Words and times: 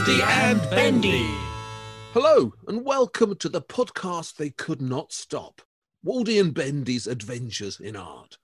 Waldy 0.00 0.22
and 0.22 0.60
Bendy. 0.70 1.26
Hello, 2.14 2.54
and 2.66 2.86
welcome 2.86 3.36
to 3.36 3.50
the 3.50 3.60
podcast 3.60 4.36
they 4.36 4.48
could 4.48 4.80
not 4.80 5.12
stop 5.12 5.60
Waldy 6.02 6.40
and 6.40 6.54
Bendy's 6.54 7.06
Adventures 7.06 7.78
in 7.80 7.96
Art. 7.96 8.38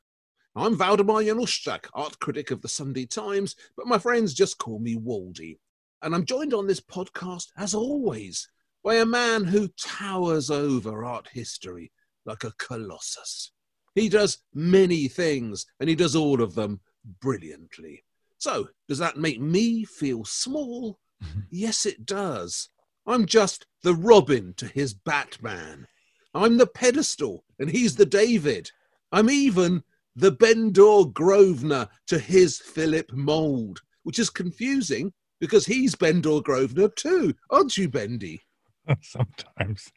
I'm 0.54 0.76
Waldemar 0.76 1.24
Januszczak, 1.24 1.86
art 1.94 2.18
critic 2.18 2.50
of 2.50 2.60
the 2.60 2.68
Sunday 2.68 3.06
Times, 3.06 3.56
but 3.74 3.86
my 3.86 3.96
friends 3.96 4.34
just 4.34 4.58
call 4.58 4.78
me 4.80 4.96
Waldy. 4.96 5.58
And 6.02 6.14
I'm 6.14 6.26
joined 6.26 6.52
on 6.52 6.66
this 6.66 6.82
podcast, 6.82 7.46
as 7.56 7.74
always, 7.74 8.46
by 8.84 8.96
a 8.96 9.06
man 9.06 9.44
who 9.44 9.68
towers 9.82 10.50
over 10.50 11.06
art 11.06 11.26
history 11.32 11.90
like 12.26 12.44
a 12.44 12.52
colossus. 12.58 13.52
He 13.94 14.10
does 14.10 14.42
many 14.52 15.08
things, 15.08 15.64
and 15.80 15.88
he 15.88 15.94
does 15.94 16.14
all 16.14 16.42
of 16.42 16.54
them 16.54 16.82
brilliantly. 17.22 18.04
So, 18.36 18.68
does 18.88 18.98
that 18.98 19.16
make 19.16 19.40
me 19.40 19.86
feel 19.86 20.26
small? 20.26 20.98
yes, 21.50 21.86
it 21.86 22.06
does. 22.06 22.68
I'm 23.06 23.26
just 23.26 23.66
the 23.82 23.94
Robin 23.94 24.54
to 24.56 24.66
his 24.66 24.94
Batman. 24.94 25.86
I'm 26.34 26.56
the 26.58 26.66
pedestal, 26.66 27.44
and 27.58 27.70
he's 27.70 27.96
the 27.96 28.06
David. 28.06 28.70
I'm 29.12 29.30
even 29.30 29.82
the 30.16 30.32
Bendor 30.32 31.12
Grosvenor 31.12 31.88
to 32.08 32.18
his 32.18 32.58
Philip 32.58 33.12
Mould, 33.12 33.80
which 34.02 34.18
is 34.18 34.30
confusing 34.30 35.12
because 35.40 35.66
he's 35.66 35.94
Bendor 35.94 36.42
Grosvenor 36.42 36.88
too, 36.88 37.34
aren't 37.50 37.76
you, 37.76 37.88
Bendy? 37.88 38.40
Sometimes. 39.02 39.92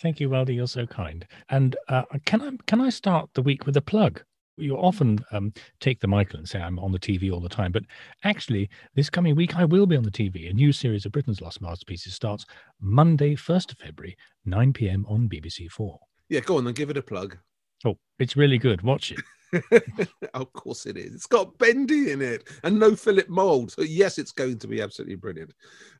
Thank 0.00 0.20
you, 0.20 0.28
Waldy. 0.28 0.54
You're 0.54 0.66
so 0.66 0.86
kind. 0.86 1.26
And 1.48 1.76
uh, 1.88 2.02
can 2.24 2.42
I 2.42 2.50
can 2.66 2.80
I 2.80 2.90
start 2.90 3.30
the 3.34 3.42
week 3.42 3.66
with 3.66 3.76
a 3.76 3.82
plug? 3.82 4.22
You 4.60 4.76
often 4.76 5.24
um, 5.32 5.52
take 5.80 6.00
the 6.00 6.06
Michael 6.06 6.38
and 6.38 6.48
say 6.48 6.60
I'm 6.60 6.78
on 6.78 6.92
the 6.92 6.98
TV 6.98 7.32
all 7.32 7.40
the 7.40 7.48
time, 7.48 7.72
but 7.72 7.84
actually, 8.24 8.68
this 8.94 9.10
coming 9.10 9.34
week 9.34 9.56
I 9.56 9.64
will 9.64 9.86
be 9.86 9.96
on 9.96 10.04
the 10.04 10.10
TV. 10.10 10.50
A 10.50 10.52
new 10.52 10.72
series 10.72 11.06
of 11.06 11.12
Britain's 11.12 11.40
Lost 11.40 11.60
Masterpieces 11.60 12.14
starts 12.14 12.44
Monday, 12.80 13.34
1st 13.34 13.72
of 13.72 13.78
February, 13.78 14.16
9 14.44 14.72
p.m. 14.72 15.06
on 15.08 15.28
BBC 15.28 15.70
Four. 15.70 15.98
Yeah, 16.28 16.40
go 16.40 16.58
on 16.58 16.64
then, 16.64 16.74
give 16.74 16.90
it 16.90 16.96
a 16.96 17.02
plug. 17.02 17.36
Oh, 17.84 17.96
it's 18.18 18.36
really 18.36 18.58
good. 18.58 18.82
Watch 18.82 19.12
it. 19.12 19.20
of 20.34 20.52
course 20.52 20.86
it 20.86 20.96
is. 20.96 21.14
It's 21.14 21.26
got 21.26 21.56
Bendy 21.58 22.12
in 22.12 22.22
it 22.22 22.48
and 22.62 22.78
no 22.78 22.94
Philip 22.94 23.28
Mould. 23.28 23.72
So 23.72 23.82
yes, 23.82 24.18
it's 24.18 24.32
going 24.32 24.58
to 24.58 24.68
be 24.68 24.80
absolutely 24.80 25.16
brilliant. 25.16 25.52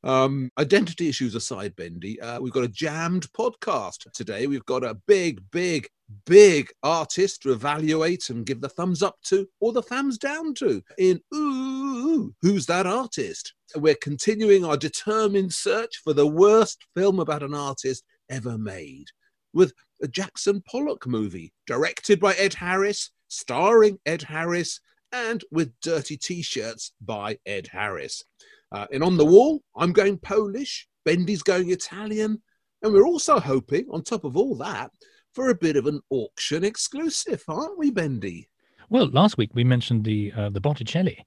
Um, 0.05 0.51
identity 0.59 1.09
issues 1.09 1.35
aside, 1.35 1.75
Bendy, 1.77 2.21
uh, 2.21 2.41
we've 2.41 2.53
got 2.53 2.65
a 2.65 2.69
jammed 2.69 3.31
podcast 3.33 4.11
today. 4.13 4.47
We've 4.47 4.65
got 4.67 4.85
a 4.85 4.95
big, 5.07 5.43
big, 5.51 5.89
big 6.27 6.71
artist 6.83 7.43
to 7.43 7.53
evaluate 7.53 8.31
and 8.31 8.47
give 8.47 8.61
the 8.61 8.69
thumbs 8.69 9.03
up 9.03 9.17
to 9.25 9.47
or 9.61 9.73
the 9.73 9.83
thumbs 9.83 10.19
down 10.19 10.55
to. 10.55 10.83
In 10.99 11.21
ooh, 11.35 12.35
who's 12.43 12.67
that 12.67 12.87
artist? 12.87 13.55
We're 13.77 13.95
continuing 13.95 14.65
our 14.65 14.77
determined 14.77 15.53
search 15.53 16.01
for 16.03 16.13
the 16.13 16.27
worst 16.27 16.85
film 16.97 17.21
about 17.21 17.43
an 17.43 17.55
artist 17.55 18.05
ever 18.29 18.59
made 18.59 19.07
with 19.53 19.73
a 20.03 20.09
Jackson 20.09 20.63
Pollock 20.63 21.07
movie 21.07 21.53
directed 21.67 22.21
by 22.21 22.35
Ed 22.35 22.55
Harris 22.55 23.11
starring 23.31 23.99
Ed 24.05 24.23
Harris 24.23 24.81
and 25.13 25.43
with 25.51 25.73
dirty 25.81 26.17
t 26.17 26.43
shirts 26.43 26.93
by 27.01 27.39
Ed 27.47 27.69
Harris. 27.69 28.25
Uh, 28.73 28.87
and 28.93 29.03
on 29.03 29.17
the 29.17 29.25
wall, 29.25 29.63
I'm 29.77 29.93
going 29.93 30.19
Polish, 30.19 30.87
Bendy's 31.05 31.43
going 31.43 31.71
Italian, 31.71 32.43
and 32.83 32.93
we're 32.93 33.07
also 33.07 33.41
hoping, 33.41 33.87
on 33.91 34.03
top 34.03 34.25
of 34.25 34.37
all 34.37 34.57
that, 34.59 34.91
for 35.33 35.51
a 35.51 35.55
bit 35.55 35.77
of 35.77 35.87
an 35.87 36.01
auction 36.11 36.65
exclusive, 36.65 37.45
aren't 37.49 37.79
we, 37.79 37.91
Bendy? 37.91 38.49
Well, 38.89 39.09
last 39.09 39.39
week 39.39 39.51
we 39.55 39.65
mentioned 39.65 40.05
the 40.05 40.33
uh, 40.37 40.51
the 40.51 40.61
Botticelli 40.61 41.25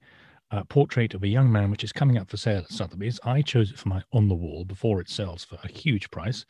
uh, 0.50 0.64
portrait 0.64 1.14
of 1.14 1.22
a 1.22 1.28
young 1.28 1.50
man, 1.50 1.70
which 1.70 1.84
is 1.84 1.92
coming 1.92 2.18
up 2.18 2.28
for 2.30 2.36
sale 2.36 2.58
at 2.58 2.70
Sotheby's. 2.70 3.18
I 3.24 3.42
chose 3.42 3.70
it 3.70 3.78
for 3.78 3.88
my 3.88 4.02
on 4.12 4.28
the 4.28 4.34
wall 4.34 4.64
before 4.64 5.00
it 5.00 5.08
sells 5.08 5.44
for 5.44 5.58
a 5.64 5.68
huge 5.68 6.10
price, 6.10 6.44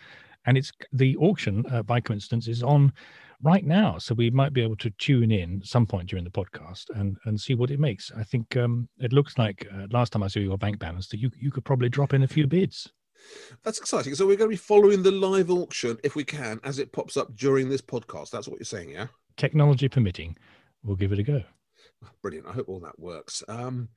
and 0.46 0.58
it's 0.58 0.72
the 0.92 1.16
auction 1.16 1.64
uh, 1.70 1.82
by 1.82 2.00
coincidence 2.00 2.48
is 2.48 2.62
on 2.62 2.92
right 3.42 3.64
now. 3.64 3.98
So 3.98 4.14
we 4.14 4.30
might 4.30 4.52
be 4.52 4.62
able 4.62 4.76
to 4.76 4.90
tune 4.90 5.30
in 5.30 5.62
some 5.62 5.86
point 5.86 6.08
during 6.08 6.24
the 6.24 6.30
podcast 6.30 6.90
and 6.96 7.16
and 7.26 7.40
see 7.40 7.54
what 7.54 7.70
it 7.70 7.78
makes. 7.78 8.10
I 8.16 8.24
think 8.24 8.56
um, 8.56 8.88
it 8.98 9.12
looks 9.12 9.38
like 9.38 9.68
uh, 9.72 9.86
last 9.90 10.12
time 10.12 10.22
I 10.22 10.28
saw 10.28 10.40
your 10.40 10.58
bank 10.58 10.78
balance 10.78 11.08
that 11.08 11.20
you 11.20 11.30
you 11.38 11.50
could 11.50 11.64
probably 11.64 11.88
drop 11.88 12.12
in 12.12 12.24
a 12.24 12.28
few 12.28 12.46
bids. 12.46 12.92
That's 13.62 13.78
exciting. 13.78 14.14
So 14.14 14.26
we're 14.26 14.36
going 14.36 14.50
to 14.50 14.54
be 14.54 14.56
following 14.56 15.02
the 15.02 15.10
live 15.10 15.50
auction 15.50 15.98
if 16.04 16.14
we 16.16 16.24
can 16.24 16.60
as 16.64 16.78
it 16.78 16.92
pops 16.92 17.16
up 17.16 17.34
during 17.36 17.68
this 17.68 17.82
podcast. 17.82 18.30
That's 18.30 18.48
what 18.48 18.58
you're 18.58 18.64
saying, 18.64 18.90
yeah? 18.90 19.06
Technology 19.36 19.88
permitting, 19.88 20.36
we'll 20.82 20.96
give 20.96 21.12
it 21.12 21.18
a 21.18 21.22
go. 21.22 21.42
Brilliant. 22.22 22.46
I 22.46 22.52
hope 22.52 22.68
all 22.68 22.80
that 22.80 22.98
works. 22.98 23.42
Um, 23.48 23.88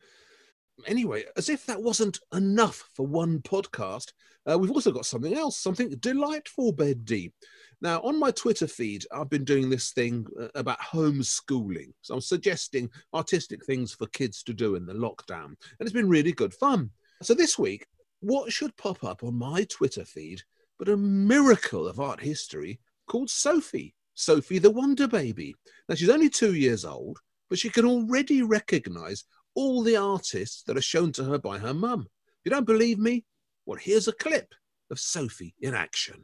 anyway, 0.86 1.26
as 1.36 1.50
if 1.50 1.66
that 1.66 1.82
wasn't 1.82 2.20
enough 2.34 2.90
for 2.94 3.06
one 3.06 3.40
podcast, 3.40 4.12
uh, 4.50 4.58
we've 4.58 4.72
also 4.72 4.92
got 4.92 5.06
something 5.06 5.34
else, 5.34 5.58
something 5.58 5.90
delightful, 6.00 6.72
Bendy. 6.72 7.34
Now, 7.82 8.00
on 8.00 8.20
my 8.20 8.32
Twitter 8.32 8.68
feed, 8.68 9.06
I've 9.12 9.30
been 9.30 9.44
doing 9.44 9.70
this 9.70 9.92
thing 9.92 10.26
uh, 10.40 10.48
about 10.56 10.80
homeschooling. 10.80 11.92
So 12.02 12.16
I'm 12.16 12.22
suggesting 12.22 12.90
artistic 13.14 13.66
things 13.66 13.94
for 13.94 14.08
kids 14.08 14.42
to 14.44 14.54
do 14.54 14.76
in 14.76 14.86
the 14.86 14.94
lockdown. 14.94 15.46
And 15.46 15.82
it's 15.82 15.92
been 15.92 16.10
really 16.10 16.32
good 16.32 16.54
fun. 16.54 16.92
So 17.22 17.34
this 17.34 17.60
week, 17.60 17.86
what 18.20 18.52
should 18.52 18.76
pop 18.78 19.04
up 19.04 19.24
on 19.24 19.36
my 19.36 19.64
Twitter 19.66 20.06
feed 20.06 20.42
but 20.78 20.90
a 20.90 20.98
miracle 20.98 21.88
of 21.88 22.00
art 22.00 22.22
history 22.22 22.80
called 23.08 23.30
Sophie, 23.30 23.96
Sophie 24.14 24.60
the 24.60 24.70
Wonder 24.70 25.08
Baby. 25.08 25.56
Now, 25.90 25.96
she's 25.96 26.10
only 26.10 26.30
two 26.30 26.54
years 26.54 26.86
old, 26.86 27.20
but 27.50 27.60
she 27.60 27.70
can 27.70 27.86
already 27.86 28.42
recognize 28.42 29.24
all 29.56 29.82
the 29.82 29.98
artists 29.98 30.64
that 30.64 30.78
are 30.78 30.82
shown 30.82 31.12
to 31.14 31.24
her 31.24 31.40
by 31.40 31.58
her 31.58 31.74
mum. 31.74 32.02
If 32.02 32.46
you 32.46 32.52
don't 32.52 32.66
believe 32.66 33.00
me, 33.00 33.26
well, 33.66 33.80
here's 33.82 34.08
a 34.08 34.14
clip 34.14 34.54
of 34.92 35.00
Sophie 35.00 35.56
in 35.62 35.74
action. 35.74 36.24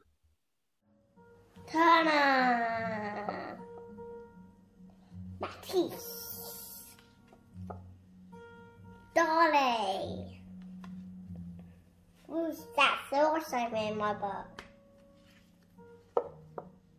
Turner. 1.67 3.57
Matisse. 5.39 6.85
Dalí. 9.15 10.32
Who's 12.33 12.66
that 12.75 12.97
also 13.13 13.57
in 13.57 13.95
my 13.95 14.16
book? 14.16 14.63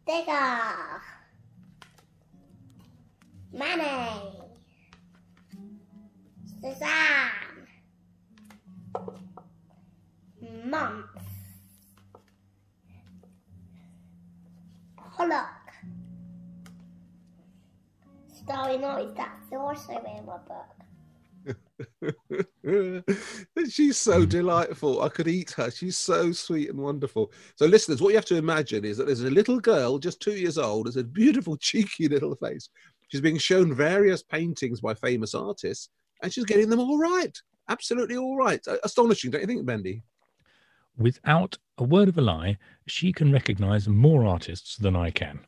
Digger. 0.07 1.03
Manny. 3.53 4.31
Suzanne. 6.63 7.67
Month. 10.67 11.07
Pollock. 14.97 15.47
Starry 18.33 18.79
Night, 18.79 19.17
that's 19.17 19.53
also 19.53 19.95
in 19.95 20.27
my 20.27 20.37
book. 20.37 20.74
She's 23.71 23.99
so 23.99 24.23
hmm. 24.23 24.29
delightful. 24.29 25.03
I 25.03 25.09
could 25.09 25.29
eat 25.29 25.53
her. 25.53 25.71
She's 25.71 25.97
so 25.97 26.33
sweet 26.33 26.71
and 26.71 26.79
wonderful. 26.79 27.33
So, 27.57 27.67
listeners, 27.67 28.01
what 28.01 28.11
you 28.11 28.17
have 28.17 28.25
to 28.27 28.37
imagine 28.37 28.85
is 28.85 28.97
that 28.97 29.07
there's 29.07 29.23
a 29.23 29.31
little 29.31 29.61
girl, 29.61 29.99
just 29.99 30.21
two 30.21 30.33
years 30.33 30.59
old, 30.59 30.87
has 30.87 30.97
a 30.97 31.05
beautiful, 31.05 31.57
cheeky 31.57 32.09
little 32.09 32.35
face. 32.37 32.69
She's 33.09 33.21
being 33.21 33.39
shown 33.39 33.75
various 33.75 34.23
paintings 34.23 34.81
by 34.81 34.95
famous 34.95 35.35
artists, 35.35 35.91
and 36.23 36.33
she's 36.33 36.45
getting 36.45 36.71
them 36.71 36.81
all 36.81 36.99
right. 36.99 37.37
Absolutely 37.69 38.17
all 38.17 38.37
right. 38.37 38.65
Astonishing, 38.83 39.31
don't 39.31 39.43
you 39.43 39.47
think, 39.47 39.65
Bendy? 39.65 40.03
Without 40.97 41.57
a 41.79 41.85
word 41.85 42.09
of 42.09 42.19
a 42.19 42.23
lie, 42.23 42.59
she 42.87 43.13
can 43.13 43.33
recognize 43.33 43.89
more 43.89 44.27
artists 44.27 44.77
than 44.77 44.95
I 44.95 45.11
can. 45.11 45.41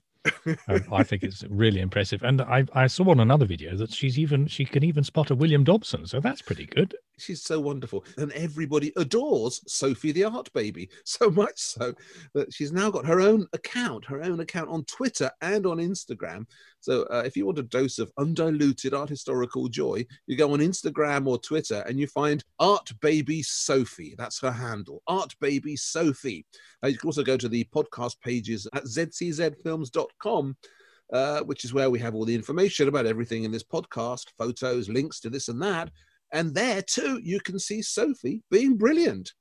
Um, 0.68 0.84
I 0.92 1.02
think 1.02 1.22
it's 1.22 1.44
really 1.48 1.80
impressive. 1.80 2.22
And 2.22 2.40
I, 2.40 2.64
I 2.72 2.86
saw 2.86 3.10
on 3.10 3.20
another 3.20 3.46
video 3.46 3.76
that 3.76 3.92
she's 3.92 4.18
even 4.18 4.46
she 4.46 4.64
can 4.64 4.84
even 4.84 5.04
spot 5.04 5.30
a 5.30 5.34
William 5.34 5.64
Dobson, 5.64 6.06
so 6.06 6.20
that's 6.20 6.42
pretty 6.42 6.66
good. 6.66 6.94
She's 7.18 7.42
so 7.42 7.58
wonderful, 7.58 8.04
and 8.18 8.30
everybody 8.32 8.92
adores 8.96 9.62
Sophie 9.66 10.12
the 10.12 10.24
Art 10.24 10.52
Baby 10.52 10.90
so 11.04 11.30
much 11.30 11.58
so 11.58 11.94
that 12.34 12.52
she's 12.52 12.72
now 12.72 12.90
got 12.90 13.06
her 13.06 13.20
own 13.20 13.46
account, 13.54 14.04
her 14.04 14.22
own 14.22 14.40
account 14.40 14.68
on 14.68 14.84
Twitter 14.84 15.30
and 15.40 15.64
on 15.64 15.78
Instagram. 15.78 16.44
So 16.80 17.04
uh, 17.04 17.22
if 17.24 17.34
you 17.34 17.46
want 17.46 17.58
a 17.58 17.62
dose 17.62 17.98
of 17.98 18.12
undiluted 18.18 18.92
art 18.92 19.08
historical 19.08 19.68
joy, 19.68 20.04
you 20.26 20.36
go 20.36 20.52
on 20.52 20.60
Instagram 20.60 21.26
or 21.26 21.38
Twitter 21.38 21.82
and 21.88 21.98
you 21.98 22.06
find 22.06 22.44
Art 22.58 22.92
Baby 23.00 23.42
Sophie. 23.42 24.14
That's 24.18 24.40
her 24.40 24.52
handle, 24.52 25.02
Art 25.06 25.34
Baby 25.40 25.74
Sophie. 25.74 26.44
Uh, 26.84 26.88
you 26.88 26.98
can 26.98 27.08
also 27.08 27.24
go 27.24 27.38
to 27.38 27.48
the 27.48 27.64
podcast 27.74 28.20
pages 28.20 28.66
at 28.74 28.84
zczfilms.com. 28.84 30.56
Uh, 31.12 31.40
which 31.42 31.64
is 31.64 31.72
where 31.72 31.88
we 31.88 32.00
have 32.00 32.16
all 32.16 32.24
the 32.24 32.34
information 32.34 32.88
about 32.88 33.06
everything 33.06 33.44
in 33.44 33.52
this 33.52 33.62
podcast, 33.62 34.24
photos, 34.36 34.88
links 34.88 35.20
to 35.20 35.30
this 35.30 35.46
and 35.46 35.62
that. 35.62 35.88
And 36.32 36.54
there 36.54 36.82
too, 36.82 37.20
you 37.22 37.40
can 37.40 37.58
see 37.58 37.82
Sophie 37.82 38.42
being 38.50 38.76
brilliant 38.76 39.32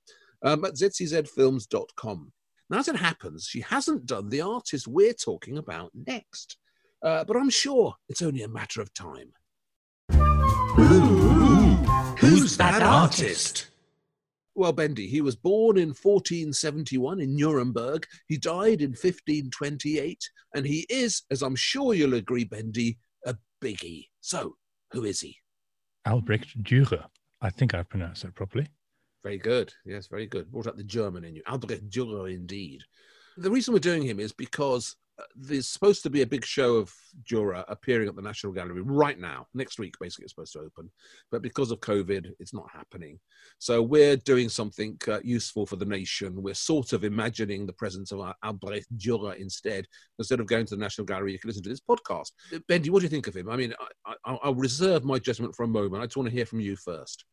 um, 0.44 0.64
at 0.66 0.76
zczfilms.com. 0.76 2.32
Now, 2.70 2.80
as 2.80 2.88
it 2.88 2.96
happens, 2.96 3.46
she 3.46 3.62
hasn't 3.62 4.06
done 4.06 4.30
the 4.30 4.42
artist 4.42 4.88
we're 4.88 5.14
talking 5.14 5.58
about 5.58 5.92
next, 5.94 6.58
uh, 7.04 7.24
but 7.24 7.38
I'm 7.38 7.50
sure 7.50 7.94
it's 8.10 8.22
only 8.22 8.42
a 8.42 8.48
matter 8.48 8.82
of 8.82 8.94
time. 8.94 9.34
Ooh, 10.80 11.76
who's 12.18 12.58
that 12.58 12.82
artist? 12.82 13.68
Well, 14.56 14.72
Bendy, 14.72 15.08
he 15.08 15.22
was 15.22 15.36
born 15.36 15.78
in 15.78 15.90
1471 15.90 17.20
in 17.20 17.36
Nuremberg. 17.36 18.08
He 18.28 18.38
died 18.38 18.82
in 18.82 18.92
1528, 18.92 20.30
and 20.56 20.66
he 20.66 20.86
is, 20.90 21.24
as 21.30 21.42
I'm 21.42 21.58
sure 21.58 21.94
you'll 21.94 22.14
agree, 22.14 22.46
Bendy, 22.46 22.98
a 23.26 23.36
biggie. 23.62 24.08
So, 24.22 24.56
who 24.92 25.04
is 25.04 25.20
he? 25.20 25.38
Albrecht 26.06 26.62
Dürer. 26.64 27.06
I 27.42 27.50
think 27.50 27.74
I've 27.74 27.90
pronounced 27.90 28.24
that 28.24 28.36
properly. 28.36 28.68
Very 29.24 29.38
good. 29.38 29.74
Yes, 29.86 30.08
very 30.08 30.28
good. 30.28 30.52
Brought 30.52 30.68
out 30.68 30.78
the 30.78 30.84
German 30.84 31.24
in 31.24 31.36
you. 31.36 31.42
Albrecht 31.48 31.90
Dürer, 31.90 32.34
indeed. 32.34 32.82
The 33.38 33.52
reason 33.52 33.74
we're 33.74 33.80
doing 33.80 34.04
him 34.04 34.20
is 34.20 34.32
because 34.32 34.96
there's 35.36 35.68
supposed 35.68 36.04
to 36.04 36.10
be 36.10 36.22
a 36.22 36.28
big 36.28 36.46
show 36.46 36.76
of 36.76 36.94
Dürer 37.24 37.64
appearing 37.68 38.08
at 38.08 38.16
the 38.16 38.22
National 38.22 38.54
Gallery 38.54 38.82
right 38.82 39.20
now. 39.20 39.48
Next 39.54 39.80
week, 39.80 39.96
basically, 40.00 40.26
it's 40.26 40.34
supposed 40.34 40.54
to 40.54 40.60
open. 40.60 40.90
But 41.32 41.42
because 41.42 41.72
of 41.72 41.80
COVID, 41.80 42.32
it's 42.40 42.54
not 42.54 42.70
happening. 42.72 43.20
So 43.60 43.82
we're 43.82 44.18
doing 44.18 44.50
something 44.50 44.98
uh, 45.08 45.20
useful 45.24 45.66
for 45.66 45.78
the 45.78 45.86
nation. 45.86 46.42
We're 46.42 46.54
sort 46.54 46.94
of 46.94 47.04
imagining 47.04 47.66
the 47.66 47.74
presence 47.74 48.12
of 48.12 48.20
our 48.20 48.36
Albrecht 48.44 48.88
Dürer 48.98 49.38
instead. 49.38 49.86
Instead 50.20 50.40
of 50.40 50.48
going 50.48 50.66
to 50.66 50.76
the 50.76 50.82
National 50.82 51.06
Gallery, 51.06 51.32
you 51.32 51.40
can 51.40 51.48
listen 51.48 51.64
to 51.64 51.70
this 51.70 51.82
podcast. 51.82 52.32
Uh, 52.54 52.60
Bendy, 52.68 52.90
what 52.90 53.00
do 53.00 53.06
you 53.06 53.10
think 53.10 53.28
of 53.28 53.36
him? 53.36 53.50
I 53.50 53.56
mean, 53.56 53.74
I, 54.06 54.16
I, 54.26 54.38
I'll 54.44 54.56
reserve 54.56 55.06
my 55.06 55.20
judgment 55.20 55.56
for 55.56 55.64
a 55.64 55.68
moment. 55.68 56.04
I 56.04 56.08
just 56.08 56.18
want 56.18 56.30
to 56.30 56.36
hear 56.36 56.46
from 56.46 56.60
you 56.60 56.76
first. 56.76 57.26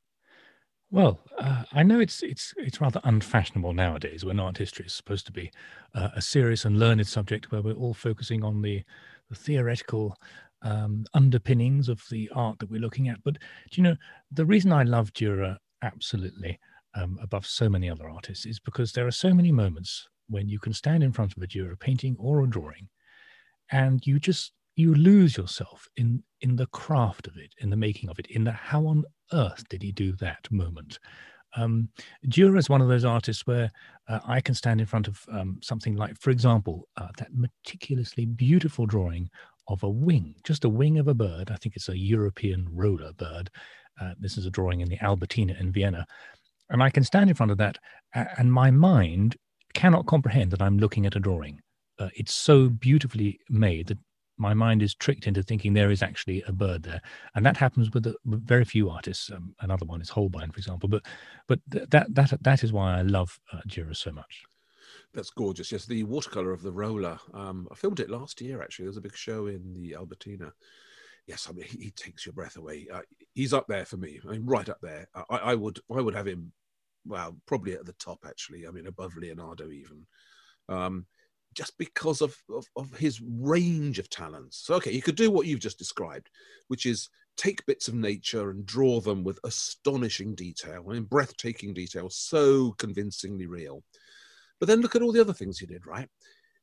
Well, 0.93 1.21
uh, 1.39 1.62
I 1.73 1.83
know 1.85 2.00
it's 2.00 2.23
it's 2.23 2.53
it's 2.59 2.79
rather 2.79 3.00
unfashionable 3.05 3.73
nowadays 3.73 4.27
when 4.27 4.39
art 4.39 4.59
history 4.59 4.85
is 4.85 4.93
supposed 4.93 5.25
to 5.25 5.33
be 5.33 5.50
uh, 5.94 6.11
a 6.15 6.21
serious 6.21 6.67
and 6.67 6.79
learned 6.79 7.06
subject 7.06 7.50
where 7.50 7.62
we're 7.62 7.73
all 7.73 7.94
focusing 7.94 8.44
on 8.44 8.61
the, 8.61 8.83
the 9.31 9.35
theoretical 9.35 10.15
um, 10.61 11.06
underpinnings 11.15 11.89
of 11.89 12.05
the 12.11 12.31
art 12.35 12.59
that 12.59 12.71
we're 12.71 12.79
looking 12.79 13.09
at. 13.09 13.25
But 13.25 13.39
do 13.71 13.81
you 13.81 13.85
know 13.85 13.97
the 14.31 14.44
reason 14.44 14.71
I 14.71 14.83
love 14.83 15.15
Dürer 15.15 15.56
absolutely 15.81 16.61
um, 16.95 17.19
above 17.23 17.47
so 17.47 17.71
many 17.71 17.88
other 17.88 18.11
artists 18.11 18.45
is 18.45 18.61
because 18.61 18.93
there 18.93 19.06
are 19.06 19.11
so 19.12 19.33
many 19.33 19.50
moments 19.50 20.06
when 20.29 20.47
you 20.47 20.59
can 20.59 20.75
stand 20.75 21.03
in 21.03 21.12
front 21.12 21.35
of 21.35 21.43
a 21.43 21.47
Dürer 21.47 21.81
painting 21.81 22.17
or 22.19 22.43
a 22.45 22.47
drawing, 22.47 22.91
and 23.71 24.06
you 24.06 24.21
just 24.21 24.53
you 24.77 24.95
lose 24.95 25.38
yourself 25.38 25.88
in 25.97 26.23
in 26.43 26.56
the 26.56 26.67
craft 26.67 27.29
of 27.29 27.38
it, 27.38 27.55
in 27.56 27.71
the 27.71 27.77
making 27.79 28.11
of 28.11 28.19
it, 28.19 28.27
in 28.27 28.45
the 28.45 28.53
how 28.53 28.87
on 28.87 29.05
earth 29.32 29.69
did 29.69 29.82
he 29.82 29.93
do 29.93 30.12
that 30.17 30.50
moment. 30.50 30.99
Um, 31.55 31.88
Dürer 32.26 32.58
is 32.58 32.70
one 32.70 32.81
of 32.81 32.88
those 32.88 33.05
artists 33.05 33.46
where 33.46 33.70
uh, 34.08 34.20
I 34.26 34.40
can 34.40 34.55
stand 34.55 34.81
in 34.81 34.87
front 34.87 35.08
of 35.08 35.25
um, 35.31 35.58
something 35.62 35.96
like, 35.96 36.19
for 36.19 36.31
example, 36.31 36.88
uh, 36.96 37.08
that 37.19 37.29
meticulously 37.34 38.25
beautiful 38.25 38.87
drawing 38.87 39.29
of 39.69 39.82
a 39.82 39.90
wing, 39.90 40.34
just 40.44 40.64
a 40.64 40.69
wing 40.69 40.99
of 40.99 41.08
a 41.08 41.14
bird. 41.14 41.50
I 41.50 41.56
think 41.56 41.76
it's 41.76 41.88
a 41.88 41.99
European 41.99 42.67
roller 42.70 43.12
bird. 43.12 43.50
Uh, 44.00 44.14
this 44.19 44.38
is 44.38 44.46
a 44.46 44.50
drawing 44.50 44.81
in 44.81 44.88
the 44.88 45.02
Albertina 45.02 45.55
in 45.61 45.73
Vienna. 45.73 46.06
And 46.70 46.82
I 46.82 46.90
can 46.90 47.05
stand 47.05 47.28
in 47.28 47.37
front 47.37 47.52
of 47.52 47.58
that, 47.58 47.78
and 48.14 48.50
my 48.50 48.70
mind 48.70 49.37
cannot 49.75 50.06
comprehend 50.06 50.50
that 50.52 50.62
I'm 50.62 50.78
looking 50.78 51.06
at 51.06 51.17
a 51.17 51.20
drawing. 51.20 51.61
Uh, 51.99 52.08
it's 52.14 52.32
so 52.32 52.69
beautifully 52.69 53.38
made 53.50 53.88
that 53.88 53.99
my 54.37 54.55
mind 54.55 54.82
is 54.82 54.94
tricked 54.94 55.26
into 55.26 55.43
thinking 55.43 55.73
there 55.73 55.90
is 55.90 56.02
actually 56.02 56.43
a 56.46 56.52
bird 56.52 56.82
there, 56.82 57.00
and 57.34 57.44
that 57.44 57.56
happens 57.56 57.90
with, 57.93 58.06
a, 58.06 58.14
with 58.25 58.46
very 58.46 58.64
few 58.64 58.90
artists. 58.90 59.31
Um, 59.31 59.55
another 59.61 59.87
one 59.87 60.00
is 60.00 60.08
Holbein, 60.08 60.50
for 60.50 60.58
example. 60.58 60.88
But 60.88 61.02
but 61.46 61.61
th- 61.70 61.88
that 61.90 62.14
that 62.14 62.43
that 62.43 62.64
is 62.64 62.73
why 62.73 62.99
I 62.99 63.02
love 63.02 63.38
uh, 63.52 63.61
Dürer 63.69 63.96
so 63.96 64.12
much. 64.12 64.43
That's 65.14 65.31
gorgeous. 65.31 65.70
Yes, 65.70 65.84
the 65.84 66.05
watercolor 66.05 66.52
of 66.52 66.62
the 66.62 66.73
roller. 66.73 67.19
Um, 67.34 67.69
I 67.70 67.75
filmed 67.75 68.00
it 68.00 68.11
last 68.11 68.40
year. 68.40 68.62
Actually, 68.62 68.87
there's 68.87 68.96
a 68.96 69.02
big 69.02 69.17
show 69.17 69.46
in 69.46 69.75
the 69.75 69.94
Albertina. 69.94 70.52
Yes, 71.26 71.46
I 71.49 71.52
mean 71.52 71.67
he, 71.67 71.85
he 71.85 71.90
takes 71.90 72.26
your 72.26 72.32
breath 72.32 72.56
away. 72.56 72.88
Uh, 72.93 73.02
he's 73.35 73.52
up 73.52 73.67
there 73.69 73.85
for 73.85 73.96
me. 73.96 74.20
I 74.26 74.32
mean, 74.32 74.46
right 74.46 74.69
up 74.69 74.81
there. 74.82 75.08
I, 75.14 75.37
I 75.37 75.55
would 75.55 75.78
I 75.94 76.00
would 76.00 76.14
have 76.14 76.26
him. 76.26 76.52
Well, 77.05 77.37
probably 77.46 77.75
at 77.75 77.85
the 77.85 77.93
top 77.94 78.20
actually. 78.26 78.67
I 78.67 78.70
mean, 78.70 78.87
above 78.87 79.17
Leonardo 79.17 79.70
even. 79.70 80.06
Um, 80.69 81.06
just 81.54 81.76
because 81.78 82.20
of, 82.20 82.37
of, 82.50 82.66
of, 82.76 82.93
his 82.96 83.20
range 83.20 83.99
of 83.99 84.08
talents. 84.08 84.62
So, 84.64 84.75
okay, 84.75 84.93
you 84.93 85.02
could 85.02 85.16
do 85.16 85.31
what 85.31 85.46
you've 85.46 85.60
just 85.60 85.78
described, 85.78 86.31
which 86.69 86.87
is 86.87 87.08
take 87.37 87.64
bits 87.66 87.88
of 87.88 87.94
nature 87.94 88.50
and 88.50 88.66
draw 88.66 89.00
them 89.00 89.25
with 89.25 89.38
astonishing 89.44 90.34
detail, 90.34 90.84
I 90.88 90.94
mean, 90.94 91.04
breathtaking 91.04 91.75
detail, 91.75 92.10
so 92.10 92.72
convincingly 92.72 93.46
real. 93.46 93.82
But 94.60 94.69
then 94.69 94.81
look 94.81 94.94
at 94.94 95.02
all 95.02 95.12
the 95.12 95.20
other 95.20 95.32
things 95.32 95.58
he 95.58 95.66
did, 95.66 95.87
right? 95.87 96.08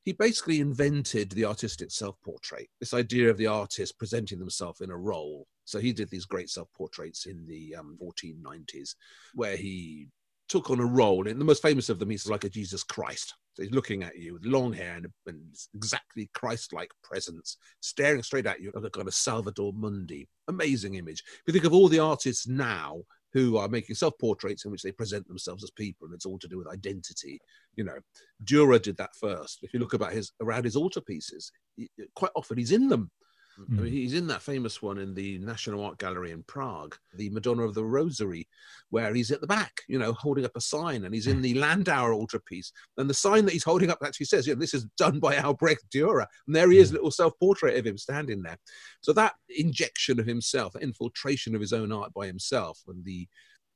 He 0.04 0.14
basically 0.14 0.62
invented 0.62 1.32
the 1.32 1.46
artistic 1.46 1.92
self 1.92 2.16
portrait, 2.24 2.70
this 2.80 2.94
idea 2.94 3.30
of 3.30 3.38
the 3.38 3.48
artist 3.48 3.98
presenting 3.98 4.40
themselves 4.40 4.82
in 4.82 4.90
a 4.90 4.98
role. 4.98 5.48
So 5.66 5.80
he 5.80 5.92
did 5.92 6.10
these 6.10 6.26
great 6.26 6.50
self 6.50 6.70
portraits 6.74 7.26
in 7.26 7.46
the 7.46 7.76
um, 7.76 7.98
1490s, 8.02 8.96
where 9.36 9.58
he 9.58 10.08
took 10.48 10.70
on 10.70 10.80
a 10.80 10.86
role. 10.86 11.28
And 11.28 11.40
the 11.40 11.46
most 11.46 11.62
famous 11.62 11.90
of 11.90 12.00
them, 12.00 12.10
he's 12.10 12.28
like 12.28 12.44
a 12.44 12.50
Jesus 12.50 12.84
Christ. 12.84 13.36
He's 13.60 13.72
looking 13.72 14.04
at 14.04 14.18
you 14.18 14.34
with 14.34 14.46
long 14.46 14.74
hair 14.74 14.96
and, 14.96 15.08
and 15.28 15.42
exactly 15.76 16.30
Christ-like 16.34 16.92
presence, 17.04 17.58
staring 17.82 18.24
straight 18.24 18.46
at 18.46 18.62
you 18.62 18.72
like 18.74 18.86
a 18.86 18.90
kind 18.90 19.08
of 19.08 19.14
Salvator 19.14 19.72
Mundi. 19.74 20.28
Amazing 20.48 20.96
image. 20.96 21.24
If 21.28 21.42
you 21.48 21.54
think 21.54 21.66
of 21.66 21.74
all 21.74 21.88
the 21.88 22.00
artists 22.00 22.48
now 22.48 23.02
who 23.34 23.58
are 23.58 23.68
making 23.68 23.96
self-portraits 23.96 24.66
in 24.66 24.72
which 24.72 24.82
they 24.82 24.92
present 24.92 25.28
themselves 25.28 25.64
as 25.64 25.72
people, 25.72 26.06
and 26.06 26.16
it's 26.16 26.26
all 26.26 26.40
to 26.40 26.48
do 26.48 26.58
with 26.58 26.68
identity. 26.68 27.40
You 27.76 27.84
know, 27.84 27.98
Dürer 28.44 28.82
did 28.82 28.98
that 28.98 29.16
first. 29.20 29.60
If 29.62 29.74
you 29.74 29.80
look 29.80 29.94
about 29.94 30.14
his 30.14 30.32
around 30.42 30.66
his 30.66 30.76
altarpieces, 30.76 31.52
quite 32.16 32.32
often 32.36 32.58
he's 32.58 32.72
in 32.72 32.90
them 32.90 33.12
Mm. 33.60 33.80
I 33.80 33.82
mean, 33.84 33.94
he's 33.94 34.14
in 34.14 34.28
that 34.28 34.42
famous 34.42 34.82
one 34.82 34.98
in 34.98 35.14
the 35.14 35.38
National 35.40 35.84
Art 35.84 35.98
Gallery 35.98 36.32
in 36.32 36.44
Prague, 36.44 36.96
the 37.14 37.30
Madonna 37.30 37.64
of 37.64 37.74
the 37.74 37.84
Rosary, 37.84 38.48
where 38.90 39.14
he's 39.14 39.32
at 39.32 39.42
the 39.42 39.48
back, 39.48 39.82
you 39.88 40.00
know, 40.00 40.14
holding 40.14 40.46
up 40.46 40.56
a 40.56 40.62
sign, 40.62 41.06
and 41.06 41.14
he's 41.14 41.28
in 41.28 41.42
the 41.42 41.56
Landauer 41.56 42.14
altarpiece. 42.14 42.72
And 42.98 43.10
the 43.10 43.14
sign 43.14 43.46
that 43.46 43.54
he's 43.54 43.64
holding 43.64 43.90
up 43.90 44.00
actually 44.04 44.28
says, 44.28 44.48
you 44.48 44.54
know, 44.54 44.60
this 44.60 44.74
is 44.74 44.86
done 44.98 45.20
by 45.20 45.38
Albrecht 45.38 45.86
Dürer. 45.94 46.26
And 46.48 46.56
there 46.56 46.72
he 46.72 46.78
is, 46.78 46.92
little 46.92 47.12
self 47.12 47.38
portrait 47.40 47.78
of 47.78 47.86
him 47.86 47.98
standing 47.98 48.42
there. 48.42 48.58
So 49.02 49.14
that 49.14 49.34
injection 49.50 50.20
of 50.20 50.26
himself, 50.26 50.74
that 50.74 50.84
infiltration 50.84 51.56
of 51.56 51.62
his 51.62 51.74
own 51.74 51.92
art 51.92 52.14
by 52.14 52.28
himself, 52.28 52.82
and 52.88 53.04
the 53.04 53.28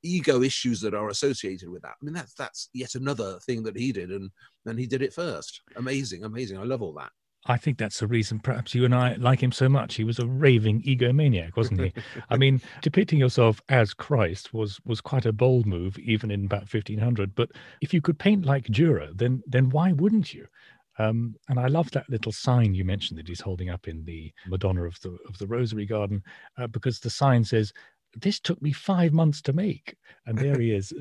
ego 0.04 0.42
issues 0.42 0.82
that 0.82 0.94
are 0.94 1.10
associated 1.10 1.70
with 1.70 1.82
that. 1.82 1.96
I 2.02 2.06
mean, 2.06 2.14
that's 2.14 2.34
that's 2.34 2.70
yet 2.74 2.96
another 2.96 3.40
thing 3.40 3.64
that 3.64 3.78
he 3.78 3.92
did, 3.92 4.12
and 4.12 4.30
and 4.66 4.78
he 4.78 4.86
did 4.86 5.02
it 5.02 5.14
first. 5.14 5.62
Amazing, 5.76 6.24
amazing. 6.24 6.58
I 6.58 6.64
love 6.64 6.82
all 6.82 6.94
that. 6.94 7.12
I 7.46 7.58
think 7.58 7.78
that's 7.78 8.00
the 8.00 8.08
reason 8.08 8.40
perhaps 8.40 8.74
you 8.74 8.86
and 8.86 8.96
I 8.96 9.16
like 9.16 9.42
him 9.42 9.52
so 9.52 9.68
much. 9.68 9.96
He 9.96 10.04
was 10.04 10.20
a 10.20 10.26
raving 10.26 10.82
egomaniac, 10.84 11.58
wasn't 11.58 11.82
he? 11.82 11.94
I 12.30 12.38
mean, 12.38 12.62
depicting 12.82 13.20
yourself 13.20 13.62
as 13.70 13.94
Christ 13.94 14.54
was 14.54 14.80
was 14.86 15.02
quite 15.02 15.26
a 15.26 15.34
bold 15.34 15.66
move, 15.66 16.00
even 16.00 16.32
in 16.32 16.46
about 16.46 16.74
1500. 16.74 17.36
But 17.36 17.50
if 17.82 17.94
you 17.94 18.02
could 18.02 18.18
paint 18.18 18.46
like 18.46 18.66
Dürer, 18.68 19.18
then 19.18 19.44
then 19.46 19.70
why 19.70 19.92
wouldn't 19.92 20.34
you? 20.34 20.48
Um, 21.00 21.36
and 21.50 21.60
I 21.60 21.68
love 21.68 21.90
that 21.92 22.10
little 22.10 22.32
sign 22.32 22.76
you 22.76 22.86
mentioned 22.86 23.18
that 23.18 23.28
he's 23.28 23.42
holding 23.42 23.70
up 23.70 23.88
in 23.88 24.06
the 24.06 24.32
Madonna 24.48 24.84
of 24.84 25.00
the 25.02 25.18
of 25.28 25.38
the 25.40 25.48
Rosary 25.48 25.86
Garden, 25.86 26.22
uh, 26.58 26.68
because 26.68 27.00
the 27.00 27.10
sign 27.10 27.44
says, 27.44 27.74
"This 28.16 28.40
took 28.40 28.62
me 28.62 28.72
five 28.72 29.14
months 29.14 29.42
to 29.44 29.54
make," 29.54 29.96
and 30.26 30.38
there 30.38 30.60
he 30.60 30.72
is, 30.72 30.94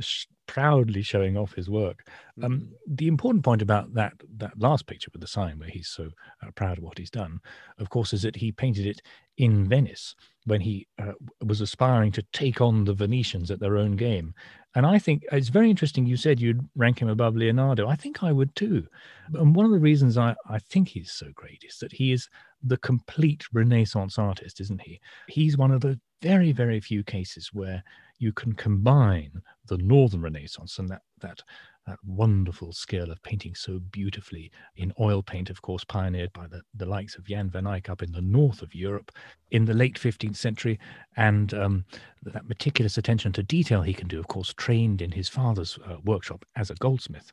proudly 0.46 1.02
showing 1.02 1.36
off 1.36 1.54
his 1.54 1.70
work. 1.70 2.06
Um, 2.42 2.52
mm-hmm. 2.52 2.72
the 2.86 3.08
important 3.08 3.44
point 3.44 3.62
about 3.62 3.94
that 3.94 4.12
that 4.36 4.58
last 4.58 4.86
picture 4.86 5.10
with 5.12 5.20
the 5.20 5.26
sign, 5.26 5.58
where 5.58 5.68
he's 5.68 5.88
so 5.88 6.10
uh, 6.42 6.50
proud 6.54 6.78
of 6.78 6.84
what 6.84 6.98
he's 6.98 7.10
done, 7.10 7.40
of 7.78 7.90
course, 7.90 8.12
is 8.12 8.22
that 8.22 8.36
he 8.36 8.52
painted 8.52 8.86
it 8.86 9.00
in 9.38 9.66
Venice 9.66 10.14
when 10.44 10.60
he 10.60 10.86
uh, 10.98 11.12
was 11.44 11.60
aspiring 11.60 12.12
to 12.12 12.22
take 12.32 12.60
on 12.60 12.84
the 12.84 12.94
Venetians 12.94 13.50
at 13.50 13.60
their 13.60 13.76
own 13.76 13.96
game. 13.96 14.34
And 14.74 14.86
I 14.86 14.98
think 14.98 15.24
it's 15.30 15.48
very 15.48 15.68
interesting. 15.68 16.06
You 16.06 16.16
said 16.16 16.40
you'd 16.40 16.66
rank 16.76 17.00
him 17.00 17.08
above 17.08 17.36
Leonardo. 17.36 17.88
I 17.88 17.96
think 17.96 18.22
I 18.22 18.32
would 18.32 18.54
too. 18.56 18.86
And 19.34 19.54
one 19.54 19.66
of 19.66 19.72
the 19.72 19.78
reasons 19.78 20.16
I, 20.16 20.34
I 20.48 20.58
think 20.58 20.88
he's 20.88 21.12
so 21.12 21.26
great 21.34 21.62
is 21.66 21.78
that 21.78 21.92
he 21.92 22.12
is 22.12 22.28
the 22.62 22.78
complete 22.78 23.44
Renaissance 23.52 24.18
artist, 24.18 24.60
isn't 24.60 24.80
he? 24.80 25.00
He's 25.28 25.58
one 25.58 25.72
of 25.72 25.82
the 25.82 26.00
very, 26.22 26.52
very 26.52 26.80
few 26.80 27.02
cases 27.02 27.50
where 27.52 27.82
you 28.18 28.32
can 28.32 28.52
combine 28.54 29.42
the 29.66 29.78
Northern 29.78 30.22
Renaissance 30.22 30.78
and 30.78 30.88
that 30.88 31.02
that 31.20 31.42
that 31.86 31.98
wonderful 32.04 32.72
skill 32.72 33.10
of 33.10 33.22
painting 33.22 33.54
so 33.54 33.78
beautifully 33.78 34.50
in 34.76 34.92
oil 35.00 35.22
paint, 35.22 35.50
of 35.50 35.62
course, 35.62 35.84
pioneered 35.84 36.32
by 36.32 36.46
the, 36.46 36.62
the 36.74 36.86
likes 36.86 37.16
of 37.16 37.26
Jan 37.26 37.50
van 37.50 37.66
Eyck 37.66 37.88
up 37.88 38.02
in 38.02 38.12
the 38.12 38.20
north 38.20 38.62
of 38.62 38.74
Europe 38.74 39.10
in 39.50 39.64
the 39.64 39.74
late 39.74 39.98
15th 39.98 40.36
century, 40.36 40.78
and 41.16 41.52
um, 41.54 41.84
that 42.22 42.48
meticulous 42.48 42.96
attention 42.98 43.32
to 43.32 43.42
detail 43.42 43.82
he 43.82 43.94
can 43.94 44.08
do, 44.08 44.18
of 44.18 44.28
course, 44.28 44.54
trained 44.54 45.02
in 45.02 45.10
his 45.10 45.28
father's 45.28 45.78
uh, 45.86 45.96
workshop 46.04 46.44
as 46.56 46.70
a 46.70 46.74
goldsmith 46.76 47.32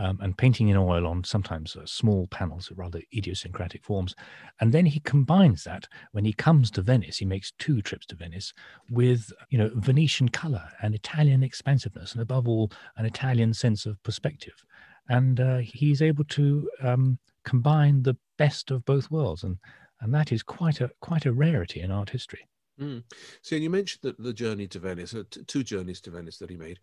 um, 0.00 0.18
and 0.22 0.36
painting 0.36 0.68
in 0.68 0.76
oil 0.76 1.06
on 1.06 1.22
sometimes 1.22 1.76
uh, 1.76 1.84
small 1.84 2.26
panels, 2.28 2.70
of 2.70 2.78
rather 2.78 3.02
idiosyncratic 3.14 3.84
forms. 3.84 4.14
And 4.60 4.72
then 4.72 4.86
he 4.86 5.00
combines 5.00 5.62
that 5.64 5.86
when 6.12 6.24
he 6.24 6.32
comes 6.32 6.70
to 6.72 6.82
Venice, 6.82 7.18
he 7.18 7.26
makes 7.26 7.52
two 7.58 7.82
trips 7.82 8.06
to 8.06 8.16
Venice 8.16 8.54
with, 8.90 9.30
you 9.50 9.58
know, 9.58 9.70
Venetian 9.74 10.30
color 10.30 10.66
and 10.82 10.94
Italian 10.94 11.42
expansiveness, 11.42 12.12
and 12.12 12.22
above 12.22 12.48
all, 12.48 12.72
an 12.96 13.04
Italian 13.04 13.52
sense 13.54 13.84
of 13.84 14.02
perspective. 14.02 14.64
And 15.08 15.38
uh, 15.38 15.58
he's 15.58 16.02
able 16.02 16.24
to 16.24 16.70
um, 16.82 17.18
combine 17.44 18.02
the 18.02 18.16
best 18.38 18.70
of 18.70 18.84
both 18.84 19.10
worlds. 19.10 19.44
And, 19.44 19.58
and 20.00 20.14
that 20.14 20.32
is 20.32 20.42
quite 20.42 20.80
a, 20.80 20.90
quite 21.00 21.26
a 21.26 21.32
rarity 21.32 21.80
in 21.80 21.90
art 21.90 22.10
history. 22.10 22.48
Mm. 22.80 23.02
So, 23.42 23.56
and 23.56 23.62
you 23.62 23.70
mentioned 23.70 24.00
that 24.02 24.22
the 24.22 24.32
journey 24.32 24.66
to 24.68 24.78
Venice, 24.78 25.14
uh, 25.14 25.24
t- 25.30 25.42
two 25.46 25.62
journeys 25.62 26.00
to 26.02 26.10
Venice 26.10 26.38
that 26.38 26.48
he 26.48 26.56
made 26.56 26.80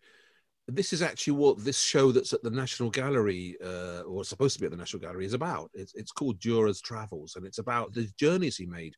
this 0.68 0.92
is 0.92 1.02
actually 1.02 1.34
what 1.34 1.64
this 1.64 1.82
show 1.82 2.12
that's 2.12 2.34
at 2.34 2.44
the 2.44 2.52
National 2.52 2.90
Gallery, 2.90 3.56
uh, 3.64 4.02
or 4.02 4.24
supposed 4.26 4.56
to 4.56 4.60
be 4.60 4.66
at 4.66 4.72
the 4.72 4.78
National 4.78 5.02
Gallery, 5.02 5.26
is 5.26 5.34
about. 5.34 5.72
It's, 5.74 5.94
it's 5.96 6.12
called 6.12 6.40
Dürer's 6.40 6.82
Travels, 6.82 7.36
and 7.36 7.46
it's 7.46 7.60
about 7.60 7.94
the 7.94 8.10
journeys 8.20 8.58
he 8.58 8.66
made. 8.66 8.96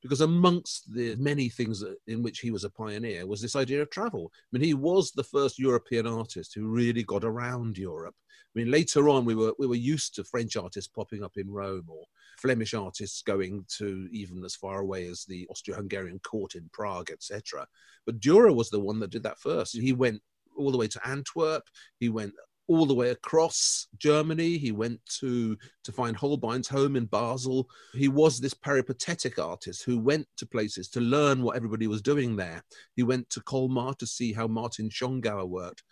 Because 0.00 0.20
amongst 0.20 0.94
the 0.94 1.16
many 1.16 1.48
things 1.48 1.82
in 2.06 2.22
which 2.22 2.38
he 2.38 2.52
was 2.52 2.62
a 2.62 2.70
pioneer 2.70 3.26
was 3.26 3.42
this 3.42 3.56
idea 3.56 3.82
of 3.82 3.90
travel. 3.90 4.30
I 4.32 4.46
mean, 4.52 4.62
he 4.62 4.74
was 4.74 5.10
the 5.10 5.24
first 5.24 5.58
European 5.58 6.06
artist 6.06 6.54
who 6.54 6.68
really 6.68 7.02
got 7.02 7.24
around 7.24 7.76
Europe. 7.76 8.14
I 8.54 8.60
mean, 8.60 8.70
later 8.70 9.08
on, 9.08 9.24
we 9.24 9.34
were 9.34 9.54
we 9.58 9.66
were 9.66 9.74
used 9.74 10.14
to 10.14 10.24
French 10.24 10.56
artists 10.56 10.88
popping 10.88 11.24
up 11.24 11.36
in 11.36 11.50
Rome 11.50 11.86
or 11.88 12.04
Flemish 12.38 12.74
artists 12.74 13.22
going 13.22 13.64
to 13.78 14.08
even 14.12 14.44
as 14.44 14.54
far 14.54 14.78
away 14.78 15.08
as 15.08 15.24
the 15.24 15.48
Austro-Hungarian 15.50 16.20
court 16.20 16.54
in 16.54 16.70
Prague, 16.72 17.10
etc. 17.10 17.66
But 18.06 18.20
Dürer 18.20 18.54
was 18.54 18.70
the 18.70 18.78
one 18.78 19.00
that 19.00 19.10
did 19.10 19.24
that 19.24 19.40
first. 19.40 19.76
He 19.76 19.92
went 19.92 20.22
all 20.58 20.70
the 20.70 20.78
way 20.78 20.88
to 20.88 21.08
Antwerp. 21.08 21.64
He 21.98 22.08
went 22.08 22.34
all 22.68 22.84
the 22.84 22.94
way 22.94 23.10
across 23.10 23.88
Germany. 23.96 24.58
He 24.58 24.72
went 24.72 25.00
to 25.20 25.56
to 25.84 25.92
find 25.92 26.16
Holbein's 26.16 26.68
home 26.68 26.96
in 26.96 27.06
Basel. 27.06 27.68
He 27.94 28.08
was 28.08 28.38
this 28.38 28.54
peripatetic 28.54 29.38
artist 29.38 29.84
who 29.84 29.98
went 29.98 30.26
to 30.36 30.46
places 30.46 30.88
to 30.90 31.00
learn 31.00 31.42
what 31.42 31.56
everybody 31.56 31.86
was 31.86 32.02
doing 32.02 32.36
there. 32.36 32.62
He 32.94 33.02
went 33.02 33.28
to 33.30 33.40
Colmar 33.40 33.94
to 33.98 34.06
see 34.06 34.32
how 34.32 34.46
Martin 34.46 34.90
Schongauer 34.90 35.48
worked. 35.48 35.82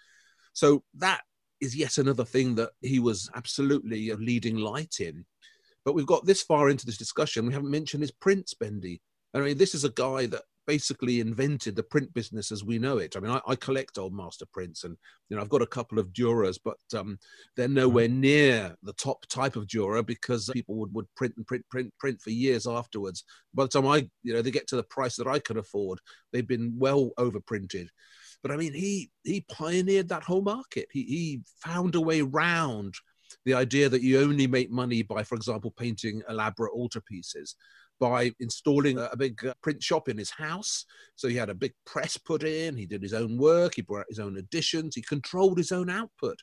So 0.52 0.84
that 0.98 1.22
is 1.60 1.74
yet 1.74 1.98
another 1.98 2.24
thing 2.24 2.54
that 2.56 2.70
he 2.80 2.98
was 2.98 3.30
absolutely 3.34 4.10
a 4.10 4.16
leading 4.16 4.56
light 4.56 5.00
in. 5.00 5.24
But 5.84 5.94
we've 5.94 6.06
got 6.06 6.26
this 6.26 6.42
far 6.42 6.68
into 6.68 6.84
this 6.84 6.98
discussion, 6.98 7.46
we 7.46 7.54
haven't 7.54 7.70
mentioned 7.70 8.02
his 8.02 8.10
prints, 8.10 8.54
Bendy. 8.54 9.00
I 9.32 9.40
mean, 9.40 9.56
this 9.56 9.74
is 9.74 9.84
a 9.84 9.90
guy 9.90 10.26
that 10.26 10.42
basically 10.66 11.20
invented 11.20 11.76
the 11.76 11.82
print 11.82 12.12
business 12.12 12.50
as 12.50 12.64
we 12.64 12.78
know 12.78 12.98
it. 12.98 13.16
I 13.16 13.20
mean, 13.20 13.30
I, 13.30 13.40
I, 13.46 13.56
collect 13.56 13.98
old 13.98 14.14
master 14.14 14.46
prints, 14.52 14.84
and 14.84 14.96
you 15.28 15.36
know, 15.36 15.42
I've 15.42 15.48
got 15.48 15.62
a 15.62 15.66
couple 15.66 15.98
of 15.98 16.08
Dürers, 16.08 16.58
but 16.62 16.78
um, 16.98 17.18
they're 17.56 17.68
nowhere 17.68 18.08
near 18.08 18.76
the 18.82 18.92
top 18.94 19.26
type 19.26 19.56
of 19.56 19.66
Dürer 19.66 20.04
because 20.04 20.50
people 20.52 20.74
would, 20.76 20.92
would 20.94 21.06
print 21.14 21.34
and 21.36 21.46
print, 21.46 21.64
print, 21.70 21.92
print 21.98 22.20
for 22.20 22.30
years 22.30 22.66
afterwards. 22.66 23.24
By 23.54 23.64
the 23.64 23.68
time 23.68 23.86
I, 23.86 24.08
you 24.22 24.34
know, 24.34 24.42
they 24.42 24.50
get 24.50 24.66
to 24.68 24.76
the 24.76 24.82
price 24.82 25.16
that 25.16 25.28
I 25.28 25.38
can 25.38 25.58
afford, 25.58 26.00
they've 26.32 26.46
been 26.46 26.74
well 26.76 27.10
overprinted. 27.18 27.88
But 28.42 28.50
I 28.50 28.56
mean, 28.56 28.72
he 28.72 29.10
he 29.24 29.44
pioneered 29.50 30.08
that 30.08 30.24
whole 30.24 30.42
market. 30.42 30.88
He 30.92 31.02
he 31.02 31.40
found 31.64 31.94
a 31.94 32.00
way 32.00 32.22
round 32.22 32.94
the 33.44 33.54
idea 33.54 33.88
that 33.88 34.02
you 34.02 34.20
only 34.20 34.46
make 34.46 34.70
money 34.70 35.02
by, 35.02 35.22
for 35.22 35.34
example, 35.36 35.72
painting 35.76 36.22
elaborate 36.28 36.72
altarpieces 36.72 37.54
by 37.98 38.32
installing 38.40 38.98
a, 38.98 39.16
big 39.16 39.44
uh, 39.44 39.54
print 39.62 39.82
shop 39.82 40.08
in 40.08 40.18
his 40.18 40.30
house. 40.30 40.84
So 41.14 41.28
he 41.28 41.36
had 41.36 41.48
a 41.48 41.54
big 41.54 41.72
press 41.84 42.16
put 42.16 42.42
in, 42.42 42.76
he 42.76 42.86
did 42.86 43.02
his 43.02 43.14
own 43.14 43.38
work, 43.38 43.74
he 43.74 43.82
brought 43.82 44.06
his 44.08 44.18
own 44.18 44.36
editions, 44.36 44.94
he 44.94 45.02
controlled 45.02 45.58
his 45.58 45.72
own 45.72 45.88
output. 45.88 46.38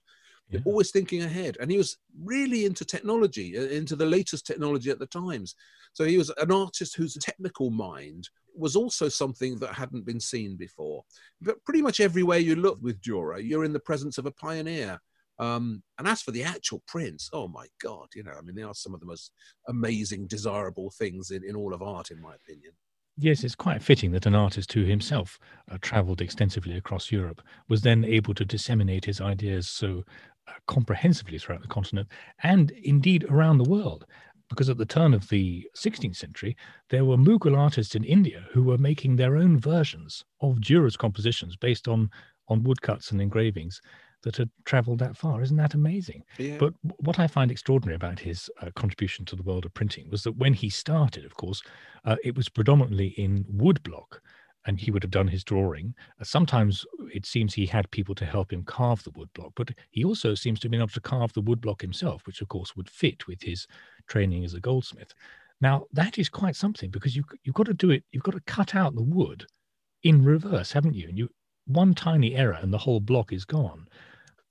Yeah. 0.50 0.60
Always 0.66 0.92
thinking 0.92 1.24
ahead, 1.24 1.58
and 1.60 1.72
he 1.72 1.78
was 1.78 1.98
really 2.22 2.66
into 2.66 2.84
technology, 2.84 3.58
uh, 3.58 3.62
into 3.62 3.96
the 3.96 4.06
latest 4.06 4.46
technology 4.46 4.90
at 4.90 5.00
the 5.00 5.08
times. 5.08 5.56
So 5.94 6.04
he 6.04 6.18
was 6.18 6.32
an 6.38 6.52
artist 6.52 6.96
whose 6.96 7.16
technical 7.16 7.70
mind 7.72 8.30
was 8.56 8.76
also 8.76 9.08
something 9.10 9.58
that 9.60 9.74
hadn't 9.74 10.06
been 10.06 10.20
seen 10.20 10.56
before. 10.56 11.04
But 11.42 11.64
pretty 11.64 11.82
much 11.82 12.00
everywhere 12.00 12.40
you 12.40 12.56
look 12.56 12.78
with 12.82 13.02
Dürer, 13.02 13.44
you're 13.44 13.64
in 13.64 13.74
the 13.74 13.80
presence 13.80 14.18
of 14.18 14.26
a 14.26 14.32
pioneer. 14.32 15.00
Um, 15.40 15.84
and 15.98 16.08
as 16.08 16.22
for 16.22 16.32
the 16.32 16.44
actual 16.44 16.84
prints, 16.88 17.30
oh 17.34 17.48
my 17.48 17.68
God, 17.82 18.08
you 18.16 18.24
know, 18.24 18.34
I 18.38 18.42
mean, 18.42 18.56
they 18.56 18.64
are 18.64 18.74
some 18.74 18.94
of 18.94 19.00
the 19.00 19.06
most 19.06 19.32
amazing, 19.68 20.28
desirable 20.28 20.92
things 20.92 21.32
in, 21.32 21.44
in 21.44 21.56
all 21.56 21.74
of 21.74 21.82
art, 21.82 22.12
in 22.12 22.22
my 22.22 22.36
opinion. 22.36 22.74
Yes, 23.18 23.44
it's 23.44 23.56
quite 23.56 23.84
fitting 23.84 24.12
that 24.12 24.26
an 24.26 24.34
artist 24.34 24.74
who 24.74 24.86
himself 24.86 25.38
uh, 25.70 25.78
traveled 25.82 26.20
extensively 26.20 26.78
across 26.78 27.12
Europe 27.12 27.42
was 27.70 27.82
then 27.82 28.04
able 28.04 28.34
to 28.34 28.46
disseminate 28.46 29.06
his 29.06 29.22
ideas 29.22 29.70
so 29.70 30.04
uh, 30.48 30.54
comprehensively 30.68 31.38
throughout 31.38 31.62
the 31.62 31.68
continent 31.68 32.08
and 32.42 32.72
indeed 32.72 33.24
around 33.30 33.60
the 33.60 33.70
world. 33.70 34.06
Because 34.50 34.68
at 34.70 34.78
the 34.78 34.86
turn 34.86 35.14
of 35.14 35.30
the 35.30 35.66
16th 35.78 36.16
century, 36.16 36.58
there 36.90 37.06
were 37.06 37.18
Mughal 37.18 37.58
artists 37.58 37.96
in 37.96 38.04
India 38.04 38.46
who 38.52 38.64
were 38.64 38.78
making 38.78 39.16
their 39.16 39.38
own 39.38 39.60
versions 39.60 40.24
of 40.42 40.58
Dürer's 40.58 40.98
compositions 40.98 41.56
based 41.56 41.88
on, 41.88 42.10
on 42.50 42.64
woodcuts 42.64 43.12
and 43.12 43.22
engravings 43.22 43.80
that 44.24 44.38
had 44.38 44.50
traveled 44.66 45.00
that 45.00 45.16
far. 45.16 45.42
Isn't 45.42 45.58
that 45.58 45.74
amazing? 45.74 46.24
Yeah. 46.38 46.58
But 46.58 46.74
what 46.98 47.20
I 47.20 47.28
find 47.28 47.52
extraordinary 47.52 47.96
about 47.96 48.20
his 48.20 48.50
uh, 48.62 48.72
contribution 48.76 49.26
to 49.26 49.36
the 49.36 49.44
world 49.44 49.66
of 49.66 49.74
printing 49.74 50.10
was 50.10 50.24
that 50.24 50.38
when 50.38 50.54
he 50.54 50.70
started, 50.70 51.26
of 51.26 51.36
course, 51.36 51.62
uh, 52.06 52.16
it 52.24 52.36
was 52.36 52.50
predominantly 52.50 53.08
in 53.10 53.44
woodblock. 53.46 54.20
And 54.66 54.80
he 54.80 54.92
would 54.92 55.04
have 55.04 55.12
done 55.12 55.28
his 55.28 55.44
drawing. 55.44 55.94
Uh, 56.22 56.24
sometimes 56.24 56.86
it 57.14 57.26
seems 57.26 57.54
he 57.54 57.66
had 57.66 57.92
people 57.92 58.16
to 58.16 58.26
help 58.26 58.54
him 58.54 58.64
carve 58.64 59.04
the 59.04 59.12
woodblock, 59.12 59.52
but 59.56 59.72
he 59.92 60.06
also 60.06 60.36
seems 60.36 60.58
to 60.62 60.68
have 60.68 60.72
been 60.72 60.80
able 60.80 60.88
to 60.88 61.02
carve 61.02 61.34
the 61.34 61.44
woodblock 61.44 61.82
himself, 61.82 62.26
which 62.26 62.40
of 62.40 62.48
course 62.48 62.74
would 62.74 62.90
fit 62.90 63.28
with 63.28 63.42
his 63.42 63.68
training 64.08 64.46
as 64.46 64.54
a 64.54 64.62
goldsmith. 64.62 65.14
Now 65.60 65.88
that 65.92 66.18
is 66.18 66.30
quite 66.30 66.56
something 66.56 66.92
because 66.92 67.14
you 67.14 67.26
you've 67.44 67.56
got 67.56 67.66
to 67.66 67.74
do 67.74 67.92
it. 67.92 68.06
You've 68.14 68.24
got 68.24 68.36
to 68.36 68.42
cut 68.42 68.74
out 68.74 68.96
the 68.96 69.04
wood 69.04 69.46
in 70.04 70.24
reverse, 70.24 70.72
haven't 70.72 70.96
you? 70.96 71.10
And 71.10 71.18
you 71.18 71.30
one 71.66 71.94
tiny 71.94 72.36
error 72.36 72.58
and 72.62 72.74
the 72.74 72.78
whole 72.78 73.02
block 73.02 73.34
is 73.34 73.46
gone 73.46 73.88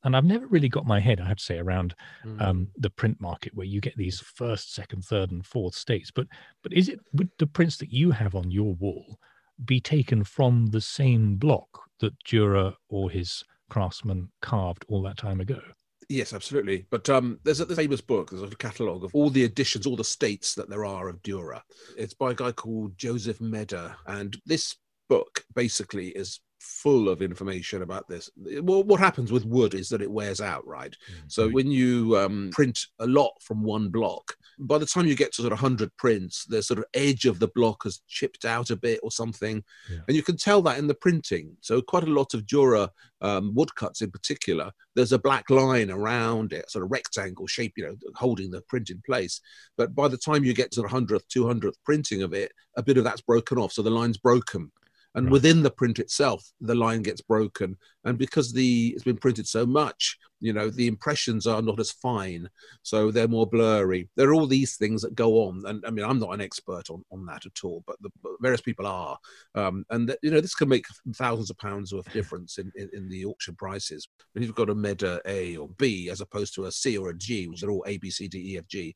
and 0.04 0.16
I've 0.16 0.24
never 0.24 0.46
really 0.46 0.68
got 0.68 0.86
my 0.86 1.00
head, 1.00 1.20
I 1.20 1.28
have 1.28 1.38
to 1.38 1.44
say, 1.44 1.58
around 1.58 1.94
mm. 2.24 2.40
um, 2.40 2.68
the 2.76 2.90
print 2.90 3.20
market 3.20 3.54
where 3.54 3.66
you 3.66 3.80
get 3.80 3.96
these 3.96 4.20
first, 4.20 4.74
second, 4.74 5.04
third, 5.04 5.30
and 5.30 5.44
fourth 5.44 5.74
states. 5.74 6.10
But 6.10 6.26
but 6.62 6.72
is 6.72 6.88
it 6.88 7.00
would 7.12 7.30
the 7.38 7.46
prints 7.46 7.76
that 7.78 7.92
you 7.92 8.10
have 8.10 8.34
on 8.34 8.50
your 8.50 8.74
wall 8.74 9.18
be 9.64 9.80
taken 9.80 10.24
from 10.24 10.66
the 10.66 10.80
same 10.80 11.36
block 11.36 11.68
that 12.00 12.18
Dürer 12.24 12.74
or 12.88 13.10
his 13.10 13.44
craftsman 13.70 14.30
carved 14.40 14.84
all 14.88 15.02
that 15.02 15.16
time 15.16 15.40
ago? 15.40 15.60
Yes, 16.08 16.34
absolutely. 16.34 16.86
But 16.90 17.08
um, 17.08 17.38
there's 17.44 17.60
a 17.60 17.74
famous 17.74 18.00
book, 18.00 18.30
there's 18.30 18.42
a 18.42 18.56
catalogue 18.56 19.04
of 19.04 19.14
all 19.14 19.30
the 19.30 19.44
editions, 19.44 19.86
all 19.86 19.96
the 19.96 20.04
states 20.04 20.54
that 20.54 20.68
there 20.68 20.84
are 20.84 21.08
of 21.08 21.22
Dürer. 21.22 21.60
It's 21.96 22.12
by 22.12 22.32
a 22.32 22.34
guy 22.34 22.52
called 22.52 22.98
Joseph 22.98 23.40
Meder. 23.40 23.94
And 24.06 24.36
this 24.44 24.76
book 25.08 25.44
basically 25.54 26.08
is 26.08 26.40
full 26.62 27.08
of 27.08 27.22
information 27.22 27.82
about 27.82 28.08
this. 28.08 28.30
Well, 28.36 28.84
what 28.84 29.00
happens 29.00 29.32
with 29.32 29.44
wood 29.44 29.74
is 29.74 29.88
that 29.88 30.00
it 30.00 30.10
wears 30.10 30.40
out, 30.40 30.66
right? 30.66 30.92
Mm-hmm. 30.92 31.26
So 31.28 31.48
when 31.48 31.70
you 31.70 32.16
um, 32.16 32.50
print 32.52 32.78
a 33.00 33.06
lot 33.06 33.32
from 33.40 33.62
one 33.62 33.88
block, 33.88 34.36
by 34.58 34.78
the 34.78 34.86
time 34.86 35.06
you 35.06 35.16
get 35.16 35.32
to 35.32 35.42
sort 35.42 35.52
of 35.52 35.60
100 35.60 35.96
prints, 35.96 36.44
the 36.44 36.62
sort 36.62 36.78
of 36.78 36.84
edge 36.94 37.24
of 37.24 37.40
the 37.40 37.50
block 37.54 37.82
has 37.82 38.00
chipped 38.06 38.44
out 38.44 38.70
a 38.70 38.76
bit 38.76 39.00
or 39.02 39.10
something. 39.10 39.62
Yeah. 39.90 39.98
And 40.06 40.16
you 40.16 40.22
can 40.22 40.36
tell 40.36 40.62
that 40.62 40.78
in 40.78 40.86
the 40.86 40.94
printing. 40.94 41.56
So 41.60 41.82
quite 41.82 42.04
a 42.04 42.10
lot 42.10 42.34
of 42.34 42.42
Dürer 42.42 42.88
um, 43.20 43.54
woodcuts 43.54 44.00
in 44.00 44.10
particular, 44.10 44.70
there's 44.94 45.12
a 45.12 45.18
black 45.18 45.50
line 45.50 45.90
around 45.90 46.52
it, 46.52 46.70
sort 46.70 46.84
of 46.84 46.92
rectangle 46.92 47.46
shape, 47.46 47.72
you 47.76 47.84
know, 47.84 47.96
holding 48.14 48.50
the 48.50 48.62
print 48.62 48.90
in 48.90 49.02
place. 49.04 49.40
But 49.76 49.94
by 49.94 50.08
the 50.08 50.18
time 50.18 50.44
you 50.44 50.54
get 50.54 50.70
to 50.72 50.82
the 50.82 50.88
100th, 50.88 51.22
200th 51.34 51.74
printing 51.84 52.22
of 52.22 52.32
it, 52.32 52.52
a 52.76 52.82
bit 52.82 52.98
of 52.98 53.04
that's 53.04 53.20
broken 53.20 53.58
off. 53.58 53.72
So 53.72 53.82
the 53.82 53.90
line's 53.90 54.18
broken 54.18 54.70
and 55.14 55.26
right. 55.26 55.32
within 55.32 55.62
the 55.62 55.70
print 55.70 55.98
itself 55.98 56.44
the 56.60 56.74
line 56.74 57.02
gets 57.02 57.20
broken. 57.20 57.76
And 58.04 58.18
because 58.18 58.52
the 58.52 58.92
it's 58.94 59.04
been 59.04 59.16
printed 59.16 59.46
so 59.46 59.66
much 59.66 60.18
you 60.40 60.52
know 60.52 60.70
the 60.70 60.88
impressions 60.88 61.46
are 61.46 61.62
not 61.62 61.78
as 61.78 61.92
fine. 61.92 62.48
So 62.82 63.10
they're 63.10 63.28
more 63.28 63.46
blurry. 63.46 64.08
There 64.16 64.28
are 64.28 64.34
all 64.34 64.46
these 64.46 64.76
things 64.76 65.02
that 65.02 65.14
go 65.14 65.44
on. 65.44 65.62
And 65.66 65.84
i 65.86 65.90
mean 65.90 66.04
i'm 66.04 66.18
not 66.18 66.34
an 66.34 66.40
expert 66.40 66.90
on, 66.90 67.04
on 67.12 67.24
that 67.26 67.46
at 67.46 67.64
all 67.64 67.82
but 67.86 67.96
the 68.00 68.10
but 68.22 68.32
various 68.40 68.60
people 68.60 68.86
are. 68.86 69.18
Um, 69.54 69.84
and 69.90 70.08
that, 70.08 70.18
you 70.22 70.30
know 70.30 70.40
this 70.40 70.54
can 70.54 70.68
make 70.68 70.86
thousands 71.14 71.50
of 71.50 71.58
pounds 71.58 71.92
worth 71.92 72.06
of 72.06 72.12
difference 72.12 72.58
in, 72.58 72.72
in, 72.76 72.90
in 72.92 73.08
the 73.08 73.24
auction 73.24 73.54
prices. 73.54 74.08
But 74.34 74.42
if 74.42 74.48
you've 74.48 74.56
got 74.56 74.70
a 74.70 74.74
Meder 74.74 75.20
a 75.26 75.56
or 75.56 75.68
b 75.78 76.10
as 76.10 76.20
opposed 76.20 76.54
to 76.54 76.66
a 76.66 76.72
c 76.72 76.96
or 76.96 77.10
a 77.10 77.16
g 77.16 77.48
which 77.48 77.62
are 77.62 77.70
all 77.70 77.84
a 77.86 77.98
b 77.98 78.10
c 78.10 78.28
d 78.28 78.54
e 78.54 78.58
f 78.58 78.66
g 78.66 78.94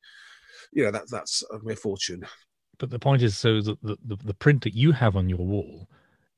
you 0.73 0.85
know 0.85 0.91
that 0.91 1.11
that's 1.11 1.43
a 1.53 1.59
mere 1.63 1.77
fortune. 1.77 2.25
But 2.79 2.91
the 2.91 2.99
point 2.99 3.23
is 3.23 3.37
so 3.37 3.61
that 3.61 3.81
the, 3.83 3.97
the, 4.05 4.17
the 4.17 4.35
print 4.35 4.63
that 4.65 4.75
you 4.75 4.93
have 4.93 5.17
on 5.17 5.29
your 5.29 5.39
wall 5.39 5.89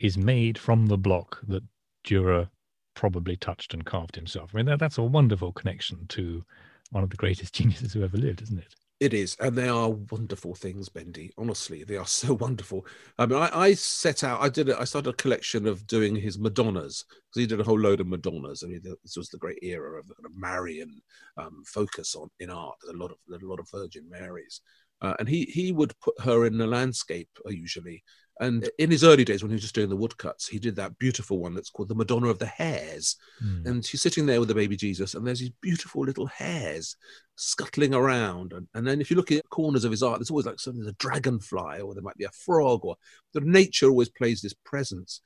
is 0.00 0.16
made 0.16 0.58
from 0.58 0.86
the 0.86 0.98
block 0.98 1.40
that 1.48 1.62
Dürer 2.04 2.48
probably 2.94 3.36
touched 3.36 3.74
and 3.74 3.84
carved 3.84 4.16
himself. 4.16 4.50
I 4.52 4.58
mean, 4.58 4.66
that, 4.66 4.80
that's 4.80 4.98
a 4.98 5.02
wonderful 5.02 5.52
connection 5.52 6.06
to 6.08 6.44
one 6.90 7.04
of 7.04 7.10
the 7.10 7.16
greatest 7.16 7.54
geniuses 7.54 7.92
who 7.92 8.02
ever 8.02 8.16
lived, 8.16 8.42
isn't 8.42 8.58
it? 8.58 8.74
It 9.00 9.14
is, 9.14 9.36
and 9.38 9.54
they 9.54 9.68
are 9.68 9.90
wonderful 9.90 10.56
things, 10.56 10.88
Bendy. 10.88 11.30
Honestly, 11.38 11.84
they 11.84 11.96
are 11.96 12.06
so 12.22 12.34
wonderful. 12.34 12.84
I 13.16 13.26
mean, 13.26 13.38
I, 13.38 13.50
I 13.52 13.74
set 13.74 14.24
out, 14.24 14.40
I 14.40 14.48
did, 14.48 14.70
I 14.70 14.84
started 14.84 15.10
a 15.10 15.14
collection 15.14 15.66
of 15.66 15.86
doing 15.86 16.16
his 16.16 16.38
Madonnas 16.38 17.04
because 17.06 17.40
he 17.40 17.46
did 17.46 17.60
a 17.60 17.64
whole 17.64 17.78
load 17.78 18.00
of 18.00 18.08
Madonnas. 18.08 18.64
I 18.64 18.66
mean, 18.66 18.82
this 18.82 19.16
was 19.16 19.28
the 19.28 19.38
great 19.38 19.60
era 19.62 20.00
of 20.00 20.08
the 20.08 20.14
kind 20.16 20.26
of 20.26 20.32
Marian 20.36 21.00
um, 21.36 21.62
focus 21.64 22.16
on 22.16 22.28
in 22.40 22.50
art. 22.50 22.74
There's 22.82 22.96
a 22.96 22.98
lot 22.98 23.12
of, 23.12 23.18
a 23.30 23.46
lot 23.46 23.60
of 23.60 23.70
Virgin 23.70 24.08
Marys, 24.10 24.60
uh, 25.00 25.14
and 25.20 25.28
he 25.28 25.44
he 25.44 25.70
would 25.70 25.92
put 26.00 26.20
her 26.22 26.44
in 26.44 26.58
the 26.58 26.66
landscape 26.66 27.28
uh, 27.46 27.50
usually, 27.50 28.02
and 28.40 28.68
in 28.78 28.90
his 28.90 29.04
early 29.04 29.24
days, 29.24 29.42
when 29.42 29.50
he 29.50 29.54
was 29.54 29.62
just 29.62 29.74
doing 29.74 29.88
the 29.88 29.96
woodcuts, 29.96 30.46
he 30.46 30.58
did 30.58 30.76
that 30.76 30.98
beautiful 30.98 31.38
one 31.38 31.54
that's 31.54 31.70
called 31.70 31.88
the 31.88 31.94
Madonna 31.94 32.28
of 32.28 32.38
the 32.38 32.46
Hares. 32.46 33.16
Mm. 33.44 33.66
And 33.66 33.84
she's 33.84 34.02
sitting 34.02 34.26
there 34.26 34.38
with 34.38 34.48
the 34.48 34.54
baby 34.54 34.76
Jesus, 34.76 35.14
and 35.14 35.26
there's 35.26 35.40
these 35.40 35.52
beautiful 35.60 36.02
little 36.02 36.26
hares 36.26 36.96
scuttling 37.36 37.94
around. 37.94 38.52
And, 38.52 38.68
and 38.74 38.86
then 38.86 39.00
if 39.00 39.10
you 39.10 39.16
look 39.16 39.32
at 39.32 39.48
corners 39.50 39.84
of 39.84 39.90
his 39.90 40.02
art, 40.02 40.18
there's 40.18 40.30
always 40.30 40.46
like 40.46 40.60
something, 40.60 40.80
there's 40.80 40.92
a 40.92 40.96
dragonfly, 40.96 41.80
or 41.80 41.94
there 41.94 42.02
might 42.02 42.16
be 42.16 42.24
a 42.24 42.30
frog, 42.30 42.84
or 42.84 42.96
the 43.34 43.40
nature 43.40 43.88
always 43.88 44.08
plays 44.08 44.40
this 44.40 44.54
presence. 44.64 45.20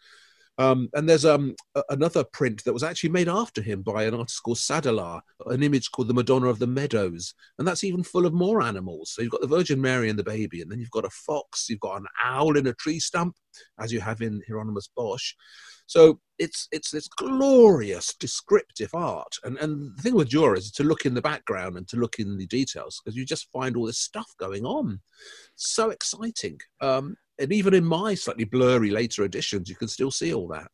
Um, 0.59 0.91
and 0.93 1.09
there's 1.09 1.25
um, 1.25 1.57
another 1.89 2.25
print 2.25 2.63
that 2.65 2.73
was 2.73 2.83
actually 2.83 3.11
made 3.11 3.29
after 3.29 3.63
him 3.63 3.83
by 3.83 4.05
an 4.05 4.15
artist 4.15 4.43
called 4.43 4.59
Sadeler, 4.59 5.21
an 5.47 5.63
image 5.63 5.91
called 5.91 6.09
the 6.09 6.15
Madonna 6.15 6.49
of 6.49 6.59
the 6.59 6.67
Meadows. 6.67 7.35
And 7.59 7.67
that's 7.67 7.85
even 7.85 8.03
full 8.03 8.27
of 8.27 8.35
more 8.35 8.63
animals. 8.63 9.13
So 9.13 9.23
you've 9.23 9.33
got 9.33 9.41
the 9.41 9.47
Virgin 9.47 9.81
Mary 9.81 10.11
and 10.11 10.19
the 10.19 10.25
baby, 10.25 10.61
and 10.61 10.71
then 10.71 10.79
you've 10.79 10.91
got 10.91 11.07
a 11.07 11.11
fox, 11.11 11.69
you've 11.69 11.81
got 11.81 12.01
an 12.01 12.07
owl 12.23 12.57
in 12.57 12.67
a 12.67 12.75
tree 12.75 13.01
stump, 13.01 13.35
as 13.81 13.93
you 13.93 14.01
have 14.01 14.21
in 14.21 14.43
Hieronymus 14.47 14.89
Bosch. 14.95 15.35
So 15.87 16.21
it's 16.39 16.69
it's 16.73 16.91
this 16.91 17.09
glorious 17.09 18.15
descriptive 18.15 18.95
art. 18.95 19.37
And 19.45 19.59
and 19.59 19.97
the 19.97 20.03
thing 20.03 20.15
with 20.15 20.31
Dürer 20.31 20.57
is 20.57 20.71
to 20.73 20.85
look 20.85 21.05
in 21.05 21.15
the 21.15 21.23
background 21.23 21.77
and 21.77 21.89
to 21.89 21.97
look 21.97 22.19
in 22.19 22.39
the 22.39 22.47
details 22.47 23.01
because 23.05 23.17
you 23.17 23.25
just 23.25 23.51
find 23.53 23.77
all 23.77 23.87
this 23.87 23.99
stuff 23.99 24.33
going 24.39 24.65
on. 24.65 25.01
So 25.55 25.91
exciting. 25.91 26.61
Um, 26.81 27.17
and 27.43 27.53
even 27.53 27.75
in 27.75 27.85
my 27.85 28.15
slightly 28.15 28.45
blurry 28.45 28.91
later 28.91 29.25
editions, 29.25 29.69
you 29.69 29.77
can 29.77 29.89
still 29.89 30.11
see 30.11 30.33
all 30.33 30.49
that. 30.49 30.71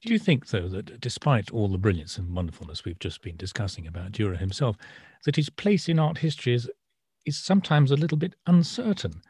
Do 0.00 0.12
you 0.12 0.18
think, 0.18 0.48
though, 0.48 0.68
that 0.68 1.00
despite 1.00 1.50
all 1.50 1.68
the 1.68 1.78
brilliance 1.78 2.18
and 2.18 2.34
wonderfulness 2.34 2.84
we've 2.84 2.98
just 2.98 3.20
been 3.20 3.36
discussing 3.36 3.86
about 3.86 4.12
Dürer 4.12 4.38
himself, 4.38 4.76
that 5.24 5.36
his 5.36 5.50
place 5.50 5.88
in 5.88 5.98
art 5.98 6.18
history 6.18 6.54
is, 6.54 6.70
is 7.26 7.36
sometimes 7.36 7.90
a 7.90 7.96
little 7.96 8.18
bit 8.18 8.34
uncertain? 8.46 9.20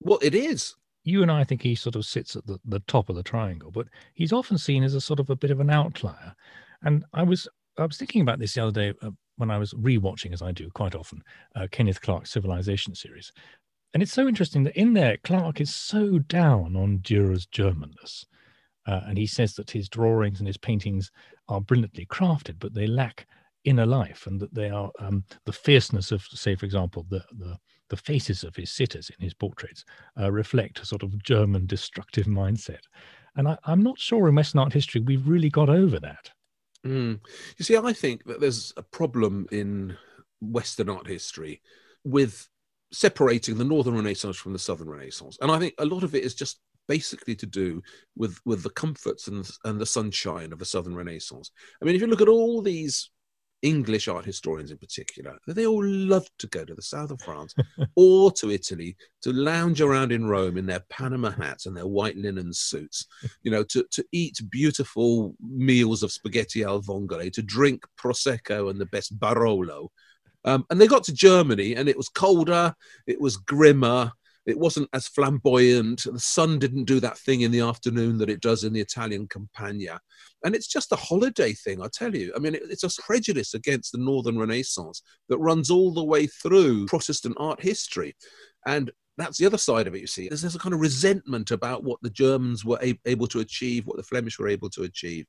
Well, 0.00 0.18
it 0.22 0.34
is. 0.34 0.76
You 1.02 1.22
and 1.22 1.30
I 1.30 1.44
think 1.44 1.62
he 1.62 1.74
sort 1.74 1.96
of 1.96 2.06
sits 2.06 2.36
at 2.36 2.46
the, 2.46 2.58
the 2.64 2.80
top 2.80 3.08
of 3.08 3.16
the 3.16 3.22
triangle, 3.22 3.70
but 3.70 3.88
he's 4.14 4.32
often 4.32 4.58
seen 4.58 4.84
as 4.84 4.94
a 4.94 5.00
sort 5.00 5.18
of 5.18 5.28
a 5.30 5.36
bit 5.36 5.50
of 5.50 5.60
an 5.60 5.70
outlier. 5.70 6.34
And 6.82 7.04
I 7.12 7.22
was 7.22 7.48
I 7.78 7.86
was 7.86 7.96
thinking 7.96 8.20
about 8.20 8.38
this 8.38 8.54
the 8.54 8.62
other 8.62 8.72
day 8.72 8.94
uh, 9.02 9.10
when 9.36 9.50
I 9.50 9.58
was 9.58 9.72
rewatching, 9.74 10.32
as 10.32 10.42
I 10.42 10.52
do 10.52 10.68
quite 10.70 10.94
often, 10.94 11.22
uh, 11.56 11.66
Kenneth 11.70 12.00
Clark's 12.00 12.30
Civilization 12.30 12.94
series. 12.94 13.32
And 13.92 14.02
it's 14.02 14.12
so 14.12 14.28
interesting 14.28 14.62
that 14.64 14.76
in 14.76 14.94
there, 14.94 15.16
Clark 15.24 15.60
is 15.60 15.74
so 15.74 16.18
down 16.18 16.76
on 16.76 16.98
Dürer's 16.98 17.46
Germanness. 17.46 18.24
Uh, 18.86 19.00
and 19.06 19.18
he 19.18 19.26
says 19.26 19.54
that 19.54 19.70
his 19.70 19.88
drawings 19.88 20.38
and 20.38 20.46
his 20.46 20.56
paintings 20.56 21.10
are 21.48 21.60
brilliantly 21.60 22.06
crafted, 22.06 22.56
but 22.58 22.74
they 22.74 22.86
lack 22.86 23.26
inner 23.64 23.84
life, 23.84 24.26
and 24.26 24.40
that 24.40 24.54
they 24.54 24.70
are 24.70 24.90
um, 25.00 25.22
the 25.44 25.52
fierceness 25.52 26.12
of, 26.12 26.22
say, 26.22 26.54
for 26.54 26.64
example, 26.64 27.04
the, 27.10 27.22
the 27.38 27.58
the 27.90 27.96
faces 27.96 28.44
of 28.44 28.56
his 28.56 28.70
sitters 28.70 29.10
in 29.10 29.22
his 29.22 29.34
portraits 29.34 29.84
uh, 30.18 30.32
reflect 30.32 30.80
a 30.80 30.86
sort 30.86 31.02
of 31.02 31.22
German 31.22 31.66
destructive 31.66 32.26
mindset. 32.28 32.84
And 33.36 33.46
I, 33.46 33.58
am 33.66 33.82
not 33.82 33.98
sure 33.98 34.28
in 34.28 34.34
Western 34.34 34.60
art 34.60 34.72
history 34.72 35.00
we've 35.00 35.28
really 35.28 35.50
got 35.50 35.68
over 35.68 36.00
that. 36.00 36.30
Mm. 36.86 37.20
You 37.58 37.64
see, 37.64 37.76
I 37.76 37.92
think 37.92 38.24
that 38.24 38.40
there's 38.40 38.72
a 38.76 38.82
problem 38.82 39.46
in 39.52 39.96
Western 40.40 40.88
art 40.88 41.06
history 41.06 41.60
with 42.04 42.48
separating 42.92 43.56
the 43.56 43.64
Northern 43.64 43.94
Renaissance 43.94 44.36
from 44.36 44.52
the 44.52 44.58
Southern 44.58 44.88
Renaissance. 44.88 45.38
And 45.40 45.50
I 45.50 45.58
think 45.58 45.74
a 45.78 45.84
lot 45.84 46.02
of 46.02 46.14
it 46.14 46.24
is 46.24 46.34
just 46.34 46.60
basically 46.88 47.36
to 47.36 47.46
do 47.46 47.80
with 48.16 48.38
with 48.44 48.62
the 48.62 48.70
comforts 48.70 49.28
and 49.28 49.48
and 49.64 49.80
the 49.80 49.86
sunshine 49.86 50.52
of 50.52 50.58
the 50.58 50.64
Southern 50.64 50.96
Renaissance. 50.96 51.50
I 51.80 51.84
mean, 51.84 51.94
if 51.94 52.00
you 52.00 52.08
look 52.08 52.20
at 52.20 52.28
all 52.28 52.62
these 52.62 53.10
English 53.62 54.08
art 54.08 54.24
historians 54.24 54.70
in 54.70 54.78
particular, 54.78 55.38
they 55.46 55.66
all 55.66 55.84
loved 55.84 56.30
to 56.38 56.46
go 56.46 56.64
to 56.64 56.74
the 56.74 56.82
south 56.82 57.10
of 57.10 57.20
France 57.20 57.54
or 57.94 58.32
to 58.32 58.50
Italy 58.50 58.96
to 59.22 59.32
lounge 59.32 59.80
around 59.80 60.12
in 60.12 60.26
Rome 60.26 60.56
in 60.56 60.66
their 60.66 60.84
Panama 60.88 61.30
hats 61.30 61.66
and 61.66 61.76
their 61.76 61.86
white 61.86 62.16
linen 62.16 62.52
suits, 62.52 63.06
you 63.42 63.50
know, 63.50 63.62
to, 63.64 63.84
to 63.92 64.04
eat 64.12 64.40
beautiful 64.50 65.34
meals 65.40 66.02
of 66.02 66.12
spaghetti 66.12 66.64
al 66.64 66.82
vongole, 66.82 67.32
to 67.32 67.42
drink 67.42 67.84
Prosecco 67.98 68.70
and 68.70 68.80
the 68.80 68.86
best 68.86 69.18
Barolo. 69.18 69.88
Um, 70.44 70.64
and 70.70 70.80
they 70.80 70.86
got 70.86 71.04
to 71.04 71.12
Germany 71.12 71.74
and 71.76 71.88
it 71.88 71.96
was 71.96 72.08
colder, 72.08 72.74
it 73.06 73.20
was 73.20 73.36
grimmer, 73.36 74.12
it 74.46 74.58
wasn't 74.58 74.88
as 74.92 75.06
flamboyant. 75.06 76.04
The 76.04 76.18
sun 76.18 76.58
didn't 76.58 76.84
do 76.84 76.98
that 77.00 77.18
thing 77.18 77.42
in 77.42 77.50
the 77.50 77.60
afternoon 77.60 78.18
that 78.18 78.30
it 78.30 78.40
does 78.40 78.64
in 78.64 78.72
the 78.72 78.80
Italian 78.80 79.28
Campagna. 79.28 80.00
And 80.44 80.54
it's 80.54 80.66
just 80.66 80.92
a 80.92 80.96
holiday 80.96 81.52
thing, 81.52 81.82
I 81.82 81.88
tell 81.92 82.14
you. 82.16 82.32
I 82.34 82.38
mean, 82.38 82.54
it's 82.54 82.84
a 82.84 83.02
prejudice 83.02 83.52
against 83.52 83.92
the 83.92 83.98
Northern 83.98 84.38
Renaissance 84.38 85.02
that 85.28 85.38
runs 85.38 85.70
all 85.70 85.92
the 85.92 86.04
way 86.04 86.26
through 86.26 86.86
Protestant 86.86 87.36
art 87.38 87.60
history. 87.60 88.16
And 88.66 88.90
that's 89.18 89.36
the 89.36 89.46
other 89.46 89.58
side 89.58 89.86
of 89.86 89.94
it, 89.94 90.00
you 90.00 90.06
see. 90.06 90.28
There's, 90.28 90.40
there's 90.40 90.54
a 90.54 90.58
kind 90.60 90.74
of 90.74 90.80
resentment 90.80 91.50
about 91.50 91.84
what 91.84 91.98
the 92.00 92.10
Germans 92.10 92.64
were 92.64 92.78
a- 92.82 92.98
able 93.04 93.26
to 93.28 93.40
achieve, 93.40 93.86
what 93.86 93.98
the 93.98 94.02
Flemish 94.02 94.38
were 94.38 94.48
able 94.48 94.70
to 94.70 94.84
achieve. 94.84 95.26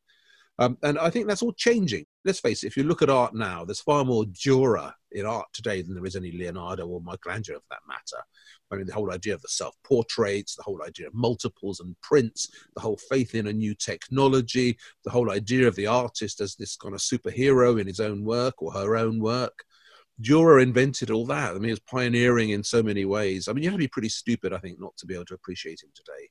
Um, 0.58 0.78
and 0.84 0.98
I 0.98 1.10
think 1.10 1.28
that's 1.28 1.42
all 1.42 1.54
changing. 1.54 2.06
Let's 2.24 2.40
face 2.40 2.64
it, 2.64 2.68
if 2.68 2.78
you 2.78 2.84
look 2.84 3.02
at 3.02 3.10
art 3.10 3.36
now, 3.36 3.66
there's 3.66 3.82
far 3.82 4.06
more 4.06 4.24
Dürer 4.24 4.94
in 5.12 5.26
art 5.26 5.48
today 5.54 5.82
than 5.82 5.94
there 5.94 6.06
is 6.06 6.16
any 6.16 6.32
Leonardo 6.32 6.88
or 6.88 7.02
Michelangelo 7.02 7.60
for 7.60 7.66
that 7.72 7.88
matter. 7.88 8.24
I 8.72 8.76
mean, 8.76 8.88
the 8.88 8.94
whole 8.94 9.12
idea 9.12 9.34
of 9.34 9.42
the 9.42 9.50
self 9.50 9.76
portraits, 9.84 10.56
the 10.56 10.64
whole 10.64 10.82
idea 10.86 11.08
of 11.08 11.14
multiples 11.14 11.80
and 11.80 11.96
prints, 12.02 12.50
the 12.76 12.82
whole 12.82 12.98
faith 13.10 13.36
in 13.36 13.48
a 13.48 13.54
new 13.54 13.76
technology, 13.76 14.78
the 15.04 15.12
whole 15.12 15.32
idea 15.32 15.68
of 15.68 15.76
the 15.76 15.88
artist 15.88 16.40
as 16.40 16.56
this 16.56 16.78
kind 16.78 16.96
of 16.96 17.02
superhero 17.02 17.80
in 17.80 17.88
his 17.88 18.00
own 18.00 18.24
work 18.24 18.62
or 18.62 18.72
her 18.72 18.96
own 18.96 19.20
work. 19.20 19.64
Dürer 20.22 20.62
invented 20.62 21.10
all 21.10 21.26
that. 21.28 21.52
I 21.52 21.54
mean, 21.54 21.64
he 21.66 21.72
was 21.72 21.80
pioneering 21.80 22.52
in 22.52 22.64
so 22.64 22.84
many 22.84 23.06
ways. 23.06 23.48
I 23.48 23.54
mean, 23.54 23.64
you 23.64 23.70
have 23.70 23.78
to 23.78 23.84
be 23.84 23.88
pretty 23.88 24.10
stupid, 24.10 24.54
I 24.54 24.60
think, 24.60 24.80
not 24.80 24.96
to 24.98 25.06
be 25.06 25.16
able 25.16 25.26
to 25.26 25.34
appreciate 25.34 25.82
him 25.84 25.90
today. 25.96 26.30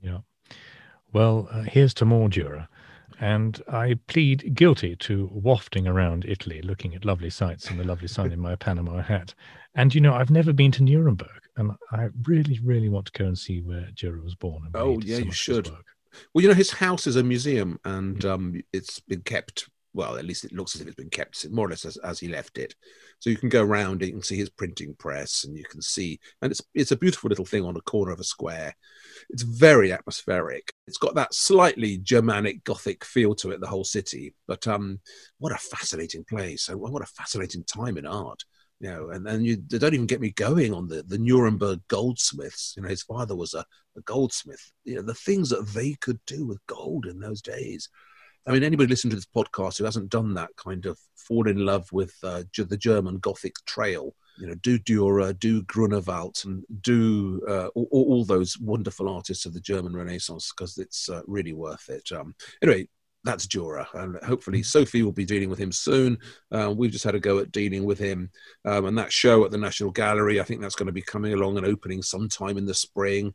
Yeah. 0.00 0.18
Well, 1.12 1.48
uh, 1.50 1.62
here's 1.62 1.92
to 1.94 2.04
more 2.06 2.28
Dürer 2.28 2.68
and 3.22 3.62
I 3.68 3.94
plead 4.08 4.52
guilty 4.52 4.96
to 4.96 5.30
wafting 5.32 5.86
around 5.86 6.24
Italy, 6.26 6.60
looking 6.60 6.92
at 6.96 7.04
lovely 7.04 7.30
sights 7.30 7.70
and 7.70 7.78
the 7.78 7.84
lovely 7.84 8.08
sun 8.08 8.32
in 8.32 8.40
my 8.40 8.56
Panama 8.66 9.00
hat. 9.00 9.32
And 9.76 9.94
you 9.94 10.00
know, 10.00 10.12
I've 10.12 10.30
never 10.30 10.52
been 10.52 10.72
to 10.72 10.82
Nuremberg, 10.82 11.40
and 11.56 11.70
I 11.92 12.08
really, 12.24 12.58
really 12.64 12.88
want 12.88 13.06
to 13.06 13.12
go 13.12 13.26
and 13.26 13.38
see 13.38 13.60
where 13.60 13.88
Dürer 13.94 14.24
was 14.24 14.34
born. 14.34 14.68
oh, 14.74 14.98
yeah, 15.04 15.18
you 15.18 15.30
should. 15.30 15.70
Well, 16.34 16.42
you 16.42 16.48
know, 16.48 16.54
his 16.54 16.72
house 16.72 17.06
is 17.06 17.14
a 17.14 17.22
museum, 17.22 17.78
and 17.84 18.24
um, 18.24 18.60
it's 18.72 18.98
been 18.98 19.22
kept 19.22 19.68
well, 19.94 20.16
at 20.16 20.24
least 20.24 20.44
it 20.44 20.52
looks 20.52 20.74
as 20.74 20.80
if 20.80 20.86
it's 20.86 20.96
been 20.96 21.10
kept 21.10 21.48
more 21.50 21.66
or 21.66 21.70
less 21.70 21.84
as, 21.84 21.96
as 21.98 22.18
he 22.18 22.28
left 22.28 22.58
it. 22.58 22.74
So 23.18 23.30
you 23.30 23.36
can 23.36 23.48
go 23.48 23.62
around 23.62 24.02
it 24.02 24.12
and 24.12 24.24
see 24.24 24.36
his 24.36 24.50
printing 24.50 24.94
press, 24.98 25.44
and 25.44 25.56
you 25.56 25.64
can 25.64 25.82
see, 25.82 26.18
and 26.40 26.50
it's 26.50 26.62
it's 26.74 26.92
a 26.92 26.96
beautiful 26.96 27.28
little 27.28 27.44
thing 27.44 27.64
on 27.64 27.76
a 27.76 27.82
corner 27.82 28.12
of 28.12 28.20
a 28.20 28.24
square. 28.24 28.74
It's 29.30 29.42
very 29.42 29.92
atmospheric. 29.92 30.72
It's 30.86 30.98
got 30.98 31.14
that 31.16 31.34
slightly 31.34 31.98
Germanic 31.98 32.64
Gothic 32.64 33.04
feel 33.04 33.34
to 33.36 33.50
it, 33.50 33.60
the 33.60 33.66
whole 33.66 33.84
city. 33.84 34.34
But 34.48 34.66
um, 34.66 35.00
what 35.38 35.52
a 35.52 35.56
fascinating 35.56 36.24
place, 36.24 36.68
and 36.68 36.80
what 36.80 37.02
a 37.02 37.06
fascinating 37.06 37.64
time 37.64 37.98
in 37.98 38.06
art. 38.06 38.44
You 38.80 38.90
know, 38.90 39.10
and, 39.10 39.28
and 39.28 39.46
you 39.46 39.62
they 39.68 39.78
don't 39.78 39.94
even 39.94 40.06
get 40.06 40.20
me 40.20 40.32
going 40.32 40.74
on 40.74 40.88
the, 40.88 41.04
the 41.04 41.18
Nuremberg 41.18 41.80
goldsmiths. 41.86 42.74
You 42.76 42.82
know, 42.82 42.88
his 42.88 43.02
father 43.02 43.36
was 43.36 43.54
a, 43.54 43.64
a 43.96 44.00
goldsmith. 44.00 44.72
You 44.84 44.96
know, 44.96 45.02
the 45.02 45.14
things 45.14 45.50
that 45.50 45.68
they 45.68 45.94
could 46.00 46.18
do 46.26 46.46
with 46.46 46.66
gold 46.66 47.06
in 47.06 47.20
those 47.20 47.42
days 47.42 47.88
I 48.46 48.52
mean, 48.52 48.64
anybody 48.64 48.88
listening 48.88 49.10
to 49.10 49.16
this 49.16 49.26
podcast 49.26 49.78
who 49.78 49.84
hasn't 49.84 50.10
done 50.10 50.34
that 50.34 50.50
kind 50.56 50.86
of 50.86 50.98
fall 51.14 51.48
in 51.48 51.64
love 51.64 51.90
with 51.92 52.14
uh, 52.24 52.42
the 52.56 52.76
German 52.76 53.18
Gothic 53.18 53.54
trail, 53.66 54.14
you 54.38 54.48
know, 54.48 54.54
do 54.56 54.78
Dürer, 54.78 55.38
do 55.38 55.62
Grunewald, 55.62 56.38
and 56.44 56.64
do 56.80 57.40
uh, 57.48 57.68
all, 57.68 57.88
all, 57.90 58.24
those 58.24 58.58
wonderful 58.58 59.08
artists 59.08 59.46
of 59.46 59.54
the 59.54 59.60
German 59.60 59.94
Renaissance 59.94 60.52
because 60.52 60.78
it's 60.78 61.08
uh, 61.08 61.20
really 61.26 61.52
worth 61.52 61.88
it. 61.88 62.10
Um, 62.10 62.34
anyway, 62.62 62.88
that's 63.22 63.46
Dürer, 63.46 63.86
and 63.94 64.16
hopefully 64.24 64.64
Sophie 64.64 65.04
will 65.04 65.12
be 65.12 65.24
dealing 65.24 65.48
with 65.48 65.58
him 65.58 65.70
soon. 65.70 66.18
Uh, 66.50 66.74
we've 66.76 66.90
just 66.90 67.04
had 67.04 67.14
a 67.14 67.20
go 67.20 67.38
at 67.38 67.52
dealing 67.52 67.84
with 67.84 67.98
him, 67.98 68.30
um, 68.64 68.86
and 68.86 68.98
that 68.98 69.12
show 69.12 69.44
at 69.44 69.52
the 69.52 69.58
National 69.58 69.92
Gallery, 69.92 70.40
I 70.40 70.44
think 70.44 70.60
that's 70.60 70.74
going 70.74 70.86
to 70.86 70.92
be 70.92 71.02
coming 71.02 71.34
along 71.34 71.58
and 71.58 71.66
opening 71.66 72.02
sometime 72.02 72.58
in 72.58 72.66
the 72.66 72.74
spring. 72.74 73.34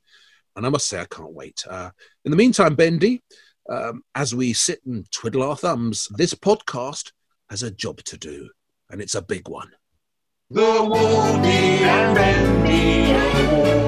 And 0.57 0.65
I 0.65 0.69
must 0.69 0.89
say, 0.89 0.99
I 0.99 1.05
can't 1.05 1.33
wait. 1.33 1.63
Uh, 1.69 1.91
in 2.25 2.31
the 2.31 2.37
meantime, 2.37 2.73
Bendy, 2.73 3.23
um, 3.69 4.03
as 4.15 4.33
we 4.33 4.53
sit 4.53 4.79
and 4.85 5.09
twiddle 5.11 5.43
our 5.43 5.55
thumbs, 5.55 6.07
this 6.15 6.33
podcast 6.33 7.11
has 7.49 7.63
a 7.63 7.71
job 7.71 8.03
to 8.03 8.17
do, 8.17 8.49
and 8.89 9.01
it's 9.01 9.15
a 9.15 9.21
big 9.21 9.47
one. 9.47 9.71
The 10.49 10.61
Waldy 10.61 11.81
and 11.81 12.15
Bendy 12.15 13.11
Awards. 13.45 13.87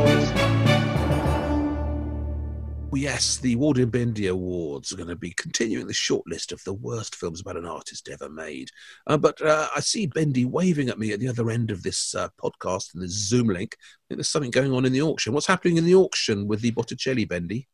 Yes, 2.92 3.38
the 3.38 3.56
Waldy 3.56 3.84
and 3.84 3.92
Bendy 3.92 4.28
Awards 4.28 4.92
are 4.92 4.98
going 4.98 5.08
to 5.08 5.16
be 5.16 5.32
continuing 5.32 5.88
the 5.88 5.94
short 5.94 6.28
list 6.28 6.52
of 6.52 6.62
the 6.66 6.74
worst 6.74 7.16
films 7.16 7.40
about 7.40 7.56
an 7.56 7.66
artist 7.66 8.10
ever 8.10 8.28
made. 8.30 8.70
Uh, 9.08 9.18
but 9.18 9.42
uh, 9.42 9.70
I 9.74 9.80
see 9.80 10.06
Bendy 10.06 10.44
waving 10.44 10.90
at 10.90 11.00
me 11.00 11.14
at 11.14 11.22
the 11.22 11.30
other 11.30 11.50
end 11.50 11.72
of 11.72 11.82
this 11.82 12.14
uh, 12.14 12.28
podcast 12.42 12.94
and 12.94 13.02
the 13.02 13.08
Zoom 13.08 13.48
link. 13.48 13.78
I 13.80 13.86
think 14.10 14.18
there's 14.18 14.28
something 14.28 14.52
going 14.52 14.74
on 14.74 14.84
in 14.84 14.92
the 14.92 15.02
auction. 15.02 15.32
What's 15.32 15.48
happening 15.48 15.78
in 15.78 15.86
the 15.86 15.96
auction 15.96 16.46
with 16.46 16.60
the 16.60 16.72
Botticelli, 16.72 17.24
Bendy? 17.24 17.70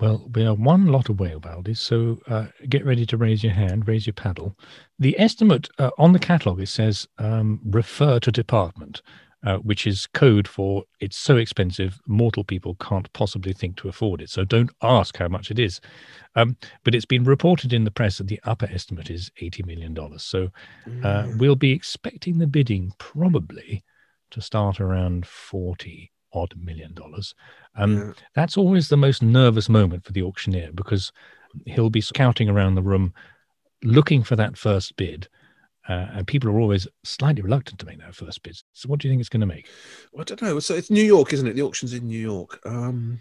Well, 0.00 0.30
we 0.34 0.46
are 0.46 0.54
one 0.54 0.86
lot 0.86 1.10
of 1.10 1.20
whale 1.20 1.40
baldies, 1.40 1.76
so 1.76 2.18
uh, 2.26 2.46
get 2.68 2.86
ready 2.86 3.04
to 3.06 3.16
raise 3.18 3.44
your 3.44 3.52
hand, 3.52 3.86
raise 3.86 4.06
your 4.06 4.14
paddle. 4.14 4.56
The 4.98 5.18
estimate 5.18 5.68
uh, 5.78 5.90
on 5.98 6.12
the 6.12 6.18
catalogue 6.18 6.60
it 6.60 6.68
says 6.68 7.06
um, 7.18 7.60
refer 7.64 8.18
to 8.20 8.32
department, 8.32 9.02
uh, 9.44 9.58
which 9.58 9.86
is 9.86 10.06
code 10.06 10.48
for 10.48 10.84
it's 11.00 11.18
so 11.18 11.36
expensive 11.36 11.98
mortal 12.06 12.44
people 12.44 12.76
can't 12.76 13.12
possibly 13.12 13.52
think 13.52 13.76
to 13.76 13.88
afford 13.88 14.22
it. 14.22 14.30
So 14.30 14.44
don't 14.44 14.70
ask 14.82 15.18
how 15.18 15.28
much 15.28 15.50
it 15.50 15.58
is. 15.58 15.80
Um, 16.34 16.56
but 16.84 16.94
it's 16.94 17.04
been 17.04 17.24
reported 17.24 17.72
in 17.72 17.84
the 17.84 17.90
press 17.90 18.18
that 18.18 18.28
the 18.28 18.40
upper 18.44 18.68
estimate 18.72 19.10
is 19.10 19.30
eighty 19.40 19.62
million 19.62 19.92
dollars. 19.92 20.22
So 20.22 20.50
uh, 20.86 21.24
mm. 21.24 21.38
we'll 21.38 21.56
be 21.56 21.72
expecting 21.72 22.38
the 22.38 22.46
bidding 22.46 22.92
probably 22.98 23.84
to 24.30 24.40
start 24.40 24.80
around 24.80 25.26
forty 25.26 26.12
odd 26.32 26.54
million 26.56 26.94
dollars. 26.94 27.34
Um, 27.76 27.96
Yeah. 27.96 28.12
That's 28.34 28.56
always 28.56 28.88
the 28.88 28.96
most 28.96 29.22
nervous 29.22 29.68
moment 29.68 30.04
for 30.04 30.12
the 30.12 30.22
auctioneer 30.22 30.70
because 30.72 31.12
he'll 31.66 31.90
be 31.90 32.00
scouting 32.00 32.48
around 32.48 32.74
the 32.74 32.82
room 32.82 33.12
looking 33.82 34.22
for 34.22 34.36
that 34.36 34.56
first 34.56 34.96
bid. 34.96 35.28
Uh, 35.88 36.06
and 36.12 36.26
people 36.26 36.48
are 36.50 36.60
always 36.60 36.86
slightly 37.04 37.42
reluctant 37.42 37.80
to 37.80 37.86
make 37.86 37.98
that 37.98 38.14
first 38.14 38.42
bid. 38.42 38.56
So, 38.74 38.88
what 38.88 39.00
do 39.00 39.08
you 39.08 39.12
think 39.12 39.20
it's 39.20 39.30
going 39.30 39.40
to 39.40 39.46
make? 39.46 39.66
I 40.18 40.22
don't 40.22 40.40
know. 40.42 40.60
So 40.60 40.74
it's 40.74 40.90
New 40.90 41.02
York, 41.02 41.32
isn't 41.32 41.46
it? 41.46 41.54
The 41.54 41.62
auction's 41.62 41.94
in 41.94 42.06
New 42.06 42.20
York. 42.20 42.60
Um, 42.64 43.18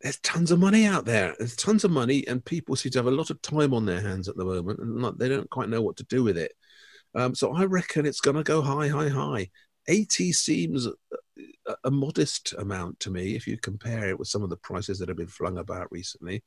there's 0.00 0.18
tons 0.20 0.50
of 0.50 0.58
money 0.58 0.86
out 0.86 1.04
there. 1.04 1.34
There's 1.38 1.54
tons 1.54 1.84
of 1.84 1.90
money, 1.90 2.26
and 2.26 2.44
people 2.44 2.76
seem 2.76 2.92
to 2.92 2.98
have 2.98 3.06
a 3.06 3.10
lot 3.10 3.30
of 3.30 3.40
time 3.42 3.72
on 3.72 3.84
their 3.84 4.00
hands 4.00 4.28
at 4.28 4.36
the 4.36 4.44
moment, 4.44 4.80
and 4.80 4.96
not, 4.96 5.18
they 5.18 5.28
don't 5.28 5.50
quite 5.50 5.68
know 5.68 5.82
what 5.82 5.96
to 5.98 6.04
do 6.04 6.24
with 6.24 6.38
it. 6.38 6.52
Um, 7.14 7.34
so 7.34 7.54
I 7.54 7.64
reckon 7.64 8.04
it's 8.04 8.20
going 8.20 8.36
to 8.36 8.42
go 8.42 8.62
high, 8.62 8.88
high, 8.88 9.08
high. 9.08 9.50
80 9.88 10.32
seems 10.32 10.88
a, 11.84 11.90
modest 11.90 12.54
amount 12.58 13.00
to 13.00 13.10
me 13.10 13.34
if 13.34 13.46
you 13.46 13.56
compare 13.58 14.08
it 14.08 14.18
with 14.18 14.28
some 14.28 14.42
of 14.42 14.50
the 14.50 14.56
prices 14.56 14.98
that 14.98 15.08
have 15.08 15.16
been 15.16 15.26
flung 15.26 15.58
about 15.58 15.90
recently. 15.90 16.42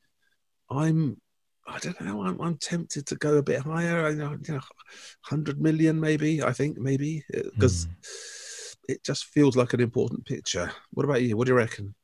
I'm, 0.70 1.20
I 1.68 1.80
don't 1.80 2.00
know, 2.02 2.24
I'm, 2.24 2.40
I'm 2.42 2.58
tempted 2.58 3.06
to 3.08 3.16
go 3.16 3.38
a 3.38 3.44
bit 3.44 3.62
higher. 3.62 4.06
I 4.06 4.14
know, 4.14 4.32
you 4.32 4.54
know, 4.54 4.62
100 5.30 5.62
million 5.62 6.00
maybe, 6.00 6.42
I 6.42 6.54
think, 6.54 6.78
maybe, 6.78 7.24
because 7.32 7.86
Hmm. 7.86 8.92
it 8.92 9.04
just 9.04 9.26
feels 9.26 9.56
like 9.56 9.74
an 9.74 9.82
important 9.82 10.26
picture. 10.26 10.72
What 10.92 11.06
about 11.06 11.22
you? 11.22 11.38
What 11.38 11.48
do 11.48 11.54
you 11.54 11.58
reckon? 11.58 11.96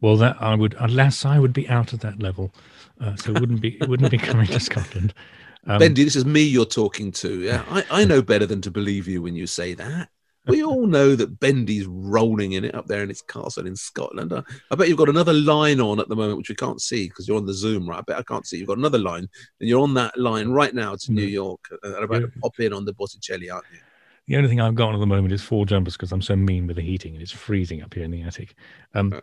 Well, 0.00 0.16
that 0.16 0.36
I 0.40 0.54
would, 0.54 0.74
unless 0.78 1.24
I 1.24 1.38
would 1.38 1.52
be 1.52 1.68
out 1.68 1.92
at 1.92 2.00
that 2.00 2.20
level, 2.20 2.52
uh, 3.00 3.16
so 3.16 3.32
it 3.32 3.40
wouldn't 3.40 3.60
be, 3.60 3.80
it 3.80 3.88
wouldn't 3.88 4.10
be 4.10 4.18
coming 4.18 4.46
to 4.46 4.60
Scotland. 4.60 5.14
Um, 5.66 5.78
Bendy, 5.78 6.04
this 6.04 6.16
is 6.16 6.24
me 6.24 6.40
you're 6.40 6.64
talking 6.64 7.12
to. 7.12 7.42
Yeah, 7.42 7.62
I, 7.68 7.84
I 7.90 8.04
know 8.06 8.22
better 8.22 8.46
than 8.46 8.62
to 8.62 8.70
believe 8.70 9.06
you 9.06 9.20
when 9.20 9.36
you 9.36 9.46
say 9.46 9.74
that. 9.74 10.08
We 10.46 10.64
all 10.64 10.86
know 10.86 11.14
that 11.16 11.38
Bendy's 11.38 11.86
rolling 11.86 12.52
in 12.52 12.64
it 12.64 12.74
up 12.74 12.86
there 12.86 13.02
in 13.02 13.08
his 13.10 13.20
castle 13.22 13.66
in 13.66 13.76
Scotland. 13.76 14.32
I, 14.70 14.74
bet 14.74 14.88
you've 14.88 14.96
got 14.96 15.10
another 15.10 15.34
line 15.34 15.80
on 15.80 16.00
at 16.00 16.08
the 16.08 16.16
moment, 16.16 16.38
which 16.38 16.48
we 16.48 16.54
can't 16.54 16.80
see 16.80 17.08
because 17.08 17.28
you're 17.28 17.36
on 17.36 17.44
the 17.46 17.52
Zoom, 17.54 17.88
right? 17.88 17.98
I 17.98 18.02
bet 18.02 18.18
I 18.18 18.22
can't 18.22 18.46
see. 18.46 18.56
You've 18.58 18.68
got 18.68 18.78
another 18.78 18.98
line, 18.98 19.28
and 19.60 19.68
you're 19.68 19.82
on 19.82 19.94
that 19.94 20.16
line 20.18 20.48
right 20.48 20.74
now 20.74 20.96
to 20.96 21.12
New 21.12 21.26
Mm. 21.26 21.30
York 21.32 21.60
and 21.82 21.94
about 22.04 22.20
to 22.22 22.28
pop 22.40 22.58
in 22.58 22.72
on 22.72 22.84
the 22.86 22.94
Botticelli, 22.94 23.50
aren't 23.50 23.66
you? 23.72 23.80
The 24.28 24.36
only 24.36 24.48
thing 24.48 24.60
I've 24.60 24.76
got 24.76 24.88
on 24.90 24.94
at 24.94 25.00
the 25.00 25.06
moment 25.06 25.32
is 25.34 25.42
four 25.42 25.66
jumpers 25.66 25.96
because 25.96 26.12
I'm 26.12 26.22
so 26.22 26.36
mean 26.36 26.66
with 26.66 26.76
the 26.76 26.82
heating 26.82 27.14
and 27.14 27.22
it's 27.22 27.32
freezing 27.32 27.82
up 27.82 27.92
here 27.92 28.04
in 28.04 28.10
the 28.12 28.22
attic. 28.22 28.54
Um, 28.94 29.12
Uh. 29.12 29.20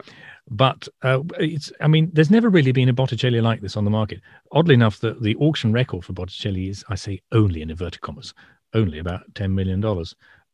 but 0.49 0.88
uh, 1.01 1.21
it's, 1.39 1.71
I 1.82 1.88
mean, 1.88 2.10
there's 2.13 2.30
never 2.32 2.49
really 2.49 2.73
been 2.73 2.89
a 2.89 2.93
Botticelli 2.93 3.39
like 3.41 3.62
this 3.62 3.77
on 3.77 3.86
the 3.86 3.89
market. 3.91 4.21
Oddly 4.51 4.73
enough, 4.73 4.99
the, 4.99 5.13
the 5.13 5.36
auction 5.38 5.71
record 5.71 6.03
for 6.06 6.13
Botticelli 6.13 6.67
is, 6.69 6.84
I 6.89 6.95
say, 6.95 7.21
only 7.32 7.62
in 7.62 7.69
inverted 7.69 8.01
commas, 8.01 8.34
only 8.73 8.99
about 8.99 9.34
$10 9.34 9.51
million. 9.53 9.82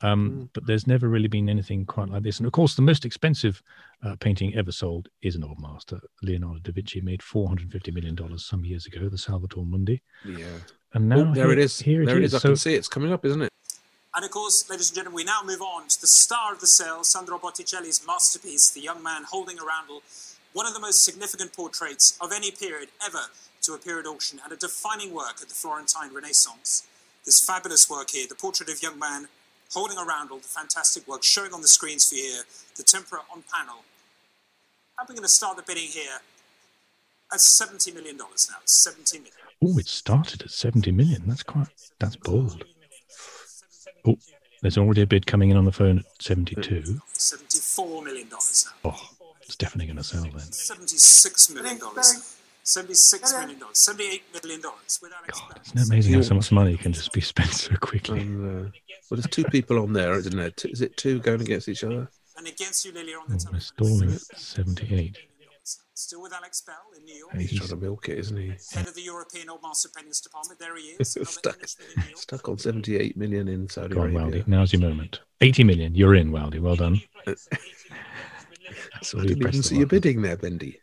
Um, 0.03 0.31
Mm. 0.31 0.49
But 0.53 0.67
there's 0.67 0.85
never 0.85 1.07
really 1.07 1.27
been 1.27 1.49
anything 1.49 1.85
quite 1.85 2.09
like 2.09 2.23
this. 2.23 2.37
And 2.39 2.45
of 2.45 2.51
course, 2.53 2.75
the 2.75 2.81
most 2.81 3.05
expensive 3.05 3.63
uh, 4.03 4.15
painting 4.19 4.53
ever 4.55 4.71
sold 4.71 5.07
is 5.21 5.35
an 5.35 5.43
old 5.43 5.59
master. 5.59 5.99
Leonardo 6.21 6.59
da 6.59 6.71
Vinci 6.71 7.01
made 7.01 7.21
$450 7.21 7.93
million 7.93 8.37
some 8.37 8.65
years 8.65 8.85
ago, 8.85 9.09
the 9.09 9.17
Salvator 9.17 9.61
Mundi. 9.61 10.01
Yeah. 10.25 10.45
And 10.93 11.09
now 11.09 11.19
oh, 11.31 11.33
there 11.33 11.45
here, 11.45 11.53
it 11.53 11.59
is. 11.59 11.79
Here 11.79 12.05
there 12.05 12.17
it 12.17 12.23
it 12.23 12.25
is. 12.25 12.33
is. 12.33 12.35
I 12.35 12.39
So, 12.39 12.49
can 12.49 12.55
see 12.57 12.73
it. 12.75 12.77
It's 12.77 12.87
coming 12.87 13.11
up, 13.11 13.25
isn't 13.25 13.41
it? 13.41 13.49
And 14.15 14.23
of 14.23 14.29
course, 14.29 14.69
ladies 14.69 14.89
and 14.89 14.95
gentlemen, 14.97 15.15
we 15.15 15.23
now 15.23 15.41
move 15.43 15.61
on 15.61 15.87
to 15.87 15.99
the 15.99 16.05
star 16.07 16.53
of 16.53 16.59
the 16.59 16.67
sale, 16.67 17.03
Sandro 17.03 17.39
Botticelli's 17.39 18.05
masterpiece, 18.05 18.69
The 18.69 18.81
Young 18.81 19.01
Man 19.01 19.23
Holding 19.27 19.57
a 19.57 19.63
Roundel, 19.63 20.03
one 20.53 20.67
of 20.67 20.73
the 20.75 20.79
most 20.79 21.03
significant 21.03 21.53
portraits 21.53 22.15
of 22.21 22.31
any 22.31 22.51
period 22.51 22.89
ever 23.03 23.23
to 23.63 23.73
appear 23.73 23.99
at 23.99 24.05
auction 24.05 24.39
and 24.43 24.53
a 24.53 24.55
defining 24.57 25.13
work 25.15 25.41
of 25.41 25.47
the 25.49 25.55
Florentine 25.55 26.13
Renaissance. 26.13 26.85
This 27.25 27.43
fabulous 27.43 27.89
work 27.89 28.11
here, 28.11 28.27
the 28.27 28.35
portrait 28.35 28.69
of 28.69 28.83
young 28.83 28.99
man 28.99 29.29
holding 29.73 29.97
a 29.97 30.03
roundel 30.03 30.37
the 30.37 30.43
fantastic 30.43 31.07
work 31.07 31.23
showing 31.23 31.53
on 31.53 31.61
the 31.61 31.67
screens 31.67 32.07
for 32.09 32.15
you 32.15 32.23
here, 32.23 32.43
the 32.77 32.83
tempera 32.83 33.19
on 33.33 33.43
panel. 33.53 33.83
I'm 34.99 35.07
going 35.07 35.21
to 35.21 35.27
start 35.27 35.57
the 35.57 35.63
bidding 35.63 35.87
here 35.89 36.19
at 37.31 37.39
$70 37.39 37.93
million 37.93 38.17
now. 38.17 38.25
70 38.65 39.17
million. 39.17 39.33
oh, 39.63 39.77
it 39.79 39.87
started 39.87 40.43
at 40.43 40.51
70 40.51 40.91
million. 40.91 41.23
That's 41.27 41.43
quite, 41.43 41.67
that's 41.99 42.15
bold. 42.15 42.63
Oh, 44.05 44.17
there's 44.61 44.77
already 44.77 45.01
a 45.01 45.07
bid 45.07 45.25
coming 45.25 45.49
in 45.49 45.57
on 45.57 45.65
the 45.65 45.71
phone 45.71 45.99
at 45.99 46.05
72. 46.21 46.99
$74 47.15 48.03
million 48.03 48.27
now. 48.29 48.37
Oh, 48.85 49.09
it's 49.41 49.55
definitely 49.55 49.87
going 49.87 49.97
to 49.97 50.03
sell 50.03 50.23
then. 50.23 50.39
Seventy-six 50.39 51.49
million 51.49 51.77
dollars. 51.79 52.37
Seventy-six 52.63 53.33
million 53.33 53.59
dollars. 53.59 53.77
Seventy-eight 53.79 54.23
million 54.41 54.61
dollars. 54.61 54.99
With 55.01 55.11
Alex 55.17 55.39
God, 55.39 55.49
Bell. 55.49 55.61
isn't 55.65 55.77
it 55.79 55.87
amazing 55.87 56.13
how 56.13 56.21
so 56.21 56.35
much 56.35 56.51
money 56.51 56.77
can 56.77 56.93
just 56.93 57.11
be 57.13 57.21
spent 57.33 57.49
so 57.51 57.75
quickly? 57.75 58.21
And, 58.21 58.45
uh, 58.67 58.69
well, 59.09 59.19
there's 59.19 59.27
two 59.27 59.43
people 59.45 59.79
on 59.79 59.93
there, 59.93 60.13
isn't 60.13 60.35
there? 60.35 60.49
Two, 60.51 60.69
is 60.69 60.81
it 60.81 60.95
two 60.97 61.19
going 61.19 61.41
against 61.41 61.67
each 61.69 61.83
other? 61.83 62.09
And 62.37 62.47
against 62.47 62.85
you, 62.85 62.91
Lily, 62.93 63.13
on 63.13 63.21
Oh, 63.23 63.27
the 63.27 63.33
we're 63.33 63.39
telephone. 63.39 63.59
stalling 63.59 64.13
at 64.13 64.21
78. 64.39 65.17
Still 65.95 66.23
with 66.23 66.33
Alex 66.33 66.61
Bell 66.61 66.75
in 66.97 67.05
New 67.05 67.13
York. 67.13 67.33
Hey, 67.33 67.43
He's 67.43 67.57
trying 67.59 67.69
to 67.69 67.75
milk 67.75 68.09
it, 68.09 68.17
isn't 68.17 68.35
he? 68.35 68.47
Head 68.73 68.87
of 68.87 68.95
the 68.95 69.01
European 69.03 69.49
Old 69.49 69.61
Master 69.61 69.89
Paintings 69.95 70.19
Department. 70.21 70.59
There 70.59 70.75
he 70.75 70.95
is. 70.99 71.09
Stuck, 71.11 71.53
Englishman 71.55 71.87
in 71.95 72.01
New 72.01 72.07
York. 72.09 72.17
stuck 72.19 72.49
on 72.49 72.57
78 72.57 73.15
million 73.15 73.47
in 73.47 73.69
Saudi 73.69 73.93
Go 73.93 74.01
on, 74.01 74.15
Arabia. 74.15 74.41
Waldy. 74.41 74.47
Now's 74.47 74.73
your 74.73 74.81
moment. 74.81 75.19
80 75.41 75.63
million. 75.65 75.93
You're 75.95 76.15
in, 76.15 76.31
Waldy. 76.31 76.59
Well 76.59 76.75
done. 76.77 77.01
So 79.01 79.19
I 79.19 79.21
you 79.23 79.27
didn't 79.29 79.41
press 79.43 79.53
even 79.55 79.61
the 79.61 79.67
see 79.67 79.75
you 79.75 79.85
button. 79.85 79.99
bidding 79.99 80.21
there, 80.21 80.37
Bendy. 80.37 80.79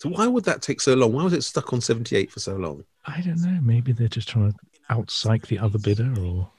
So 0.00 0.08
why 0.08 0.26
would 0.26 0.44
that 0.44 0.62
take 0.62 0.80
so 0.80 0.94
long? 0.94 1.12
Why 1.12 1.24
was 1.24 1.34
it 1.34 1.44
stuck 1.44 1.74
on 1.74 1.82
78 1.82 2.32
for 2.32 2.40
so 2.40 2.56
long? 2.56 2.84
I 3.04 3.20
don't 3.20 3.42
know. 3.42 3.60
Maybe 3.62 3.92
they're 3.92 4.08
just 4.08 4.30
trying 4.30 4.50
to 4.50 4.58
outpsych 4.90 5.46
the 5.46 5.58
other 5.58 5.78
bidder 5.78 6.14
or. 6.18 6.50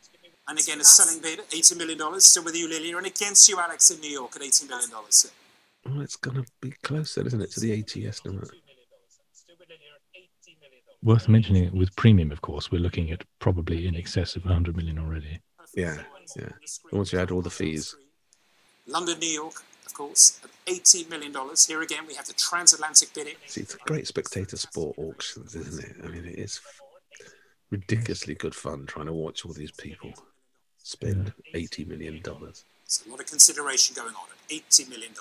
And 0.47 0.59
again, 0.59 0.79
a 0.79 0.83
selling 0.83 1.23
bid, 1.23 1.39
$80 1.49 1.77
million. 1.77 2.21
Still 2.21 2.43
with 2.43 2.55
you, 2.55 2.69
Lily. 2.69 2.91
And 2.91 3.07
against 3.07 3.49
you, 3.49 3.59
Alex, 3.59 3.89
in 3.89 3.99
New 3.99 4.11
York 4.11 4.35
at 4.35 4.43
$80 4.43 4.69
million. 4.69 4.89
Well, 4.91 6.01
it's 6.01 6.17
going 6.17 6.43
to 6.43 6.45
be 6.61 6.71
closer, 6.83 7.25
isn't 7.25 7.41
it, 7.41 7.51
to 7.53 7.59
the 7.59 7.71
80 7.71 8.07
estimate? 8.07 8.49
Worth 11.01 11.27
mentioning 11.27 11.63
it 11.63 11.73
with 11.73 11.95
premium, 11.95 12.31
of 12.31 12.41
course, 12.41 12.71
we're 12.71 12.81
looking 12.81 13.09
at 13.09 13.23
probably 13.39 13.87
in 13.87 13.95
excess 13.95 14.35
of 14.35 14.45
100 14.45 14.77
million 14.77 14.99
already. 14.99 15.39
Yeah, 15.73 15.97
yeah. 16.35 16.49
Once 16.91 17.11
you 17.11 17.17
add 17.17 17.31
all 17.31 17.41
the 17.41 17.49
fees. 17.49 17.95
London, 18.85 19.17
New 19.17 19.29
York, 19.29 19.63
of 19.91 19.97
course, 19.97 20.39
at 20.43 20.49
$80 20.73 21.09
million. 21.09 21.33
Here 21.67 21.81
again, 21.81 22.05
we 22.07 22.15
have 22.15 22.25
the 22.25 22.33
transatlantic 22.33 23.13
bidding. 23.13 23.35
See, 23.47 23.61
it's 23.61 23.75
a 23.75 23.77
great 23.79 24.07
spectator 24.07 24.57
sport 24.57 24.95
auctions, 24.97 25.55
isn't 25.55 25.83
it? 25.83 25.95
I 26.03 26.07
mean, 26.07 26.25
it 26.25 26.39
is 26.39 26.61
ridiculously 27.69 28.35
good 28.35 28.55
fun 28.55 28.85
trying 28.85 29.07
to 29.07 29.13
watch 29.13 29.45
all 29.45 29.53
these 29.53 29.71
people 29.71 30.13
spend 30.77 31.33
$80 31.53 31.87
million. 31.87 32.21
There's 32.23 32.65
a 33.05 33.09
lot 33.09 33.19
of 33.19 33.25
consideration 33.25 33.95
going 33.95 34.15
on 34.15 34.27
at 34.31 34.49
$80 34.49 34.89
million. 34.89 35.11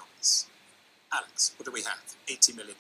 Alex, 1.13 1.53
what 1.57 1.67
do 1.67 1.73
we 1.73 1.83
have? 1.83 2.01
$80 2.27 2.57
million. 2.57 2.77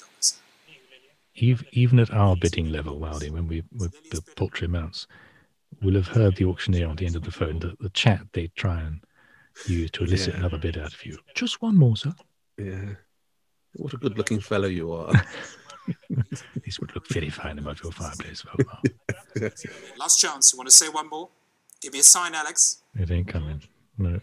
Even, 1.36 1.66
even 1.72 1.98
at 1.98 2.12
our 2.12 2.36
bidding 2.36 2.70
level, 2.70 2.98
Waldy, 2.98 3.30
when 3.30 3.48
we 3.48 3.62
were 3.76 3.90
the 4.10 4.22
paltry 4.36 4.66
amounts, 4.66 5.06
we'll 5.82 5.94
have 5.94 6.08
heard 6.08 6.36
the 6.36 6.44
auctioneer 6.44 6.88
on 6.88 6.96
the 6.96 7.06
end 7.06 7.16
of 7.16 7.22
the 7.22 7.30
phone, 7.30 7.58
the, 7.58 7.76
the 7.80 7.90
chat 7.90 8.20
they 8.32 8.48
try 8.48 8.80
and 8.80 9.00
use 9.66 9.90
to 9.92 10.04
elicit 10.04 10.34
Yeah. 10.34 10.40
another 10.40 10.58
bid 10.58 10.78
out 10.78 10.92
of 10.94 11.04
you. 11.06 11.18
Just 11.34 11.60
one 11.62 11.76
more, 11.76 11.96
sir. 11.96 12.12
Yeah. 12.58 12.94
What 13.76 13.92
a 13.94 13.96
good 13.98 14.16
looking 14.18 14.40
fellow 14.40 14.68
you 14.68 14.92
are. 14.92 15.12
This 16.64 16.78
would 16.78 16.94
look 16.94 17.08
very 17.08 17.30
fine 17.30 17.58
above 17.58 17.82
your 17.82 17.90
fireplace. 17.90 18.44
Well, 18.44 18.66
Last 19.98 20.20
chance. 20.20 20.52
You 20.52 20.58
want 20.58 20.68
to 20.68 20.74
say 20.74 20.88
one 20.88 21.08
more? 21.08 21.30
Give 21.82 21.92
me 21.92 21.98
a 22.00 22.02
sign, 22.04 22.34
Alex. 22.34 22.82
it 22.94 23.10
ain't 23.10 23.26
coming. 23.26 23.60
No. 23.98 24.20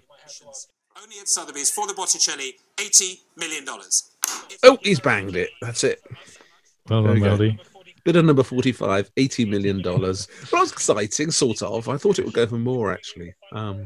Only 1.02 1.20
at 1.20 1.28
Sotheby's 1.28 1.72
for 1.72 1.86
the 1.88 1.94
Botticelli, 1.94 2.54
$80 2.78 3.20
million. 3.36 3.66
oh, 4.64 4.78
he's 4.82 5.00
banged 5.00 5.36
it. 5.36 5.50
That's 5.62 5.84
it. 5.84 6.02
Well 6.90 7.04
done, 7.04 7.18
you 7.18 7.24
go. 7.24 7.36
Waldy. 7.38 7.60
Bidder 8.06 8.22
number 8.24 8.44
45, 8.44 9.14
$80 9.16 9.50
million. 9.50 9.82
Well, 9.84 10.00
that's 10.00 10.28
exciting, 10.72 11.32
sort 11.32 11.62
of. 11.64 11.90
I 11.90 11.98
thought 11.98 12.20
it 12.20 12.26
would 12.26 12.34
go 12.34 12.48
for 12.48 12.58
more, 12.58 12.94
actually. 12.94 13.34
Um, 13.52 13.84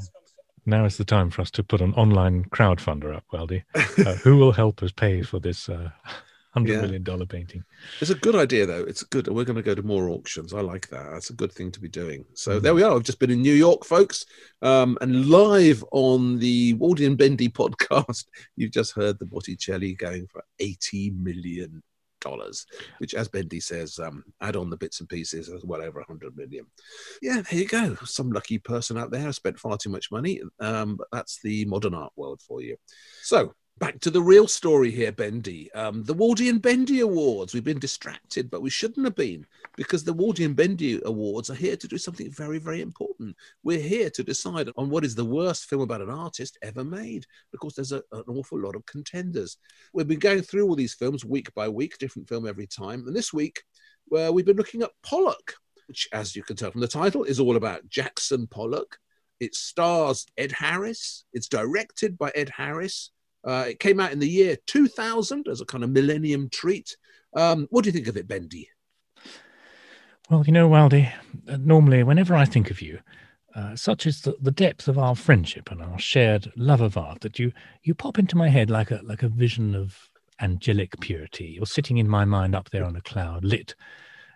Now 0.66 0.86
is 0.86 0.98
the 0.98 1.06
time 1.06 1.30
for 1.32 1.42
us 1.42 1.52
to 1.52 1.64
put 1.64 1.82
an 1.82 1.94
online 1.96 2.46
crowdfunder 2.46 3.16
up, 3.16 3.24
Waldy. 3.34 3.64
Uh, 3.76 4.16
who 4.24 4.38
will 4.38 4.52
help 4.52 4.84
us 4.84 4.92
pay 4.92 5.22
for 5.24 5.40
this 5.40 5.68
uh, 5.70 5.90
hundred 6.54 6.74
Yeah. 6.74 6.82
million 6.82 7.04
dollar 7.04 7.26
painting? 7.26 7.64
It's 8.00 8.12
a 8.12 8.16
good 8.16 8.36
idea, 8.36 8.66
though. 8.68 8.84
It's 8.84 9.04
good. 9.04 9.28
We're 9.28 9.44
going 9.46 9.56
to 9.56 9.64
go 9.64 9.74
to 9.74 9.82
more 9.82 10.10
auctions. 10.10 10.54
I 10.54 10.62
like 10.62 10.88
that. 10.90 11.10
That's 11.12 11.32
a 11.32 11.36
good 11.36 11.52
thing 11.52 11.72
to 11.72 11.80
be 11.80 11.88
doing. 11.90 12.26
So 12.36 12.60
there 12.60 12.76
we 12.76 12.84
are. 12.84 12.96
I've 12.96 13.04
just 13.04 13.20
been 13.20 13.32
in 13.32 13.42
New 13.42 13.54
York, 13.54 13.86
folks, 13.86 14.26
um, 14.62 14.98
and 15.02 15.26
live 15.28 15.84
on 15.92 16.38
the 16.38 16.76
Waldy 16.76 17.08
and 17.08 17.18
Bendy 17.18 17.50
podcast. 17.62 18.26
You've 18.56 18.72
just 18.72 18.94
heard 18.94 19.18
the 19.18 19.26
Botticelli 19.26 19.96
going 19.96 20.28
for 20.28 20.44
eighty 20.60 21.10
million 21.12 21.82
dollars, 22.22 22.66
which, 23.00 23.14
as 23.14 23.28
Bendy 23.28 23.60
says, 23.60 24.00
um, 24.00 24.24
add 24.42 24.56
on 24.56 24.70
the 24.70 24.78
bits 24.78 25.00
and 25.00 25.10
pieces, 25.10 25.52
well 25.64 25.82
over 25.82 26.00
a 26.00 26.06
hundred 26.06 26.36
million. 26.38 26.66
Yeah, 27.22 27.42
there 27.42 27.60
you 27.60 27.68
go. 27.68 27.96
Some 28.06 28.32
lucky 28.32 28.58
person 28.58 28.98
out 28.98 29.12
there 29.12 29.32
spent 29.34 29.60
far 29.60 29.78
too 29.78 29.90
much 29.90 30.12
money, 30.12 30.42
um, 30.60 30.96
but 30.96 31.08
that's 31.12 31.40
the 31.44 31.66
modern 31.66 31.94
art 31.94 32.14
world 32.16 32.42
for 32.42 32.62
you. 32.62 32.78
So 33.22 33.54
back 33.82 34.00
to 34.00 34.12
the 34.12 34.22
real 34.22 34.48
story 34.48 34.92
here, 34.92 35.12
Bendy. 35.12 35.72
Um, 35.74 36.04
the 36.04 36.14
Waldy 36.14 36.52
and 36.52 36.62
Bendy 36.62 37.00
Awards. 37.00 37.52
We've 37.52 37.64
been 37.64 37.80
distracted, 37.80 38.52
but 38.52 38.62
we 38.62 38.70
shouldn't 38.70 39.08
have 39.08 39.16
been 39.16 39.44
because 39.76 40.04
the 40.04 40.14
Waldy 40.14 40.46
and 40.46 40.56
Bendy 40.56 41.02
Awards 41.04 41.50
are 41.50 41.56
here 41.56 41.76
to 41.76 41.88
do 41.88 41.98
something 41.98 42.32
very, 42.32 42.60
very 42.60 42.82
important. 42.82 43.36
We're 43.64 43.82
here 43.82 44.12
to 44.12 44.24
decide 44.24 44.70
on 44.78 44.92
what 44.92 45.04
is 45.04 45.16
the 45.16 45.26
worst 45.26 45.66
film 45.66 45.82
about 45.82 46.02
an 46.02 46.12
artist 46.12 46.60
ever 46.62 46.84
made. 46.84 47.26
Of 47.56 47.60
course, 47.60 47.74
there's 47.74 47.92
a, 47.92 48.04
an 48.12 48.26
awful 48.28 48.60
lot 48.60 48.76
of 48.76 48.86
contenders. 48.86 49.58
We've 49.94 50.08
been 50.08 50.20
going 50.20 50.44
through 50.44 50.68
all 50.68 50.76
these 50.76 50.94
films 50.94 51.26
week 51.26 51.52
by 51.56 51.68
week, 51.68 51.98
different 51.98 52.30
film 52.30 52.48
every 52.48 52.68
time. 52.68 53.08
And 53.08 53.16
this 53.16 53.34
week, 53.34 53.64
well, 54.12 54.32
we've 54.32 54.46
been 54.46 54.58
looking 54.58 54.84
at 54.84 54.92
Pollock, 55.02 55.56
which, 55.88 56.08
as 56.14 56.36
you 56.36 56.44
can 56.44 56.56
tell 56.56 56.70
from 56.70 56.82
the 56.82 56.88
title, 56.88 57.24
is 57.24 57.40
all 57.40 57.56
about 57.56 57.90
Jackson 57.90 58.46
Pollock. 58.46 59.00
It 59.40 59.56
stars 59.56 60.28
Ed 60.38 60.52
Harris. 60.52 61.26
It's 61.34 61.48
directed 61.48 62.20
by 62.20 62.32
Ed 62.36 62.50
Harris. 62.56 63.10
Uh, 63.44 63.66
it 63.70 63.80
came 63.80 64.00
out 64.00 64.12
in 64.12 64.20
the 64.20 64.30
year 64.30 64.58
2000 64.68 65.48
as 65.48 65.62
a 65.62 65.66
kind 65.66 65.84
of 65.84 65.90
millennium 65.90 66.50
treat. 66.50 66.96
Um, 67.36 67.68
what 67.72 67.84
do 67.84 67.90
you 67.90 67.94
think 67.94 68.08
of 68.08 68.18
it, 68.18 68.28
Bendy? 68.28 68.70
Well, 70.30 70.44
you 70.46 70.54
know, 70.54 70.70
Waldy, 70.70 71.12
uh, 71.48 71.58
normally 71.58 72.04
whenever 72.04 72.36
I 72.36 72.46
think 72.46 72.72
of 72.72 72.82
you, 72.82 73.00
uh, 73.56 73.76
such 73.76 74.06
is 74.06 74.22
the, 74.22 74.36
the 74.42 74.52
depth 74.52 74.88
of 74.88 74.98
our 74.98 75.16
friendship 75.16 75.72
and 75.72 75.82
our 75.82 76.00
shared 76.00 76.52
love 76.56 76.82
of 76.82 76.96
art 76.96 77.22
that 77.22 77.38
you 77.38 77.52
you 77.84 77.94
pop 77.94 78.18
into 78.18 78.38
my 78.38 78.48
head 78.48 78.70
like 78.70 78.92
a 78.92 79.02
like 79.04 79.24
a 79.24 79.28
vision 79.28 79.76
of 79.76 79.98
angelic 80.40 81.00
purity. 81.02 81.56
You're 81.58 81.66
sitting 81.66 81.98
in 81.98 82.08
my 82.08 82.24
mind 82.24 82.56
up 82.56 82.70
there 82.70 82.86
on 82.86 82.96
a 82.96 83.02
cloud, 83.02 83.44
lit 83.44 83.76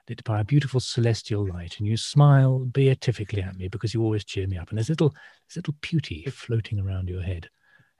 lit 0.09 0.23
by 0.23 0.41
a 0.41 0.45
beautiful 0.45 0.79
celestial 0.79 1.47
light, 1.47 1.77
and 1.79 1.87
you 1.87 1.97
smile 1.97 2.59
beatifically 2.59 3.41
at 3.41 3.55
me 3.55 3.67
because 3.67 3.93
you 3.93 4.03
always 4.03 4.25
cheer 4.25 4.47
me 4.47 4.57
up. 4.57 4.69
And 4.69 4.77
there's 4.77 4.89
little 4.89 5.09
there's 5.47 5.55
little 5.55 5.75
beauty 5.81 6.25
floating 6.25 6.79
around 6.79 7.07
your 7.07 7.21
head. 7.21 7.49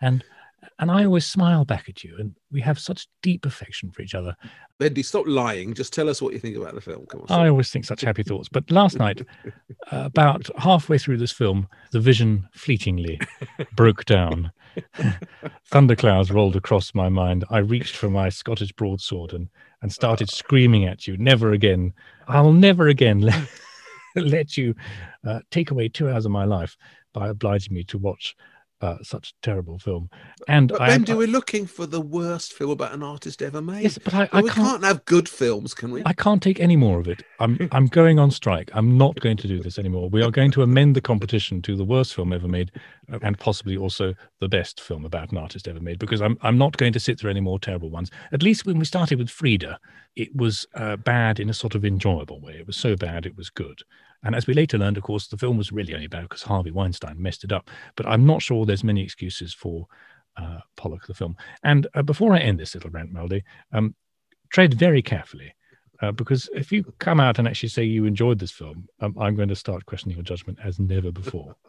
And 0.02 0.24
and 0.80 0.92
I 0.92 1.06
always 1.06 1.26
smile 1.26 1.66
back 1.66 1.88
at 1.90 2.04
you, 2.04 2.16
and 2.20 2.36
we 2.52 2.62
have 2.62 2.80
such 2.80 3.08
deep 3.22 3.46
affection 3.46 3.92
for 3.92 4.02
each 4.02 4.16
other. 4.16 4.36
Bendy, 4.80 5.04
stop 5.04 5.26
lying. 5.28 5.74
Just 5.74 5.94
tell 5.94 6.10
us 6.10 6.22
what 6.22 6.34
you 6.34 6.40
think 6.40 6.58
about 6.58 6.76
the 6.76 6.82
film. 6.82 7.06
Come 7.06 7.22
on. 7.22 7.40
I 7.40 7.50
always 7.50 7.72
think 7.72 7.86
such 7.86 8.02
happy 8.02 8.24
thoughts. 8.24 8.50
But 8.50 8.70
last 8.70 8.98
night, 8.98 9.22
uh, 9.92 10.04
about 10.06 10.50
halfway 10.58 10.98
through 10.98 11.18
this 11.18 11.32
film, 11.32 11.68
the 11.92 12.00
vision 12.00 12.48
fleetingly 12.54 13.20
broke 13.76 14.06
down. 14.06 14.52
Thunderclouds 15.72 16.32
rolled 16.32 16.56
across 16.56 16.94
my 16.94 17.10
mind. 17.10 17.46
I 17.50 17.60
reached 17.60 17.96
for 17.96 18.10
my 18.10 18.30
Scottish 18.30 18.74
broadsword 18.74 19.34
and, 19.34 19.48
and 19.82 19.92
started 19.92 20.30
screaming 20.30 20.86
at 20.86 21.08
you. 21.08 21.16
Never 21.18 21.54
again. 21.54 21.94
I'll 22.28 22.52
never 22.52 22.90
again 22.90 23.22
let, 23.22 23.48
let 24.16 24.58
you 24.58 24.76
uh, 25.26 25.40
take 25.52 25.72
away 25.72 25.88
two 25.88 26.10
hours 26.10 26.26
of 26.26 26.32
my 26.32 26.46
life 26.46 26.76
by 27.14 27.30
obliging 27.30 27.74
me 27.74 27.84
to 27.86 27.98
watch 27.98 28.36
uh, 28.86 28.98
such 29.02 29.32
a 29.32 29.34
terrible 29.42 29.80
film. 29.80 30.10
And 30.48 30.70
but 30.70 30.82
I, 30.82 30.88
Bendy, 30.88 31.14
we're 31.14 31.28
looking 31.28 31.66
for 31.66 31.86
the 31.86 32.02
worst 32.02 32.54
film 32.54 32.70
about 32.70 32.94
an 32.94 33.02
artist 33.02 33.42
ever 33.42 33.62
made. 33.62 33.84
yes, 33.84 33.98
but 33.98 34.14
I, 34.14 34.30
I 34.32 34.42
we 34.42 34.50
can't. 34.50 34.68
can't 34.68 34.84
have 34.84 35.04
good 35.06 35.28
films, 35.28 35.74
can 35.74 35.92
we? 35.92 36.04
I 36.06 36.14
can't 36.14 36.42
take 36.42 36.60
any 36.60 36.76
more 36.76 37.00
of 37.00 37.08
it. 37.08 37.24
I'm 37.40 37.58
I'm 37.72 37.88
going 37.88 38.20
on 38.20 38.32
strike. 38.32 38.70
I'm 38.74 38.98
not 38.98 39.20
going 39.20 39.38
to 39.38 39.48
do 39.48 39.62
this 39.62 39.80
anymore. 39.80 40.10
We 40.10 40.22
are 40.22 40.32
going 40.32 40.52
to 40.52 40.62
amend 40.62 40.96
the 40.96 41.02
competition 41.02 41.62
to 41.64 41.76
the 41.76 41.84
worst 41.84 42.14
film 42.14 42.32
ever 42.32 42.48
made, 42.48 42.72
uh, 43.12 43.20
and 43.22 43.38
possibly 43.40 43.76
also 43.76 44.14
the 44.40 44.50
best 44.50 44.80
film 44.80 45.06
about 45.06 45.32
an 45.32 45.38
artist 45.38 45.68
ever 45.68 45.80
made. 45.80 46.00
Because 46.00 46.22
I'm 46.22 46.38
I'm 46.42 46.58
not 46.58 46.78
going 46.78 46.94
to 46.94 47.00
sit 47.00 47.20
through 47.20 47.32
any 47.32 47.42
more 47.42 47.60
terrible 47.60 47.90
ones. 47.90 48.12
At 48.32 48.44
least 48.44 48.66
when 48.66 48.78
we 48.78 48.86
started 48.86 49.18
with 49.18 49.30
Frida, 49.30 49.80
it 50.16 50.36
was 50.36 50.66
uh, 50.76 50.96
bad 50.98 51.40
in 51.40 51.50
a 51.50 51.54
sort 51.54 51.76
of 51.76 51.84
enjoyable 51.84 52.40
way. 52.40 52.54
It 52.54 52.68
was 52.68 52.78
so 52.78 52.96
bad 52.96 53.26
it 53.26 53.36
was 53.36 53.50
good. 53.50 53.82
And 54.26 54.36
as 54.36 54.48
we 54.48 54.54
later 54.54 54.78
learned, 54.78 54.98
of 54.98 55.04
course, 55.04 55.28
the 55.28 55.38
film 55.38 55.58
was 55.58 55.72
really 55.72 55.94
only 55.94 56.08
bad 56.08 56.24
because 56.24 56.42
Harvey 56.42 56.72
Weinstein 56.72 57.22
messed 57.22 57.44
it 57.44 57.52
up. 57.52 57.70
But 57.96 58.08
I'm 58.08 58.26
not 58.26 58.42
sure 58.42 58.66
there's 58.66 58.84
many 58.84 59.04
excuses 59.04 59.54
for 59.54 59.88
uh, 60.36 60.60
Pollock 60.76 61.08
the 61.08 61.14
film. 61.14 61.38
And 61.64 61.88
uh, 61.94 62.02
before 62.02 62.34
I 62.34 62.40
end 62.40 62.60
this 62.60 62.76
little 62.76 62.90
rant, 62.90 63.14
Melody, 63.14 63.44
um, 63.72 63.96
tread 64.52 64.74
very 64.74 65.02
carefully. 65.02 65.54
Uh, 66.02 66.12
because 66.12 66.50
if 66.54 66.74
you 66.74 66.84
come 67.00 67.22
out 67.22 67.40
and 67.40 67.48
actually 67.48 67.70
say 67.70 67.84
you 67.84 68.04
enjoyed 68.06 68.38
this 68.38 68.52
film, 68.52 68.88
um, 69.00 69.16
I'm 69.18 69.36
going 69.36 69.48
to 69.48 69.56
start 69.56 69.86
questioning 69.86 70.18
your 70.18 70.26
judgment 70.26 70.60
as 70.62 70.80
never 70.80 71.12
before. 71.12 71.56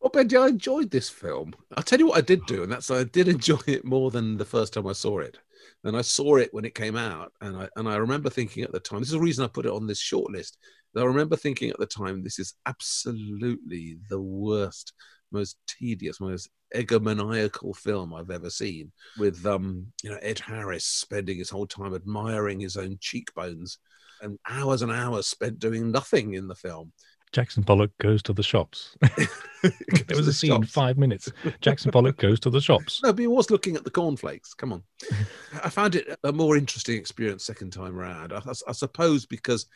Well, 0.00 0.10
Bendy, 0.10 0.36
I 0.36 0.46
enjoyed 0.46 0.90
this 0.90 1.10
film. 1.10 1.54
I'll 1.76 1.82
tell 1.82 1.98
you 1.98 2.06
what 2.06 2.18
I 2.18 2.22
did 2.22 2.46
do, 2.46 2.62
and 2.62 2.70
that's 2.70 2.90
I 2.90 3.04
did 3.04 3.28
enjoy 3.28 3.58
it 3.66 3.84
more 3.84 4.10
than 4.10 4.36
the 4.36 4.44
first 4.44 4.72
time 4.72 4.86
I 4.86 4.92
saw 4.92 5.18
it. 5.18 5.38
And 5.84 5.96
I 5.96 6.02
saw 6.02 6.36
it 6.36 6.52
when 6.52 6.64
it 6.64 6.74
came 6.74 6.96
out, 6.96 7.32
and 7.40 7.56
I 7.56 7.68
and 7.76 7.88
I 7.88 7.96
remember 7.96 8.30
thinking 8.30 8.62
at 8.62 8.72
the 8.72 8.80
time, 8.80 9.00
this 9.00 9.08
is 9.08 9.14
the 9.14 9.20
reason 9.20 9.44
I 9.44 9.48
put 9.48 9.66
it 9.66 9.72
on 9.72 9.86
this 9.86 10.00
short 10.00 10.30
list. 10.30 10.58
I 10.96 11.04
remember 11.04 11.36
thinking 11.36 11.70
at 11.70 11.78
the 11.78 11.86
time, 11.86 12.22
this 12.22 12.38
is 12.38 12.54
absolutely 12.66 13.98
the 14.08 14.20
worst, 14.20 14.92
most 15.30 15.56
tedious, 15.66 16.20
most 16.20 16.50
egomaniacal 16.74 17.76
film 17.76 18.14
I've 18.14 18.30
ever 18.30 18.50
seen. 18.50 18.92
With 19.18 19.44
um, 19.46 19.86
you 20.02 20.10
know, 20.10 20.18
Ed 20.22 20.38
Harris 20.38 20.84
spending 20.84 21.38
his 21.38 21.50
whole 21.50 21.66
time 21.66 21.94
admiring 21.94 22.60
his 22.60 22.76
own 22.76 22.98
cheekbones, 23.00 23.78
and 24.22 24.38
hours 24.48 24.82
and 24.82 24.92
hours 24.92 25.26
spent 25.26 25.58
doing 25.58 25.90
nothing 25.90 26.34
in 26.34 26.48
the 26.48 26.54
film. 26.54 26.92
Jackson 27.32 27.62
Pollock 27.62 27.90
goes 27.98 28.22
to 28.22 28.32
the 28.32 28.42
shops. 28.42 28.96
there 29.62 30.16
was 30.16 30.28
a 30.28 30.32
scene, 30.32 30.50
Shops. 30.50 30.70
five 30.70 30.96
minutes. 30.96 31.30
Jackson 31.60 31.90
Pollock 31.90 32.16
goes 32.16 32.40
to 32.40 32.50
the 32.50 32.60
shops. 32.60 33.00
No, 33.02 33.12
but 33.12 33.20
he 33.20 33.26
was 33.26 33.50
looking 33.50 33.76
at 33.76 33.84
the 33.84 33.90
cornflakes. 33.90 34.54
Come 34.54 34.72
on. 34.72 34.82
I 35.64 35.68
found 35.68 35.94
it 35.94 36.18
a 36.24 36.32
more 36.32 36.56
interesting 36.56 36.96
experience 36.96 37.44
second 37.44 37.72
time 37.72 37.94
round. 37.94 38.32
I, 38.32 38.40
I 38.66 38.72
suppose 38.72 39.26
because 39.26 39.66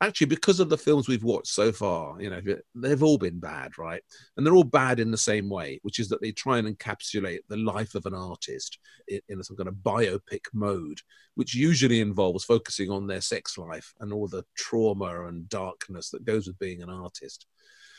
actually 0.00 0.26
because 0.26 0.60
of 0.60 0.68
the 0.68 0.78
films 0.78 1.08
we've 1.08 1.24
watched 1.24 1.52
so 1.52 1.72
far, 1.72 2.20
you 2.20 2.30
know, 2.30 2.40
they've 2.74 3.02
all 3.02 3.18
been 3.18 3.38
bad, 3.38 3.78
right? 3.78 4.02
And 4.36 4.44
they're 4.44 4.54
all 4.54 4.64
bad 4.64 5.00
in 5.00 5.10
the 5.10 5.16
same 5.16 5.48
way, 5.48 5.78
which 5.82 5.98
is 5.98 6.08
that 6.08 6.20
they 6.20 6.32
try 6.32 6.58
and 6.58 6.68
encapsulate 6.68 7.40
the 7.48 7.56
life 7.56 7.94
of 7.94 8.06
an 8.06 8.14
artist 8.14 8.78
in, 9.08 9.42
some 9.42 9.56
kind 9.56 9.68
of 9.68 9.74
biopic 9.76 10.46
mode, 10.52 11.00
which 11.34 11.54
usually 11.54 12.00
involves 12.00 12.44
focusing 12.44 12.90
on 12.90 13.06
their 13.06 13.20
sex 13.20 13.56
life 13.58 13.92
and 14.00 14.12
all 14.12 14.28
the 14.28 14.44
trauma 14.56 15.26
and 15.26 15.48
darkness 15.48 16.10
that 16.10 16.24
goes 16.24 16.46
with 16.46 16.58
being 16.58 16.82
an 16.82 16.90
artist. 16.90 17.46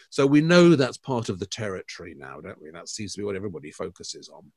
So 0.09 0.25
we 0.25 0.41
know 0.41 0.75
that's 0.75 0.97
part 0.97 1.29
of 1.29 1.39
the 1.39 1.45
territory 1.45 2.15
now, 2.17 2.39
don't 2.39 2.61
we? 2.61 2.71
That 2.71 2.89
seems 2.89 3.13
to 3.13 3.19
be 3.19 3.25
what 3.25 3.35
everybody 3.35 3.71
focuses 3.71 4.29
on. 4.29 4.51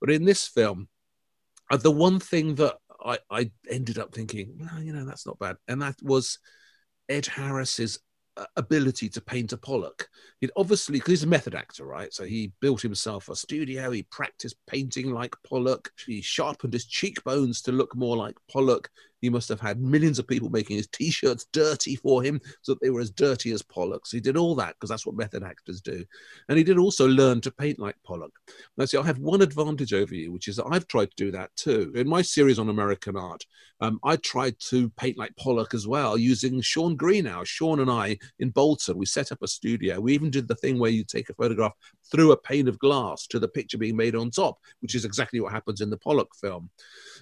But 0.00 0.10
in 0.10 0.24
this 0.24 0.46
film, 0.48 0.88
uh, 1.70 1.76
the 1.76 1.90
one 1.90 2.20
thing 2.20 2.56
that 2.56 2.76
I, 3.04 3.18
I 3.30 3.50
ended 3.70 3.98
up 3.98 4.14
thinking, 4.14 4.58
well, 4.58 4.82
you 4.82 4.92
know, 4.92 5.04
that's 5.04 5.26
not 5.26 5.38
bad, 5.38 5.56
and 5.68 5.82
that 5.82 5.96
was 6.02 6.38
Ed 7.08 7.26
Harris's 7.26 8.00
uh, 8.36 8.44
ability 8.56 9.08
to 9.08 9.20
paint 9.20 9.52
a 9.52 9.56
Pollock. 9.56 10.08
He'd 10.40 10.50
obviously, 10.56 10.98
because 10.98 11.12
he's 11.12 11.22
a 11.22 11.28
method 11.28 11.54
actor, 11.54 11.86
right? 11.86 12.12
So 12.12 12.24
he 12.24 12.52
built 12.60 12.82
himself 12.82 13.28
a 13.28 13.36
studio. 13.36 13.90
He 13.90 14.02
practiced 14.02 14.56
painting 14.66 15.10
like 15.10 15.34
Pollock. 15.46 15.90
He 16.04 16.20
sharpened 16.20 16.72
his 16.72 16.86
cheekbones 16.86 17.62
to 17.62 17.72
look 17.72 17.96
more 17.96 18.16
like 18.16 18.36
Pollock. 18.50 18.90
He 19.20 19.30
must 19.30 19.48
have 19.48 19.60
had 19.60 19.80
millions 19.80 20.18
of 20.18 20.26
people 20.26 20.50
making 20.50 20.76
his 20.76 20.88
t-shirts 20.88 21.46
dirty 21.52 21.96
for 21.96 22.22
him 22.22 22.40
so 22.62 22.72
that 22.72 22.80
they 22.82 22.90
were 22.90 23.00
as 23.00 23.10
dirty 23.10 23.52
as 23.52 23.62
Pollock. 23.62 24.06
So 24.06 24.16
he 24.16 24.20
did 24.20 24.36
all 24.36 24.54
that 24.56 24.74
because 24.74 24.90
that's 24.90 25.06
what 25.06 25.16
method 25.16 25.42
actors 25.42 25.80
do. 25.80 26.04
And 26.48 26.58
he 26.58 26.64
did 26.64 26.78
also 26.78 27.08
learn 27.08 27.40
to 27.42 27.50
paint 27.50 27.78
like 27.78 27.96
Pollock. 28.04 28.32
Now, 28.76 28.84
see, 28.84 28.98
I 28.98 29.02
have 29.02 29.18
one 29.18 29.42
advantage 29.42 29.92
over 29.92 30.14
you, 30.14 30.32
which 30.32 30.48
is 30.48 30.56
that 30.56 30.66
I've 30.66 30.86
tried 30.86 31.10
to 31.10 31.16
do 31.16 31.30
that 31.32 31.54
too. 31.56 31.92
In 31.94 32.08
my 32.08 32.22
series 32.22 32.58
on 32.58 32.68
American 32.68 33.16
art, 33.16 33.44
um, 33.80 33.98
I 34.04 34.16
tried 34.16 34.58
to 34.70 34.88
paint 34.90 35.18
like 35.18 35.36
Pollock 35.36 35.74
as 35.74 35.86
well 35.86 36.16
using 36.16 36.60
Sean 36.60 36.96
Greenhouse. 36.96 37.48
Sean 37.48 37.80
and 37.80 37.90
I 37.90 38.18
in 38.38 38.50
Bolton, 38.50 38.96
we 38.96 39.06
set 39.06 39.32
up 39.32 39.42
a 39.42 39.48
studio. 39.48 40.00
We 40.00 40.14
even 40.14 40.30
did 40.30 40.48
the 40.48 40.54
thing 40.54 40.78
where 40.78 40.90
you 40.90 41.04
take 41.04 41.28
a 41.28 41.34
photograph 41.34 41.72
through 42.10 42.32
a 42.32 42.36
pane 42.36 42.68
of 42.68 42.78
glass 42.78 43.26
to 43.28 43.38
the 43.38 43.48
picture 43.48 43.78
being 43.78 43.96
made 43.96 44.14
on 44.14 44.30
top, 44.30 44.58
which 44.80 44.94
is 44.94 45.04
exactly 45.04 45.40
what 45.40 45.52
happens 45.52 45.80
in 45.80 45.90
the 45.90 45.98
Pollock 45.98 46.34
film. 46.36 46.70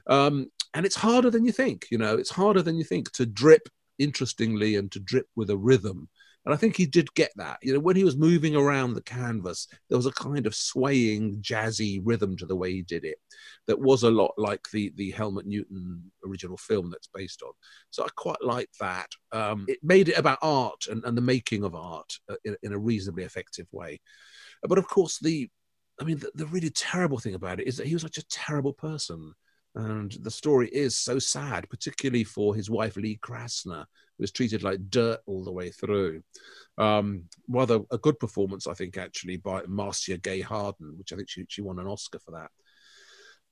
Um, 0.06 0.50
and 0.74 0.84
it's 0.84 0.96
harder 0.96 1.30
than 1.30 1.44
you 1.44 1.52
think, 1.52 1.86
you 1.90 1.98
know, 1.98 2.16
it's 2.16 2.30
harder 2.30 2.62
than 2.62 2.76
you 2.76 2.84
think 2.84 3.12
to 3.12 3.26
drip 3.26 3.68
interestingly 3.98 4.76
and 4.76 4.90
to 4.92 5.00
drip 5.00 5.26
with 5.36 5.50
a 5.50 5.56
rhythm. 5.56 6.08
And 6.44 6.52
I 6.52 6.58
think 6.58 6.76
he 6.76 6.84
did 6.84 7.14
get 7.14 7.30
that. 7.36 7.58
You 7.62 7.72
know, 7.72 7.80
when 7.80 7.96
he 7.96 8.04
was 8.04 8.18
moving 8.18 8.54
around 8.54 8.92
the 8.92 9.02
canvas, 9.02 9.66
there 9.88 9.96
was 9.96 10.04
a 10.04 10.12
kind 10.12 10.46
of 10.46 10.54
swaying, 10.54 11.40
jazzy 11.40 12.02
rhythm 12.04 12.36
to 12.36 12.44
the 12.44 12.56
way 12.56 12.70
he 12.72 12.82
did 12.82 13.04
it 13.04 13.16
that 13.66 13.80
was 13.80 14.02
a 14.02 14.10
lot 14.10 14.32
like 14.36 14.68
the 14.70 14.92
the 14.96 15.10
Hans 15.12 15.42
Namuth 15.42 16.00
original 16.26 16.58
film 16.58 16.90
that's 16.90 17.08
based 17.14 17.42
on. 17.42 17.52
So 17.90 18.04
I 18.04 18.08
quite 18.16 18.42
like 18.42 18.68
that. 18.80 19.08
Um, 19.32 19.64
it 19.68 19.78
made 19.82 20.10
it 20.10 20.18
about 20.18 20.38
art 20.42 20.86
and, 20.90 21.02
and 21.04 21.16
the 21.16 21.22
making 21.22 21.64
of 21.64 21.74
art 21.74 22.12
uh, 22.30 22.36
in, 22.44 22.56
in 22.62 22.72
a 22.72 22.78
reasonably 22.78 23.24
effective 23.24 23.66
way. 23.72 24.00
But 24.62 24.78
of 24.78 24.86
course, 24.86 25.18
the 25.18 25.48
I 26.00 26.04
mean, 26.04 26.18
the, 26.18 26.30
the 26.34 26.46
really 26.46 26.70
terrible 26.70 27.18
thing 27.18 27.34
about 27.34 27.60
it 27.60 27.68
is 27.68 27.76
that 27.76 27.86
he 27.86 27.94
was 27.94 28.02
such 28.02 28.18
a 28.18 28.28
terrible 28.28 28.72
person. 28.72 29.34
And 29.74 30.12
the 30.20 30.30
story 30.30 30.68
is 30.68 30.96
so 30.96 31.18
sad, 31.18 31.68
particularly 31.68 32.24
for 32.24 32.54
his 32.54 32.70
wife, 32.70 32.96
Lee 32.96 33.18
Krasner, 33.22 33.84
who 34.16 34.22
was 34.22 34.30
treated 34.30 34.62
like 34.62 34.88
dirt 34.88 35.20
all 35.26 35.42
the 35.42 35.52
way 35.52 35.70
through. 35.70 36.22
Um, 36.78 37.24
rather 37.48 37.80
a 37.90 37.98
good 37.98 38.18
performance, 38.20 38.66
I 38.66 38.74
think, 38.74 38.96
actually, 38.96 39.36
by 39.36 39.62
Marcia 39.66 40.18
Gay 40.18 40.40
Harden, 40.40 40.94
which 40.96 41.12
I 41.12 41.16
think 41.16 41.28
she, 41.28 41.44
she 41.48 41.62
won 41.62 41.78
an 41.78 41.88
Oscar 41.88 42.20
for 42.20 42.32
that. 42.32 42.50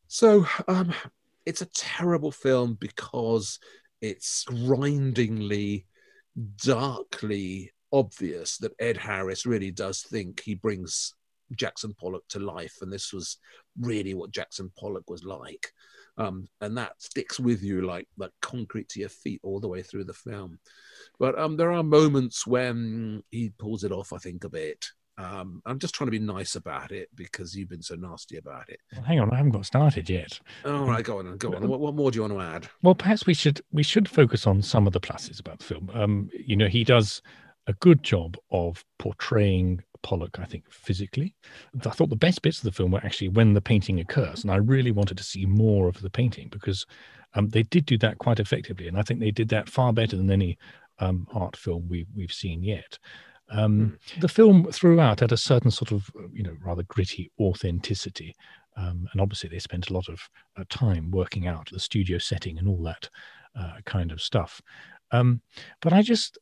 So 0.06 0.46
um, 0.68 0.92
it's 1.44 1.62
a 1.62 1.66
terrible 1.66 2.30
film 2.30 2.76
because 2.78 3.58
it's 4.00 4.44
grindingly, 4.44 5.87
darkly 6.56 7.72
obvious 7.92 8.58
that 8.58 8.74
Ed 8.78 8.96
Harris 8.96 9.44
really 9.44 9.70
does 9.70 10.02
think 10.02 10.40
he 10.40 10.54
brings 10.54 11.14
Jackson 11.56 11.94
Pollock 11.98 12.26
to 12.28 12.38
life, 12.38 12.76
and 12.80 12.92
this 12.92 13.12
was 13.12 13.38
really 13.80 14.14
what 14.14 14.30
Jackson 14.30 14.70
Pollock 14.78 15.08
was 15.11 15.24
like. 15.24 15.72
Um, 16.18 16.46
and 16.61 16.77
that 16.77 16.92
sticks 16.98 17.40
with 17.40 17.62
you 17.62 17.83
like 17.83 18.07
like 18.18 18.33
concrete 18.42 18.88
to 18.90 19.01
your 19.01 19.09
feet 19.09 19.40
all 19.42 19.61
the 19.61 19.68
way 19.68 19.83
through 19.83 20.05
the 20.05 20.12
film. 20.12 20.59
But 21.18 21.38
um, 21.38 21.57
there 21.57 21.72
are 21.72 21.83
moments 21.83 22.46
when 22.46 23.22
he 23.31 23.51
pulls 23.59 23.85
it 23.85 23.92
off, 23.92 24.12
I 24.12 24.18
think, 24.18 24.44
a 24.44 24.48
bit. 24.48 24.87
Um, 25.18 25.62
I'm 25.66 25.79
just 25.79 25.94
trying 25.94 26.07
to 26.07 26.12
be 26.12 26.18
nice 26.18 26.57
about 26.57 26.90
it 26.90 27.09
because 27.14 27.55
you've 27.55 27.68
been 27.68 27.83
so 27.83 27.94
nasty 27.94 28.38
about 28.38 28.68
it. 28.70 28.81
Well, 28.94 29.05
hang 29.05 29.20
on, 29.20 29.31
I 29.31 29.37
haven't 29.37 29.53
got 29.53 29.66
started 29.66 30.09
yet. 30.09 30.40
All 30.64 30.87
right, 30.87 31.05
go 31.05 31.18
on, 31.18 31.37
go 31.37 31.55
on. 31.55 31.68
What, 31.68 31.81
what 31.81 31.94
more 31.94 32.11
do 32.11 32.16
you 32.16 32.22
want 32.22 32.35
to 32.35 32.40
add? 32.40 32.68
Well, 32.83 32.94
perhaps 32.94 33.27
we 33.27 33.35
should 33.35 33.61
we 33.72 33.83
should 33.83 34.09
focus 34.09 34.46
on 34.46 34.62
some 34.62 34.87
of 34.87 34.92
the 34.92 35.01
pluses 35.01 35.38
about 35.38 35.59
the 35.59 35.64
film. 35.64 35.90
Um, 35.94 36.31
you 36.33 36.57
know, 36.57 36.68
he 36.68 36.83
does 36.83 37.22
a 37.66 37.75
good 37.75 38.03
job 38.03 38.37
of 38.51 38.85
portraying 38.98 39.83
Pollock, 40.02 40.38
I 40.38 40.44
think, 40.44 40.70
physically. 40.70 41.34
I 41.84 41.90
thought 41.90 42.10
the 42.10 42.16
best 42.16 42.42
bits 42.42 42.58
of 42.58 42.64
the 42.64 42.72
film 42.72 42.90
were 42.90 43.04
actually 43.04 43.28
when 43.28 43.54
the 43.54 43.60
painting 43.60 44.00
occurs, 44.00 44.42
and 44.42 44.50
I 44.50 44.56
really 44.56 44.90
wanted 44.90 45.16
to 45.18 45.24
see 45.24 45.46
more 45.46 45.88
of 45.88 46.00
the 46.00 46.10
painting 46.10 46.48
because 46.50 46.86
um, 47.34 47.48
they 47.48 47.62
did 47.62 47.86
do 47.86 47.98
that 47.98 48.18
quite 48.18 48.40
effectively, 48.40 48.88
and 48.88 48.98
I 48.98 49.02
think 49.02 49.20
they 49.20 49.30
did 49.30 49.48
that 49.50 49.68
far 49.68 49.92
better 49.92 50.16
than 50.16 50.30
any 50.30 50.58
um, 50.98 51.26
art 51.32 51.56
film 51.56 51.88
we, 51.88 52.06
we've 52.14 52.32
seen 52.32 52.62
yet. 52.62 52.98
Um, 53.50 53.98
mm. 54.16 54.20
The 54.20 54.28
film 54.28 54.70
throughout 54.72 55.20
had 55.20 55.32
a 55.32 55.36
certain 55.36 55.70
sort 55.70 55.92
of, 55.92 56.10
you 56.32 56.42
know, 56.42 56.56
rather 56.64 56.82
gritty 56.84 57.30
authenticity. 57.38 58.34
Um, 58.76 59.06
and 59.12 59.20
obviously, 59.20 59.50
they 59.50 59.58
spent 59.58 59.90
a 59.90 59.92
lot 59.92 60.08
of 60.08 60.20
uh, 60.56 60.64
time 60.70 61.10
working 61.10 61.46
out 61.46 61.68
the 61.70 61.80
studio 61.80 62.18
setting 62.18 62.58
and 62.58 62.66
all 62.66 62.82
that 62.84 63.08
uh, 63.58 63.78
kind 63.84 64.10
of 64.10 64.22
stuff. 64.22 64.62
Um, 65.10 65.42
but 65.82 65.92
I 65.92 66.00
just, 66.00 66.38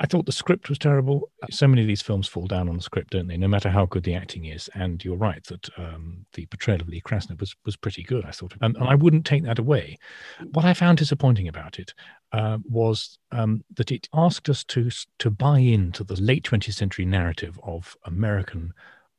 I 0.00 0.06
thought 0.06 0.26
the 0.26 0.32
script 0.32 0.68
was 0.68 0.78
terrible. 0.78 1.30
So 1.50 1.68
many 1.68 1.82
of 1.82 1.86
these 1.86 2.02
films 2.02 2.26
fall 2.26 2.46
down 2.46 2.68
on 2.68 2.76
the 2.76 2.82
script, 2.82 3.10
don't 3.10 3.28
they? 3.28 3.36
No 3.36 3.46
matter 3.46 3.70
how 3.70 3.86
good 3.86 4.02
the 4.02 4.14
acting 4.14 4.44
is. 4.46 4.68
And 4.74 5.04
you're 5.04 5.16
right 5.16 5.42
that 5.44 5.68
um, 5.78 6.26
the 6.32 6.46
portrayal 6.46 6.80
of 6.80 6.88
Lee 6.88 7.00
Krasner 7.00 7.38
was 7.38 7.54
was 7.64 7.76
pretty 7.76 8.02
good. 8.02 8.24
I 8.24 8.32
thought, 8.32 8.54
and, 8.60 8.76
and 8.76 8.88
I 8.88 8.96
wouldn't 8.96 9.24
take 9.24 9.44
that 9.44 9.60
away. 9.60 9.98
What 10.52 10.64
I 10.64 10.74
found 10.74 10.98
disappointing 10.98 11.46
about 11.46 11.78
it 11.78 11.94
uh, 12.32 12.58
was 12.68 13.18
um, 13.30 13.62
that 13.76 13.92
it 13.92 14.08
asked 14.12 14.48
us 14.48 14.64
to 14.64 14.90
to 15.18 15.30
buy 15.30 15.60
into 15.60 16.02
the 16.02 16.20
late 16.20 16.44
20th 16.44 16.74
century 16.74 17.04
narrative 17.04 17.58
of 17.62 17.96
American 18.04 18.72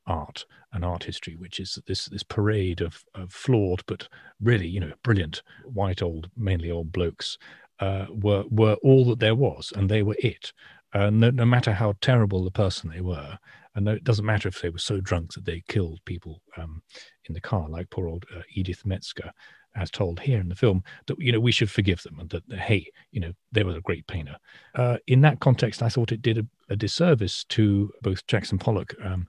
art 0.08 0.46
and 0.74 0.84
art 0.84 1.06
history, 1.06 1.38
which 1.38 1.60
is 1.60 1.80
this 1.88 2.06
this 2.06 2.24
parade 2.24 2.82
of, 2.82 3.04
of 3.16 3.32
flawed 3.32 3.82
but 3.88 4.10
really 4.42 4.68
you 4.68 4.82
know 4.82 4.92
brilliant 5.04 5.42
white 5.64 6.02
old 6.02 6.30
mainly 6.36 6.70
old 6.70 6.92
blokes 6.92 7.38
uh, 7.80 8.06
were 8.10 8.44
were 8.50 8.76
all 8.84 9.06
that 9.06 9.20
there 9.20 9.36
was, 9.36 9.74
and 9.76 9.90
they 9.90 10.04
were 10.04 10.16
it. 10.20 10.54
Uh, 10.94 11.10
no, 11.10 11.30
no, 11.30 11.46
matter 11.46 11.74
how 11.74 11.94
terrible 12.00 12.44
the 12.44 12.52
person 12.52 12.90
they 12.90 13.02
were, 13.02 13.38
and 13.76 13.88
it 13.88 14.04
doesn't 14.04 14.26
matter 14.26 14.48
if 14.48 14.62
they 14.62 14.70
were 14.70 14.80
so 14.80 15.02
drunk 15.02 15.34
that 15.34 15.44
they 15.44 15.62
killed 15.68 16.00
people 16.06 16.42
um, 16.58 16.82
in 17.26 17.34
the 17.34 17.42
car, 17.42 17.68
like 17.68 17.90
poor 17.90 18.08
old 18.08 18.26
uh, 18.36 18.42
Edith 18.54 18.86
Metzger, 18.86 19.32
as 19.76 19.92
told 19.92 20.22
here 20.22 20.40
in 20.40 20.48
the 20.48 20.56
film, 20.56 20.84
that 21.08 21.20
you 21.20 21.32
know 21.32 21.40
we 21.40 21.52
should 21.52 21.70
forgive 21.70 22.02
them, 22.04 22.20
and 22.20 22.30
that, 22.30 22.48
that 22.48 22.60
hey, 22.60 22.90
you 23.12 23.20
know 23.20 23.34
they 23.52 23.64
were 23.64 23.76
a 23.76 23.82
great 23.82 24.08
painter. 24.08 24.38
Uh, 24.74 24.98
in 25.08 25.22
that 25.22 25.42
context, 25.42 25.84
I 25.84 25.90
thought 25.90 26.14
it 26.14 26.22
did 26.22 26.38
a, 26.38 26.46
a 26.70 26.76
disservice 26.76 27.44
to 27.50 27.92
both 28.02 28.26
Jackson 28.28 28.58
Pollock. 28.58 28.96
Um, 29.04 29.28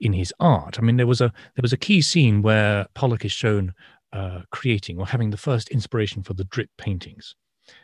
in 0.00 0.12
his 0.12 0.34
art, 0.40 0.80
I 0.80 0.82
mean, 0.82 0.96
there 0.96 1.06
was 1.06 1.20
a 1.20 1.32
there 1.54 1.62
was 1.62 1.72
a 1.72 1.78
key 1.78 2.02
scene 2.02 2.42
where 2.42 2.86
Pollock 2.94 3.24
is 3.24 3.30
shown 3.30 3.72
uh, 4.12 4.40
creating 4.50 4.98
or 4.98 5.06
having 5.06 5.30
the 5.30 5.36
first 5.36 5.68
inspiration 5.70 6.22
for 6.22 6.34
the 6.34 6.44
drip 6.44 6.70
paintings, 6.76 7.34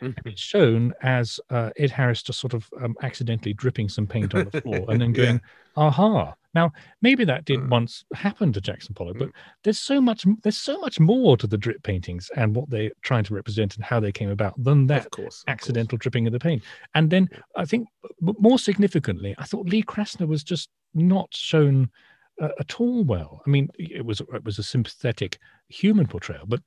Mm-hmm. 0.01 0.27
It's 0.27 0.41
shown 0.41 0.93
as 1.01 1.39
uh, 1.49 1.69
Ed 1.77 1.91
Harris 1.91 2.23
just 2.23 2.39
sort 2.39 2.53
of 2.53 2.69
um, 2.81 2.95
accidentally 3.01 3.53
dripping 3.53 3.89
some 3.89 4.07
paint 4.07 4.33
on 4.35 4.49
the 4.51 4.61
floor 4.63 4.85
and 4.89 5.01
then 5.01 5.13
going, 5.13 5.35
yeah. 5.35 5.83
"Aha!" 5.83 6.33
Now 6.53 6.71
maybe 7.01 7.25
that 7.25 7.45
did 7.45 7.59
mm. 7.59 7.69
once 7.69 8.03
happen 8.13 8.51
to 8.53 8.61
Jackson 8.61 8.95
Pollock, 8.95 9.17
mm. 9.17 9.19
but 9.19 9.29
there's 9.63 9.79
so 9.79 10.01
much 10.01 10.25
there's 10.43 10.57
so 10.57 10.79
much 10.79 10.99
more 10.99 11.37
to 11.37 11.47
the 11.47 11.57
drip 11.57 11.83
paintings 11.83 12.29
and 12.35 12.55
what 12.55 12.69
they're 12.69 12.91
trying 13.01 13.23
to 13.25 13.33
represent 13.33 13.75
and 13.75 13.85
how 13.85 13.99
they 13.99 14.11
came 14.11 14.29
about 14.29 14.61
than 14.61 14.87
that 14.87 15.05
of 15.05 15.11
course, 15.11 15.43
of 15.47 15.51
accidental 15.51 15.97
course. 15.97 16.03
dripping 16.03 16.27
of 16.27 16.33
the 16.33 16.39
paint. 16.39 16.63
And 16.95 17.09
then 17.09 17.29
I 17.55 17.65
think 17.65 17.87
more 18.21 18.59
significantly, 18.59 19.35
I 19.37 19.45
thought 19.45 19.69
Lee 19.69 19.83
Krasner 19.83 20.27
was 20.27 20.43
just 20.43 20.69
not 20.93 21.29
shown 21.31 21.89
uh, 22.41 22.49
at 22.59 22.79
all 22.79 23.03
well. 23.03 23.41
I 23.45 23.49
mean, 23.49 23.69
it 23.77 24.05
was 24.05 24.21
it 24.21 24.43
was 24.43 24.59
a 24.59 24.63
sympathetic 24.63 25.39
human 25.67 26.07
portrayal, 26.07 26.45
but 26.47 26.61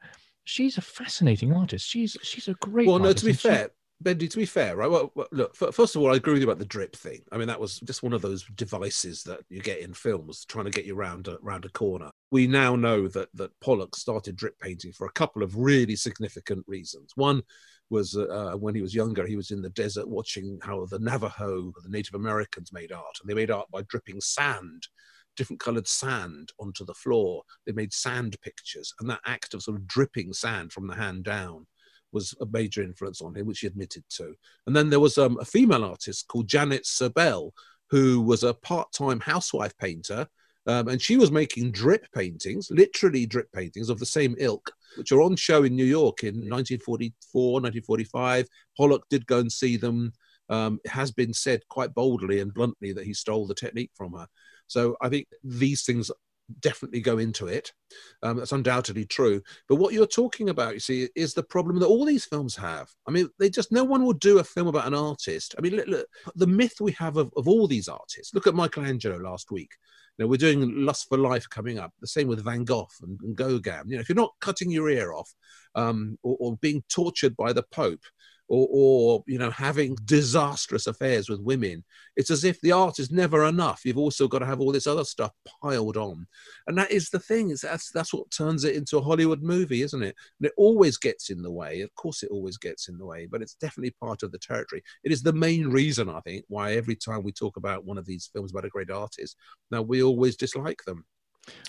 she's 0.44 0.78
a 0.78 0.83
fascinating 0.83 1.52
artist. 1.52 1.87
She's 1.87 2.16
she's 2.22 2.48
a 2.48 2.55
great. 2.55 2.87
Well, 2.87 2.98
no, 2.98 3.12
to 3.12 3.24
be 3.24 3.33
fair, 3.33 3.70
Bendy, 4.02 4.28
to 4.28 4.37
be 4.37 4.46
fair, 4.46 4.76
right? 4.76 4.90
Well, 4.90 5.12
well, 5.14 5.28
look, 5.33 5.55
first 5.55 5.94
of 5.94 6.02
all, 6.02 6.12
I 6.12 6.16
agree 6.16 6.33
with 6.35 6.42
you 6.42 6.48
about 6.48 6.59
the 6.59 6.64
drip 6.64 6.96
thing. 6.96 7.20
I 7.31 7.38
mean, 7.38 7.48
that 7.48 7.61
was 7.61 7.78
just 7.81 8.02
one 8.02 8.12
of 8.12 8.22
those 8.22 8.44
devices 8.55 9.22
that 9.24 9.40
you 9.48 9.61
get 9.61 9.81
in 9.81 9.94
films 9.94 10.44
trying 10.44 10.64
to 10.64 10.70
get 10.70 10.85
you 10.85 10.94
round 10.94 11.28
a, 11.28 11.38
round 11.42 11.64
a 11.64 11.70
corner. 11.70 12.11
We 12.31 12.46
now 12.46 12.76
know 12.76 13.09
that 13.09 13.28
that 13.35 13.59
Pollock 13.61 13.96
started 13.96 14.37
drip 14.37 14.59
painting 14.59 14.92
for 14.92 15.07
a 15.07 15.12
couple 15.12 15.42
of 15.42 15.57
really 15.57 15.96
significant 15.96 16.64
reasons. 16.66 17.12
One 17.14 17.42
was 17.90 18.16
uh, 18.16 18.55
when 18.59 18.74
he 18.74 18.83
was 18.83 18.94
younger, 18.94 19.26
he 19.26 19.37
was 19.37 19.50
in 19.50 19.62
the 19.62 19.70
desert 19.70 20.09
watching 20.09 20.59
how 20.62 20.87
the 20.87 20.98
Navajo, 20.98 21.72
the 21.83 21.90
Native 21.90 22.14
Americans, 22.14 22.72
made 22.72 22.90
art, 22.90 23.18
and 23.20 23.28
they 23.28 23.35
made 23.35 23.50
art 23.50 23.70
by 23.70 23.83
dripping 23.83 24.20
sand 24.20 24.88
different 25.37 25.61
colored 25.61 25.88
sand 25.88 26.51
onto 26.59 26.85
the 26.85 26.95
floor. 26.95 27.42
They 27.66 27.73
made 27.73 27.92
sand 27.92 28.37
pictures, 28.42 28.95
and 29.01 29.09
that 29.11 29.21
act 29.27 29.55
of 29.55 29.62
sort 29.62 29.77
of 29.77 29.87
dripping 29.87 30.33
sand 30.33 30.73
from 30.73 30.87
the 30.87 30.95
hand 30.95 31.25
down 31.25 31.66
was 32.12 32.35
a 32.40 32.47
major 32.47 32.83
influence 32.83 33.23
on 33.23 33.35
him, 33.35 33.47
which 33.47 33.61
he 33.61 33.66
admitted 33.66 34.05
to. 34.11 34.35
And 34.66 34.77
then 34.77 34.90
there 34.90 35.01
was 35.01 35.18
um, 35.18 35.38
a 35.40 35.45
female 35.45 35.85
artist 35.85 36.29
called 36.29 36.49
Janet 36.49 36.85
Sobel, 36.85 37.53
who 37.90 38.21
was 38.21 38.42
a 38.42 38.55
part-time 38.55 39.21
housewife 39.21 39.77
painter, 39.79 40.27
um, 40.66 40.88
and 40.88 41.03
she 41.03 41.16
was 41.16 41.33
making 41.33 41.73
drip 41.73 42.07
paintings, 42.14 42.71
literally 42.71 43.27
drip 43.27 43.51
paintings 43.53 43.88
of 43.88 43.99
the 43.99 44.07
same 44.07 44.37
ilk, 44.38 44.71
which 44.97 45.11
are 45.11 45.23
on 45.23 45.35
show 45.35 45.64
in 45.64 45.75
New 45.75 45.85
York 45.85 46.23
in 46.23 46.49
1944, 46.49 47.53
1945. 47.55 48.47
Pollock 48.77 49.03
did 49.11 49.27
go 49.27 49.38
and 49.38 49.51
see 49.51 49.77
them. 49.77 50.12
Um, 50.49 50.79
it 50.85 50.90
has 50.90 51.11
been 51.11 51.33
said 51.33 51.62
quite 51.68 51.95
boldly 51.95 52.40
and 52.40 52.55
bluntly 52.55 52.92
that 52.92 53.07
he 53.07 53.14
stole 53.14 53.47
the 53.47 53.55
technique 53.55 53.90
from 53.95 54.12
her. 54.12 54.27
So 54.66 54.96
I 55.01 55.09
think 55.09 55.27
these 55.42 55.83
things 55.83 56.11
definitely 56.61 57.01
go 57.01 57.18
into 57.18 57.46
it. 57.46 57.72
Um, 58.22 58.37
that's 58.37 58.53
undoubtedly 58.53 59.05
true. 59.05 59.42
But 59.68 59.77
what 59.77 59.92
you're 59.92 60.07
talking 60.07 60.48
about, 60.48 60.75
you 60.75 60.81
see, 60.81 61.09
is 61.14 61.35
the 61.35 61.42
problem 61.42 61.79
that 61.79 61.87
all 61.87 62.05
these 62.05 62.25
films 62.25 62.57
have. 62.57 62.88
I 63.07 63.11
mean, 63.11 63.29
they 63.38 63.51
just 63.51 63.72
no 63.72 63.85
one 63.85 64.05
will 64.05 64.12
do 64.12 64.38
a 64.38 64.44
film 64.44 64.66
about 64.66 64.87
an 64.87 64.94
artist. 64.94 65.55
I 65.57 65.61
mean, 65.61 65.77
look, 65.77 65.87
look, 65.88 66.07
the 66.35 66.46
myth 66.46 66.81
we 66.81 66.92
have 66.92 67.16
of, 67.16 67.33
of 67.37 67.48
all 67.48 67.66
these 67.66 67.88
artists. 67.88 68.35
Look 68.35 68.46
at 68.46 68.55
Michelangelo 68.55 69.18
last 69.18 69.51
week. 69.51 69.70
You 70.18 70.25
know, 70.25 70.29
we're 70.29 70.37
doing 70.37 70.85
Lust 70.85 71.09
for 71.09 71.16
Life 71.16 71.48
coming 71.48 71.79
up. 71.79 71.92
The 72.01 72.07
same 72.07 72.29
with 72.29 72.44
Van 72.44 72.64
Gogh 72.64 72.88
and, 73.03 73.18
and 73.22 73.37
Gauguin. 73.37 73.88
You 73.88 73.96
know, 73.96 74.01
if 74.01 74.09
you're 74.09 74.16
not 74.16 74.35
cutting 74.40 74.70
your 74.70 74.90
ear 74.90 75.12
off 75.12 75.33
um, 75.75 76.18
or, 76.22 76.37
or 76.38 76.57
being 76.59 76.83
tortured 76.88 77.37
by 77.37 77.53
the 77.53 77.64
Pope, 77.72 78.03
or, 78.48 78.68
or 78.70 79.24
you 79.26 79.38
know 79.38 79.50
having 79.50 79.96
disastrous 80.05 80.87
affairs 80.87 81.28
with 81.28 81.40
women 81.40 81.85
it's 82.16 82.31
as 82.31 82.44
if 82.44 82.61
the 82.61 82.72
art 82.72 82.98
is 82.98 83.11
never 83.11 83.46
enough. 83.46 83.83
You've 83.85 83.98
also 83.98 84.28
got 84.28 84.40
to 84.40 84.46
have 84.46 84.61
all 84.61 84.72
this 84.72 84.87
other 84.87 85.05
stuff 85.05 85.33
piled 85.62 85.96
on. 85.96 86.26
And 86.66 86.76
that 86.76 86.90
is 86.90 87.09
the 87.09 87.18
thing 87.18 87.48
that's 87.48 87.90
that's 87.90 88.12
what 88.12 88.31
turns 88.31 88.64
it 88.64 88.76
into 88.76 88.98
a 88.98 89.02
hollywood 89.02 89.42
movie 89.42 89.83
isn't 89.83 90.02
it? 90.02 90.14
And 90.38 90.46
it 90.46 90.52
always 90.57 90.98
gets 90.98 91.31
in 91.31 91.42
the 91.42 91.50
way. 91.50 91.81
Of 91.81 91.94
course 91.94 92.22
it 92.22 92.31
always 92.31 92.59
gets 92.59 92.88
in 92.88 92.98
the 92.98 93.07
way 93.07 93.26
but 93.31 93.42
it's 93.42 93.55
definitely 93.55 93.94
part 94.00 94.22
of 94.22 94.33
the 94.33 94.38
territory. 94.38 94.83
It 95.05 95.12
is 95.12 95.22
the 95.22 95.33
main 95.33 95.68
reason 95.68 96.09
i 96.09 96.20
think 96.20 96.44
why 96.48 96.74
every 96.74 96.96
time 96.96 97.22
we 97.22 97.33
talk 97.33 97.57
about 97.57 97.85
one 97.85 97.98
of 97.98 98.07
these 98.07 98.31
films 98.33 98.50
about 98.50 98.64
a 98.64 98.68
great 98.68 98.90
artist 98.90 99.37
now 99.70 99.83
we 99.83 100.02
always 100.02 100.37
dislike 100.37 100.83
them 100.87 101.05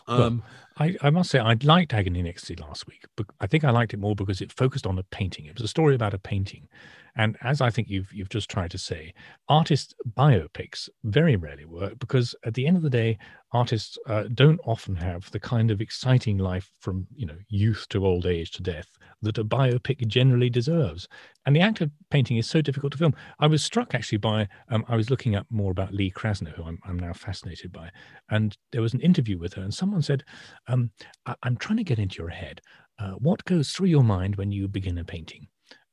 um, 0.07 0.17
well, 0.17 0.41
I, 0.77 0.95
I, 1.01 1.09
must 1.09 1.29
say 1.29 1.39
I 1.39 1.55
liked 1.63 1.93
Agony 1.93 2.19
and 2.19 2.27
Ecstasy 2.27 2.55
last 2.55 2.87
week, 2.87 3.05
but 3.15 3.27
I 3.39 3.47
think 3.47 3.63
I 3.63 3.71
liked 3.71 3.93
it 3.93 3.97
more 3.97 4.15
because 4.15 4.41
it 4.41 4.51
focused 4.51 4.87
on 4.87 4.97
a 4.97 5.03
painting. 5.03 5.45
It 5.45 5.55
was 5.55 5.63
a 5.63 5.67
story 5.67 5.95
about 5.95 6.13
a 6.13 6.19
painting, 6.19 6.67
and 7.15 7.37
as 7.41 7.61
I 7.61 7.69
think 7.69 7.89
you've 7.89 8.11
you've 8.11 8.29
just 8.29 8.49
tried 8.49 8.71
to 8.71 8.77
say, 8.77 9.13
artist 9.47 9.93
biopics 10.17 10.89
very 11.03 11.35
rarely 11.35 11.65
work 11.65 11.99
because 11.99 12.33
at 12.45 12.55
the 12.55 12.65
end 12.65 12.77
of 12.77 12.83
the 12.83 12.89
day, 12.89 13.17
artists 13.51 13.97
uh, 14.07 14.23
don't 14.33 14.59
often 14.65 14.95
have 14.95 15.29
the 15.31 15.39
kind 15.39 15.69
of 15.69 15.79
exciting 15.79 16.37
life 16.37 16.71
from 16.79 17.05
you 17.15 17.25
know 17.25 17.37
youth 17.49 17.85
to 17.89 18.05
old 18.05 18.25
age 18.25 18.51
to 18.51 18.63
death 18.63 18.97
that 19.21 19.37
a 19.37 19.45
biopic 19.45 20.05
generally 20.07 20.49
deserves. 20.49 21.07
And 21.45 21.55
the 21.55 21.61
act 21.61 21.81
of 21.81 21.91
painting 22.09 22.37
is 22.37 22.47
so 22.47 22.61
difficult 22.61 22.91
to 22.93 22.97
film. 22.97 23.15
I 23.39 23.47
was 23.47 23.63
struck 23.63 23.93
actually 23.93 24.17
by 24.17 24.47
um, 24.69 24.83
I 24.87 24.95
was 24.95 25.09
looking 25.09 25.35
up 25.35 25.45
more 25.51 25.71
about 25.71 25.93
Lee 25.93 26.11
Krasner, 26.11 26.53
who 26.53 26.63
I'm, 26.63 26.79
I'm 26.85 26.97
now 26.97 27.13
fascinated 27.13 27.71
by, 27.71 27.91
and 28.31 28.57
there 28.71 28.81
was 28.81 28.93
an 28.93 29.01
interview 29.01 29.37
with 29.37 29.53
her, 29.53 29.61
and 29.61 29.73
someone 29.73 30.01
said, 30.01 30.23
um, 30.67 30.91
I- 31.25 31.35
am 31.45 31.57
trying 31.57 31.77
to 31.77 31.83
get 31.83 31.99
into 31.99 32.17
your 32.17 32.29
head. 32.29 32.61
Uh, 32.99 33.13
what 33.13 33.45
goes 33.45 33.71
through 33.71 33.87
your 33.87 34.03
mind 34.03 34.35
when 34.35 34.51
you 34.51 34.67
begin 34.67 34.97
a 34.97 35.03
painting?" 35.03 35.47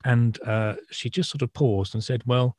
And 0.05 0.41
uh, 0.43 0.77
she 0.91 1.11
just 1.11 1.31
sort 1.31 1.43
of 1.43 1.53
paused 1.53 1.95
and 1.95 2.03
said, 2.03 2.23
Well, 2.27 2.57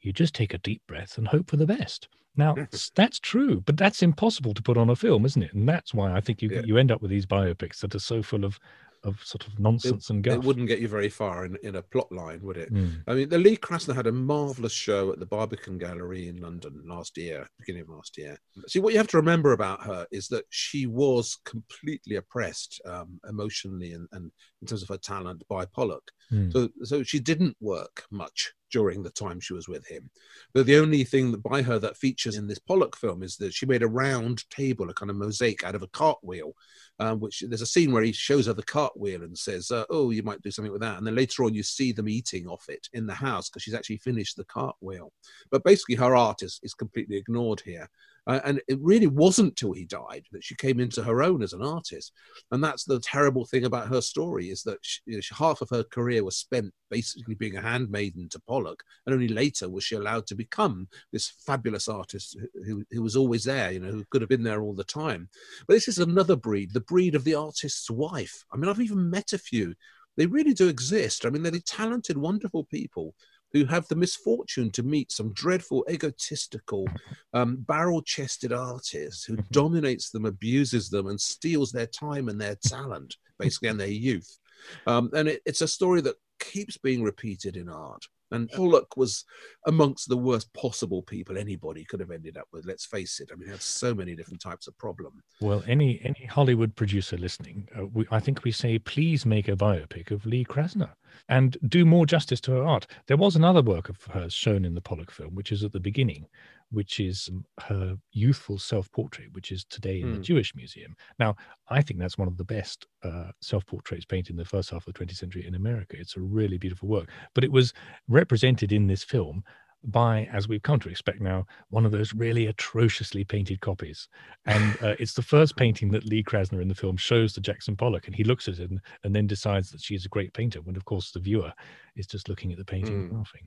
you 0.00 0.12
just 0.12 0.34
take 0.34 0.54
a 0.54 0.58
deep 0.58 0.82
breath 0.86 1.18
and 1.18 1.26
hope 1.26 1.50
for 1.50 1.56
the 1.56 1.66
best. 1.66 2.08
Now, 2.36 2.56
that's 2.94 3.18
true, 3.18 3.60
but 3.60 3.76
that's 3.76 4.02
impossible 4.02 4.54
to 4.54 4.62
put 4.62 4.76
on 4.76 4.90
a 4.90 4.96
film, 4.96 5.24
isn't 5.24 5.42
it? 5.42 5.52
And 5.52 5.68
that's 5.68 5.94
why 5.94 6.12
I 6.12 6.20
think 6.20 6.42
you, 6.42 6.50
yeah. 6.50 6.62
you 6.64 6.78
end 6.78 6.90
up 6.90 7.02
with 7.02 7.10
these 7.10 7.26
biopics 7.26 7.80
that 7.80 7.94
are 7.94 8.00
so 8.00 8.22
full 8.22 8.44
of 8.44 8.58
of 9.04 9.20
sort 9.24 9.46
of 9.46 9.58
nonsense 9.58 10.10
and 10.10 10.22
guff. 10.22 10.34
It 10.34 10.44
wouldn't 10.44 10.68
get 10.68 10.80
you 10.80 10.88
very 10.88 11.08
far 11.08 11.44
in, 11.44 11.56
in 11.62 11.76
a 11.76 11.82
plot 11.82 12.10
line, 12.12 12.40
would 12.42 12.56
it? 12.56 12.72
Mm. 12.72 13.02
I 13.06 13.14
mean, 13.14 13.28
the 13.28 13.38
Lee 13.38 13.56
Krasner 13.56 13.94
had 13.94 14.06
a 14.06 14.12
marvelous 14.12 14.72
show 14.72 15.12
at 15.12 15.18
the 15.18 15.26
Barbican 15.26 15.78
Gallery 15.78 16.28
in 16.28 16.40
London 16.40 16.82
last 16.86 17.16
year, 17.16 17.48
beginning 17.58 17.82
of 17.82 17.88
last 17.88 18.16
year. 18.16 18.38
See, 18.68 18.78
what 18.78 18.92
you 18.92 18.98
have 18.98 19.08
to 19.08 19.16
remember 19.16 19.52
about 19.52 19.82
her 19.82 20.06
is 20.10 20.28
that 20.28 20.44
she 20.50 20.86
was 20.86 21.38
completely 21.44 22.16
oppressed 22.16 22.80
um, 22.84 23.20
emotionally 23.28 23.92
and, 23.92 24.08
and 24.12 24.30
in 24.60 24.68
terms 24.68 24.82
of 24.82 24.88
her 24.88 24.98
talent 24.98 25.42
by 25.48 25.64
Pollock. 25.64 26.10
Mm. 26.30 26.52
So, 26.52 26.68
so 26.82 27.02
she 27.02 27.18
didn't 27.18 27.56
work 27.60 28.04
much 28.10 28.52
during 28.72 29.02
the 29.02 29.10
time 29.10 29.38
she 29.38 29.52
was 29.52 29.68
with 29.68 29.86
him. 29.86 30.10
But 30.54 30.66
the 30.66 30.78
only 30.78 31.04
thing 31.04 31.30
that 31.30 31.42
by 31.42 31.62
her 31.62 31.78
that 31.78 31.96
features 31.96 32.36
in 32.36 32.48
this 32.48 32.58
Pollock 32.58 32.96
film 32.96 33.22
is 33.22 33.36
that 33.36 33.54
she 33.54 33.66
made 33.66 33.82
a 33.82 33.88
round 33.88 34.48
table, 34.50 34.90
a 34.90 34.94
kind 34.94 35.10
of 35.10 35.16
mosaic 35.16 35.62
out 35.62 35.74
of 35.74 35.82
a 35.82 35.88
cartwheel, 35.88 36.52
um, 36.98 37.20
which 37.20 37.44
there's 37.46 37.62
a 37.62 37.66
scene 37.66 37.92
where 37.92 38.02
he 38.02 38.12
shows 38.12 38.46
her 38.46 38.52
the 38.52 38.62
cartwheel 38.62 39.22
and 39.22 39.36
says, 39.36 39.70
uh, 39.70 39.84
"Oh, 39.90 40.10
you 40.10 40.22
might 40.22 40.42
do 40.42 40.50
something 40.50 40.72
with 40.72 40.80
that." 40.80 40.98
And 40.98 41.06
then 41.06 41.14
later 41.14 41.44
on, 41.44 41.54
you 41.54 41.62
see 41.62 41.92
them 41.92 42.08
eating 42.08 42.46
off 42.46 42.68
it 42.68 42.88
in 42.92 43.06
the 43.06 43.14
house 43.14 43.48
because 43.48 43.62
she's 43.62 43.74
actually 43.74 43.98
finished 43.98 44.36
the 44.36 44.44
cartwheel. 44.44 45.12
But 45.50 45.64
basically, 45.64 45.96
her 45.96 46.16
art 46.16 46.42
is, 46.42 46.58
is 46.62 46.74
completely 46.74 47.16
ignored 47.16 47.60
here. 47.64 47.88
Uh, 48.26 48.40
and 48.44 48.60
it 48.68 48.78
really 48.80 49.08
wasn't 49.08 49.56
till 49.56 49.72
he 49.72 49.84
died 49.84 50.24
that 50.30 50.44
she 50.44 50.54
came 50.54 50.78
into 50.78 51.02
her 51.02 51.22
own 51.22 51.42
as 51.42 51.52
an 51.52 51.62
artist. 51.62 52.12
And 52.52 52.62
that's 52.62 52.84
the 52.84 53.00
terrible 53.00 53.44
thing 53.44 53.64
about 53.64 53.88
her 53.88 54.00
story 54.00 54.50
is 54.50 54.62
that 54.62 54.78
she, 54.82 55.00
you 55.06 55.16
know, 55.16 55.22
half 55.36 55.60
of 55.60 55.70
her 55.70 55.82
career 55.82 56.22
was 56.22 56.36
spent 56.36 56.72
basically 56.90 57.34
being 57.34 57.56
a 57.56 57.62
handmaiden 57.62 58.28
to 58.28 58.40
Pollock, 58.40 58.82
and 59.06 59.14
only 59.14 59.28
later 59.28 59.68
was 59.68 59.82
she 59.82 59.96
allowed 59.96 60.26
to 60.28 60.34
become 60.34 60.86
this 61.12 61.32
fabulous 61.46 61.88
artist 61.88 62.36
who, 62.64 62.84
who 62.90 63.02
was 63.02 63.16
always 63.16 63.44
there, 63.44 63.72
you 63.72 63.80
know, 63.80 63.90
who 63.90 64.04
could 64.10 64.22
have 64.22 64.28
been 64.28 64.44
there 64.44 64.62
all 64.62 64.74
the 64.74 64.84
time. 64.84 65.28
But 65.66 65.74
this 65.74 65.88
is 65.88 65.98
another 65.98 66.36
breed, 66.36 66.72
the 66.72 66.80
breed 66.80 67.14
of 67.14 67.24
the 67.24 67.34
artist's 67.34 67.90
wife. 67.90 68.44
I 68.52 68.56
mean, 68.56 68.68
I've 68.68 68.80
even 68.80 69.10
met 69.10 69.32
a 69.32 69.38
few. 69.38 69.74
They 70.16 70.26
really 70.26 70.52
do 70.52 70.68
exist. 70.68 71.24
I 71.24 71.30
mean, 71.30 71.42
they're 71.42 71.52
talented, 71.64 72.18
wonderful 72.18 72.64
people 72.64 73.14
who 73.52 73.64
have 73.66 73.86
the 73.88 73.96
misfortune 73.96 74.70
to 74.70 74.82
meet 74.82 75.12
some 75.12 75.32
dreadful, 75.32 75.84
egotistical, 75.90 76.86
um, 77.34 77.56
barrel 77.56 78.02
chested 78.02 78.52
artist 78.52 79.26
who 79.26 79.36
dominates 79.50 80.10
them, 80.10 80.24
abuses 80.24 80.88
them, 80.88 81.06
and 81.06 81.20
steals 81.20 81.70
their 81.72 81.86
time 81.86 82.28
and 82.28 82.40
their 82.40 82.56
talent, 82.56 83.16
basically, 83.38 83.68
and 83.68 83.80
their 83.80 83.88
youth. 83.88 84.38
Um, 84.86 85.10
and 85.14 85.28
it, 85.28 85.42
it's 85.44 85.60
a 85.60 85.68
story 85.68 86.00
that 86.02 86.16
keeps 86.40 86.76
being 86.76 87.02
repeated 87.02 87.56
in 87.56 87.68
art. 87.68 88.04
And 88.30 88.50
Pollock 88.50 88.96
was 88.96 89.26
amongst 89.66 90.08
the 90.08 90.16
worst 90.16 90.50
possible 90.54 91.02
people 91.02 91.36
anybody 91.36 91.84
could 91.84 92.00
have 92.00 92.10
ended 92.10 92.38
up 92.38 92.46
with. 92.50 92.64
Let's 92.64 92.86
face 92.86 93.20
it. 93.20 93.28
I 93.30 93.36
mean, 93.36 93.48
he 93.48 93.50
had 93.50 93.60
so 93.60 93.94
many 93.94 94.14
different 94.14 94.40
types 94.40 94.66
of 94.66 94.78
problem. 94.78 95.22
Well, 95.42 95.62
any 95.66 96.00
any 96.02 96.24
Hollywood 96.24 96.74
producer 96.74 97.18
listening, 97.18 97.68
uh, 97.78 97.84
we, 97.86 98.06
I 98.10 98.20
think 98.20 98.42
we 98.42 98.50
say, 98.50 98.78
please 98.78 99.26
make 99.26 99.48
a 99.48 99.56
biopic 99.56 100.10
of 100.10 100.24
Lee 100.24 100.46
Krasner 100.46 100.92
and 101.28 101.56
do 101.68 101.84
more 101.84 102.06
justice 102.06 102.40
to 102.42 102.52
her 102.52 102.64
art. 102.64 102.86
There 103.06 103.16
was 103.16 103.36
another 103.36 103.62
work 103.62 103.88
of 103.88 104.02
hers 104.04 104.32
shown 104.34 104.64
in 104.64 104.74
the 104.74 104.80
Pollock 104.80 105.10
film, 105.10 105.34
which 105.34 105.52
is 105.52 105.64
at 105.64 105.72
the 105.72 105.80
beginning, 105.80 106.26
which 106.70 107.00
is 107.00 107.28
her 107.60 107.96
youthful 108.12 108.58
self-portrait, 108.58 109.32
which 109.32 109.52
is 109.52 109.64
today 109.64 110.00
in 110.00 110.08
mm. 110.08 110.10
the 110.12 110.16
Hmm. 110.16 110.22
Jewish 110.22 110.54
Museum. 110.54 110.96
Now, 111.18 111.36
I 111.68 111.82
think 111.82 112.00
that's 112.00 112.18
one 112.18 112.28
of 112.28 112.36
the 112.36 112.44
best 112.44 112.86
uh, 113.02 113.32
self-portraits 113.40 114.06
painted 114.06 114.30
in 114.30 114.36
the 114.36 114.44
first 114.44 114.70
half 114.70 114.86
of 114.86 114.94
the 114.94 115.04
20th 115.04 115.16
century 115.16 115.46
in 115.46 115.54
America. 115.54 115.96
It's 115.98 116.16
a 116.16 116.20
really 116.20 116.58
beautiful 116.58 116.88
work, 116.88 117.10
but 117.34 117.44
it 117.44 117.52
was 117.52 117.72
represented 118.08 118.72
in 118.72 118.86
this 118.86 119.04
film 119.04 119.44
by, 119.84 120.28
as 120.32 120.48
we've 120.48 120.62
come 120.62 120.78
to 120.80 120.88
expect 120.88 121.20
now, 121.20 121.46
one 121.70 121.84
of 121.84 121.92
those 121.92 122.14
really 122.14 122.46
atrociously 122.46 123.24
painted 123.24 123.60
copies. 123.60 124.08
And 124.46 124.76
uh, 124.82 124.94
it's 124.98 125.14
the 125.14 125.22
first 125.22 125.56
painting 125.56 125.90
that 125.92 126.04
Lee 126.06 126.22
Krasner 126.22 126.62
in 126.62 126.68
the 126.68 126.74
film 126.74 126.96
shows 126.96 127.32
to 127.34 127.40
Jackson 127.40 127.76
Pollock, 127.76 128.06
and 128.06 128.14
he 128.16 128.24
looks 128.24 128.48
at 128.48 128.58
it 128.58 128.70
and, 128.70 128.80
and 129.04 129.14
then 129.14 129.26
decides 129.26 129.70
that 129.70 129.80
she's 129.80 130.04
a 130.06 130.08
great 130.08 130.32
painter. 130.32 130.60
When, 130.62 130.76
of 130.76 130.84
course, 130.84 131.10
the 131.10 131.20
viewer 131.20 131.52
is 131.96 132.06
just 132.06 132.28
looking 132.28 132.52
at 132.52 132.58
the 132.58 132.64
painting 132.64 132.94
Mm. 132.94 133.08
and 133.10 133.18
laughing. 133.18 133.42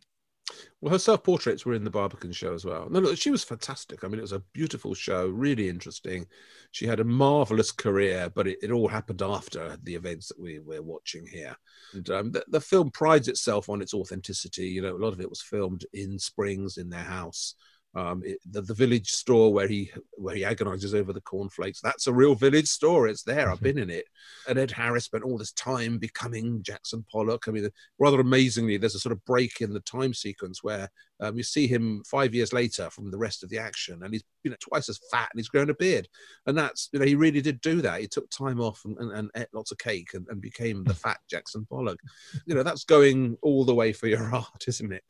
Well, 0.82 0.92
her 0.92 1.00
self 1.00 1.24
portraits 1.24 1.66
were 1.66 1.74
in 1.74 1.84
the 1.84 1.90
Barbican 1.90 2.32
show 2.32 2.54
as 2.54 2.66
well. 2.66 2.88
No, 2.90 3.00
no, 3.00 3.16
she 3.16 3.32
was 3.32 3.44
fantastic. 3.44 4.04
I 4.04 4.08
mean, 4.08 4.20
it 4.20 4.24
was 4.24 4.32
a 4.32 4.44
beautiful 4.54 4.94
show, 4.94 5.28
really 5.28 5.70
interesting. 5.70 6.28
She 6.72 6.86
had 6.86 7.00
a 7.00 7.06
marvelous 7.06 7.72
career, 7.72 8.32
but 8.34 8.48
it, 8.48 8.60
it 8.62 8.72
all 8.72 8.88
happened 8.88 9.22
after 9.22 9.78
the 9.84 9.96
events 9.96 10.28
that 10.28 10.40
we, 10.40 10.60
we're 10.60 10.82
watching 10.82 11.26
here. 11.26 11.56
And 11.94 12.10
um, 12.10 12.32
the, 12.32 12.46
the 12.50 12.62
film 12.62 12.92
prides 12.92 13.28
itself 13.28 13.70
on 13.70 13.82
its 13.82 13.94
authenticity. 13.94 14.68
You 14.68 14.82
know, 14.82 14.96
a 14.96 15.04
lot 15.04 15.14
of 15.14 15.22
it 15.22 15.30
was 15.30 15.42
filmed 15.42 15.86
in 15.94 16.20
Springs 16.20 16.78
in 16.78 16.90
their 16.90 17.00
house. 17.00 17.56
Um, 17.96 18.24
it, 18.26 18.40
the, 18.52 18.62
the 18.62 18.74
village 18.74 19.10
store 19.10 19.54
where 19.54 19.70
he 19.70 19.90
where 20.18 20.36
he 20.36 20.44
agonizes 20.44 20.94
over 20.94 21.14
the 21.14 21.22
cornflakes. 21.22 21.80
That's 21.82 22.08
a 22.08 22.14
real 22.14 22.36
village 22.36 22.68
store. 22.68 23.08
It's 23.08 23.24
there. 23.24 23.50
I've 23.50 23.62
been 23.62 23.78
in 23.78 23.90
it. 23.90 24.06
And 24.50 24.60
Ed 24.60 24.72
Harris 24.72 25.06
spent 25.06 25.24
all 25.24 25.38
this 25.38 25.54
time 25.54 25.98
becoming 25.98 26.62
Jackson 26.62 27.06
Pollock. 27.10 27.48
I 27.48 27.52
mean, 27.52 27.70
rather 27.98 28.20
amazingly, 28.20 28.76
there's 28.76 28.96
a 28.96 29.00
sort 29.00 29.14
of 29.14 29.24
break 29.24 29.62
in 29.62 29.72
the 29.72 29.80
time 29.80 30.14
sequence 30.14 30.62
where 30.62 30.90
um, 31.20 31.38
you 31.38 31.44
see 31.44 31.68
him 31.68 32.04
five 32.06 32.34
years 32.34 32.52
later 32.52 32.90
from 32.90 33.10
the 33.10 33.18
rest 33.18 33.44
of 33.44 33.50
the 33.50 33.58
action, 33.58 34.04
and 34.04 34.14
he's 34.14 34.24
you 34.44 34.52
know 34.52 34.58
twice 34.60 34.90
as 34.90 35.00
fat 35.12 35.30
and 35.32 35.40
he's 35.40 35.50
grown 35.50 35.70
a 35.70 35.74
beard. 35.74 36.08
And 36.46 36.58
that's 36.58 36.90
you 36.92 37.00
know 37.00 37.06
he 37.06 37.16
really 37.16 37.42
did 37.42 37.62
do 37.62 37.82
that. 37.82 38.02
He 38.02 38.08
took 38.08 38.30
time 38.30 38.60
off 38.60 38.82
and, 38.86 38.98
and, 38.98 39.12
and 39.12 39.32
ate 39.36 39.48
lots 39.54 39.72
of 39.72 39.78
cake 39.78 40.10
and, 40.14 40.26
and 40.30 40.42
became 40.42 40.84
the 40.84 40.94
fat 40.94 41.18
Jackson 41.30 41.66
Pollock. 41.70 42.00
You 42.46 42.56
know 42.56 42.64
that's 42.64 42.84
going 42.84 43.38
all 43.42 43.64
the 43.66 43.76
way 43.76 43.94
for 43.94 44.08
your 44.08 44.24
art, 44.36 44.66
isn't 44.68 44.92
it? 44.92 45.04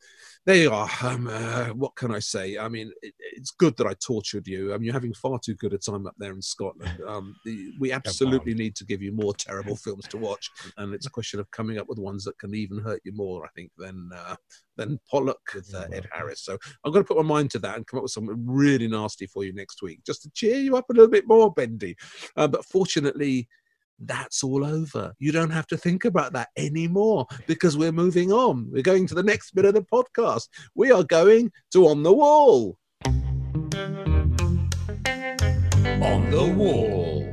There 0.44 0.56
you 0.56 0.70
are. 0.70 0.88
Um, 1.02 1.26
uh, 1.26 1.66
what 1.70 1.96
can 1.96 2.14
I 2.14 2.20
say? 2.20 2.56
I 2.56 2.68
mean, 2.68 2.92
it, 3.02 3.12
it's 3.18 3.50
good 3.50 3.76
that 3.78 3.86
I 3.86 3.94
tortured 3.94 4.46
you. 4.46 4.72
I 4.72 4.76
mean, 4.76 4.84
you're 4.84 4.94
having 4.94 5.14
far 5.14 5.40
too 5.40 5.54
good 5.54 5.72
a 5.72 5.78
time 5.78 6.06
up 6.06 6.14
there 6.18 6.32
in 6.32 6.42
Scotland. 6.42 6.92
Um, 7.06 7.36
the, 7.44 7.72
we 7.78 7.92
absolutely 7.92 8.52
need 8.52 8.74
to 8.76 8.84
give 8.84 9.00
you 9.00 9.12
more 9.12 9.32
terrible 9.32 9.76
films 9.76 10.08
to 10.08 10.16
watch, 10.16 10.50
and 10.76 10.92
it's 10.92 11.06
a 11.06 11.10
question 11.10 11.38
of 11.38 11.48
coming 11.52 11.78
up 11.78 11.88
with 11.88 11.98
ones 11.98 12.24
that 12.24 12.38
can 12.38 12.52
even 12.54 12.78
hurt 12.78 13.00
you 13.04 13.12
more, 13.12 13.44
I 13.44 13.48
think, 13.54 13.70
than 13.78 14.10
uh, 14.14 14.34
than 14.76 15.00
Pollock 15.10 15.40
with 15.54 15.74
uh, 15.74 15.86
Ed 15.92 16.06
Harris. 16.12 16.42
So 16.42 16.58
I'm 16.84 16.92
going 16.92 17.04
to 17.04 17.08
put 17.08 17.16
my 17.16 17.22
mind 17.22 17.50
to 17.52 17.58
that 17.60 17.76
and 17.76 17.86
come 17.86 17.98
up 17.98 18.04
with 18.04 18.12
something 18.12 18.44
really 18.46 18.88
nasty 18.88 19.26
for 19.26 19.44
you 19.44 19.52
next 19.52 19.82
week, 19.82 20.00
just 20.04 20.22
to 20.22 20.30
cheer 20.34 20.58
you 20.58 20.76
up 20.76 20.90
a 20.90 20.92
little 20.92 21.10
bit 21.10 21.26
more, 21.26 21.52
Bendy. 21.52 21.96
Uh, 22.36 22.48
but 22.48 22.64
fortunately, 22.64 23.48
that's 23.98 24.44
all 24.44 24.64
over. 24.64 25.14
You 25.18 25.32
don't 25.32 25.50
have 25.50 25.66
to 25.68 25.76
think 25.76 26.04
about 26.04 26.32
that 26.34 26.48
anymore 26.56 27.26
because 27.46 27.76
we're 27.76 27.92
moving 27.92 28.32
on. 28.32 28.68
We're 28.70 28.82
going 28.82 29.06
to 29.08 29.14
the 29.14 29.22
next 29.22 29.52
bit 29.52 29.64
of 29.64 29.74
the 29.74 29.82
podcast. 29.82 30.48
We 30.74 30.90
are 30.90 31.04
going 31.04 31.50
to 31.72 31.86
On 31.86 32.02
the 32.02 32.12
Wall. 32.12 32.78
On 36.02 36.30
the 36.30 36.54
Wall. 36.56 37.26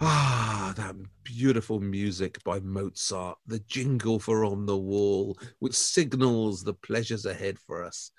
Ah, 0.00 0.72
that 0.76 0.94
beautiful 1.38 1.78
music 1.78 2.42
by 2.42 2.58
Mozart, 2.58 3.38
the 3.46 3.60
jingle 3.60 4.18
for 4.18 4.44
On 4.44 4.66
the 4.66 4.76
Wall, 4.76 5.38
which 5.60 5.72
signals 5.72 6.64
the 6.64 6.74
pleasures 6.74 7.26
ahead 7.26 7.60
for 7.60 7.84
us. 7.84 8.10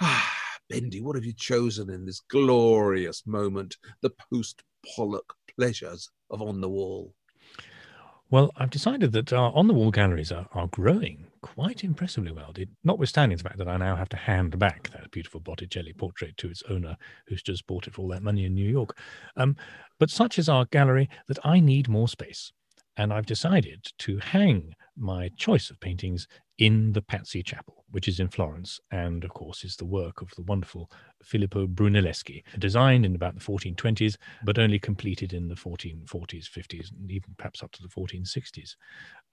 Ah, 0.00 0.36
Bendy, 0.68 1.00
what 1.00 1.14
have 1.14 1.24
you 1.24 1.32
chosen 1.32 1.88
in 1.88 2.04
this 2.04 2.18
glorious 2.18 3.24
moment, 3.28 3.76
the 4.02 4.10
post 4.10 4.64
Pollock 4.84 5.34
pleasures 5.56 6.10
of 6.30 6.42
On 6.42 6.60
the 6.60 6.68
Wall? 6.68 7.14
Well, 8.30 8.50
I've 8.56 8.68
decided 8.70 9.12
that 9.12 9.32
our 9.32 9.52
on 9.54 9.68
the 9.68 9.74
wall 9.74 9.90
galleries 9.90 10.30
are, 10.30 10.46
are 10.52 10.66
growing 10.66 11.28
quite 11.40 11.82
impressively 11.82 12.30
well, 12.30 12.52
did- 12.52 12.76
notwithstanding 12.84 13.38
the 13.38 13.44
fact 13.44 13.56
that 13.56 13.68
I 13.68 13.78
now 13.78 13.96
have 13.96 14.10
to 14.10 14.18
hand 14.18 14.58
back 14.58 14.90
that 14.90 15.10
beautiful 15.10 15.40
Botticelli 15.40 15.94
portrait 15.94 16.36
to 16.36 16.50
its 16.50 16.62
owner, 16.68 16.96
who's 17.26 17.42
just 17.42 17.66
bought 17.66 17.86
it 17.86 17.94
for 17.94 18.02
all 18.02 18.08
that 18.08 18.22
money 18.22 18.44
in 18.44 18.54
New 18.54 18.68
York. 18.68 18.98
Um, 19.36 19.56
but 19.98 20.10
such 20.10 20.38
is 20.38 20.48
our 20.48 20.66
gallery 20.66 21.08
that 21.28 21.38
I 21.42 21.60
need 21.60 21.88
more 21.88 22.08
space. 22.08 22.52
And 22.98 23.14
I've 23.14 23.26
decided 23.26 23.86
to 24.00 24.18
hang 24.18 24.74
my 24.94 25.30
choice 25.36 25.70
of 25.70 25.80
paintings 25.80 26.26
in 26.58 26.92
the 26.92 27.02
Pazzi 27.02 27.44
Chapel, 27.44 27.84
which 27.90 28.08
is 28.08 28.18
in 28.18 28.28
Florence, 28.28 28.80
and 28.90 29.22
of 29.22 29.30
course 29.30 29.64
is 29.64 29.76
the 29.76 29.84
work 29.84 30.20
of 30.20 30.30
the 30.36 30.42
wonderful 30.42 30.90
Filippo 31.22 31.66
Brunelleschi, 31.66 32.42
designed 32.58 33.06
in 33.06 33.14
about 33.14 33.34
the 33.34 33.40
1420s, 33.40 34.16
but 34.44 34.58
only 34.58 34.78
completed 34.78 35.32
in 35.32 35.48
the 35.48 35.54
1440s, 35.54 36.50
50s, 36.50 36.90
and 36.90 37.10
even 37.10 37.34
perhaps 37.38 37.62
up 37.62 37.70
to 37.72 37.82
the 37.82 37.88
1460s. 37.88 38.74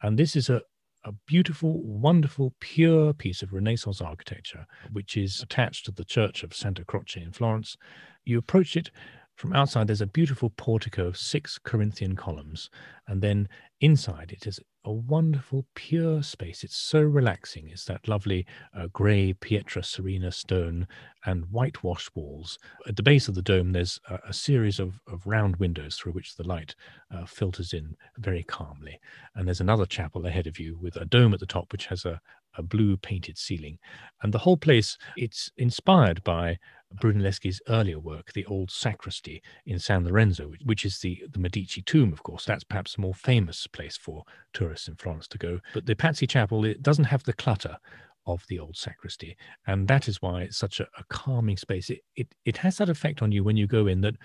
And 0.03 0.19
this 0.19 0.36
is 0.36 0.49
a, 0.49 0.61
a 1.03 1.13
beautiful, 1.26 1.82
wonderful, 1.84 2.53
pure 2.59 3.11
piece 3.11 3.41
of 3.41 3.53
Renaissance 3.53 4.01
architecture, 4.01 4.67
which 4.91 5.17
is 5.17 5.41
attached 5.41 5.86
to 5.86 5.91
the 5.91 6.05
Church 6.05 6.43
of 6.43 6.53
Santa 6.53 6.86
Croce 6.86 7.21
in 7.21 7.32
Florence. 7.32 7.76
You 8.23 8.38
approach 8.38 8.78
it 8.78 8.91
from 9.36 9.51
outside, 9.51 9.88
there's 9.88 9.99
a 9.99 10.07
beautiful 10.07 10.51
portico 10.51 11.07
of 11.07 11.17
six 11.17 11.57
Corinthian 11.57 12.15
columns, 12.15 12.69
and 13.07 13.21
then 13.21 13.49
inside 13.82 14.32
it 14.32 14.47
is 14.47 14.61
a 14.86 14.91
wonderful, 14.93 15.65
pure 15.73 16.21
space. 16.21 16.63
It's 16.63 16.77
so 16.77 17.01
relaxing. 17.01 17.69
It's 17.69 17.86
that 17.86 18.07
lovely 18.07 18.45
uh, 18.77 18.88
grey 18.93 19.33
Pietra 19.33 19.83
Serena 19.83 20.31
stone 20.31 20.88
and 21.25 21.45
whitewash 21.45 22.07
walls. 22.13 22.59
At 22.88 22.95
the 22.95 23.03
base 23.03 23.27
of 23.27 23.33
the 23.33 23.41
dome, 23.41 23.71
there's 23.71 23.99
a, 24.09 24.19
a 24.29 24.33
series 24.33 24.79
of, 24.79 25.01
of 25.07 25.25
round 25.25 25.55
windows 25.55 25.97
through 25.97 26.11
which 26.11 26.36
the 26.36 26.47
light 26.47 26.75
uh, 27.11 27.25
filters 27.25 27.73
in 27.73 27.95
very 28.19 28.43
calmly. 28.43 28.99
And 29.33 29.47
there's 29.47 29.61
another 29.61 29.88
chapel 29.88 30.27
ahead 30.27 30.45
of 30.45 30.59
you 30.59 30.77
with 30.79 30.95
a 30.97 31.05
dome 31.05 31.33
at 31.33 31.39
the 31.39 31.47
top, 31.47 31.71
which 31.71 31.88
has 31.88 32.05
a, 32.05 32.21
a 32.55 32.61
blue 32.61 32.95
painted 32.95 33.39
ceiling. 33.39 33.79
And 34.21 34.31
the 34.31 34.39
whole 34.39 34.57
place, 34.57 34.97
it's 35.17 35.51
inspired 35.57 36.23
by 36.23 36.59
Brunelleschi's 36.96 37.62
earlier 37.68 38.00
work, 38.00 38.34
the 38.34 38.46
old 38.46 38.72
sacristy 38.72 39.41
in 39.66 39.80
San 39.80 40.06
Lorenzo, 40.06 40.52
which 40.64 40.86
is 40.86 41.00
the, 41.00 41.24
the 41.32 41.39
Medici 41.39 41.82
tomb, 41.82 42.14
of 42.14 42.24
course. 42.24 42.46
That's 42.46 42.64
perhaps 42.64 42.96
a 42.98 43.02
more 43.02 43.14
famous 43.14 43.68
place 43.68 43.98
for 43.98 44.24
tourists 44.54 44.88
in 44.88 44.96
Florence 44.96 45.28
to 45.30 45.38
go. 45.38 45.60
But 45.74 45.86
the 45.86 45.96
Pazzi 45.96 46.28
Chapel, 46.28 46.66
it 46.66 46.82
doesn't 46.82 47.06
have 47.06 47.24
the 47.24 47.34
clutter 47.34 47.78
of 48.26 48.43
the 48.48 48.60
old 48.60 48.76
sacristy. 48.76 49.38
And 49.68 49.88
that 49.88 50.08
is 50.08 50.22
why 50.22 50.41
it's 50.43 50.58
such 50.58 50.80
a, 50.80 50.88
a 50.98 51.04
calming 51.10 51.58
space. 51.58 51.89
It, 51.89 52.02
it, 52.16 52.28
it 52.46 52.58
has 52.58 52.78
that 52.78 52.89
effect 52.89 53.22
on 53.22 53.32
you 53.32 53.43
when 53.43 53.58
you 53.58 53.68
go 53.68 53.88
in 53.88 54.02
that 54.02 54.16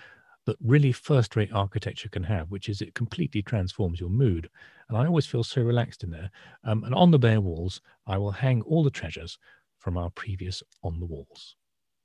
that 0.45 0.57
really 0.63 0.91
first 0.91 1.35
rate 1.35 1.51
architecture 1.53 2.09
can 2.09 2.23
have, 2.23 2.49
which 2.49 2.67
is 2.67 2.81
it 2.81 2.95
completely 2.95 3.41
transforms 3.41 3.99
your 3.99 4.09
mood. 4.09 4.49
And 4.89 4.97
I 4.97 5.05
always 5.05 5.25
feel 5.25 5.43
so 5.43 5.61
relaxed 5.61 6.03
in 6.03 6.09
there. 6.09 6.31
Um, 6.63 6.83
and 6.83 6.95
on 6.95 7.11
the 7.11 7.19
bare 7.19 7.41
walls, 7.41 7.81
I 8.07 8.17
will 8.17 8.31
hang 8.31 8.61
all 8.63 8.83
the 8.83 8.89
treasures 8.89 9.37
from 9.77 9.97
our 9.97 10.09
previous 10.09 10.63
on 10.83 10.99
the 10.99 11.05
walls. 11.05 11.55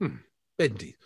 Hmm. 0.01 0.17
Bendy, 0.59 0.97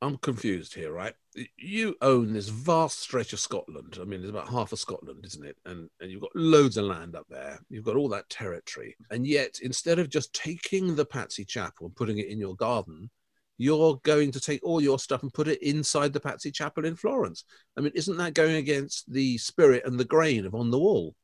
I'm 0.00 0.16
confused 0.18 0.74
here, 0.74 0.92
right? 0.92 1.14
You 1.56 1.96
own 2.02 2.32
this 2.32 2.48
vast 2.48 3.00
stretch 3.00 3.32
of 3.32 3.40
Scotland. 3.40 3.98
I 4.00 4.04
mean, 4.04 4.20
it's 4.20 4.30
about 4.30 4.48
half 4.48 4.72
of 4.72 4.78
Scotland, 4.78 5.24
isn't 5.24 5.46
it? 5.46 5.56
And 5.64 5.88
and 6.00 6.10
you've 6.10 6.20
got 6.20 6.34
loads 6.34 6.76
of 6.76 6.84
land 6.84 7.16
up 7.16 7.26
there. 7.30 7.60
You've 7.70 7.84
got 7.84 7.96
all 7.96 8.08
that 8.10 8.28
territory. 8.28 8.96
And 9.10 9.26
yet, 9.26 9.60
instead 9.62 9.98
of 9.98 10.10
just 10.10 10.34
taking 10.34 10.94
the 10.94 11.06
Pazzi 11.06 11.46
Chapel 11.46 11.86
and 11.86 11.96
putting 11.96 12.18
it 12.18 12.26
in 12.28 12.38
your 12.38 12.56
garden, 12.56 13.10
you're 13.58 14.00
going 14.02 14.32
to 14.32 14.40
take 14.40 14.62
all 14.64 14.80
your 14.80 14.98
stuff 14.98 15.22
and 15.22 15.32
put 15.32 15.48
it 15.48 15.62
inside 15.62 16.12
the 16.12 16.20
Pazzi 16.20 16.52
Chapel 16.52 16.84
in 16.84 16.96
Florence. 16.96 17.44
I 17.76 17.80
mean, 17.80 17.92
isn't 17.94 18.16
that 18.16 18.34
going 18.34 18.56
against 18.56 19.10
the 19.12 19.38
spirit 19.38 19.84
and 19.86 19.98
the 19.98 20.04
grain 20.04 20.46
of 20.46 20.54
On 20.54 20.70
the 20.70 20.78
Wall? 20.78 21.14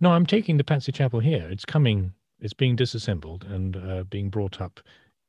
No, 0.00 0.10
I'm 0.10 0.26
taking 0.26 0.56
the 0.56 0.64
Pazzi 0.64 0.92
Chapel 0.92 1.20
here. 1.20 1.48
It's 1.50 1.64
coming, 1.64 2.12
it's 2.40 2.52
being 2.52 2.74
disassembled 2.74 3.44
and 3.44 3.76
uh, 3.76 4.04
being 4.04 4.28
brought 4.28 4.60
up 4.60 4.80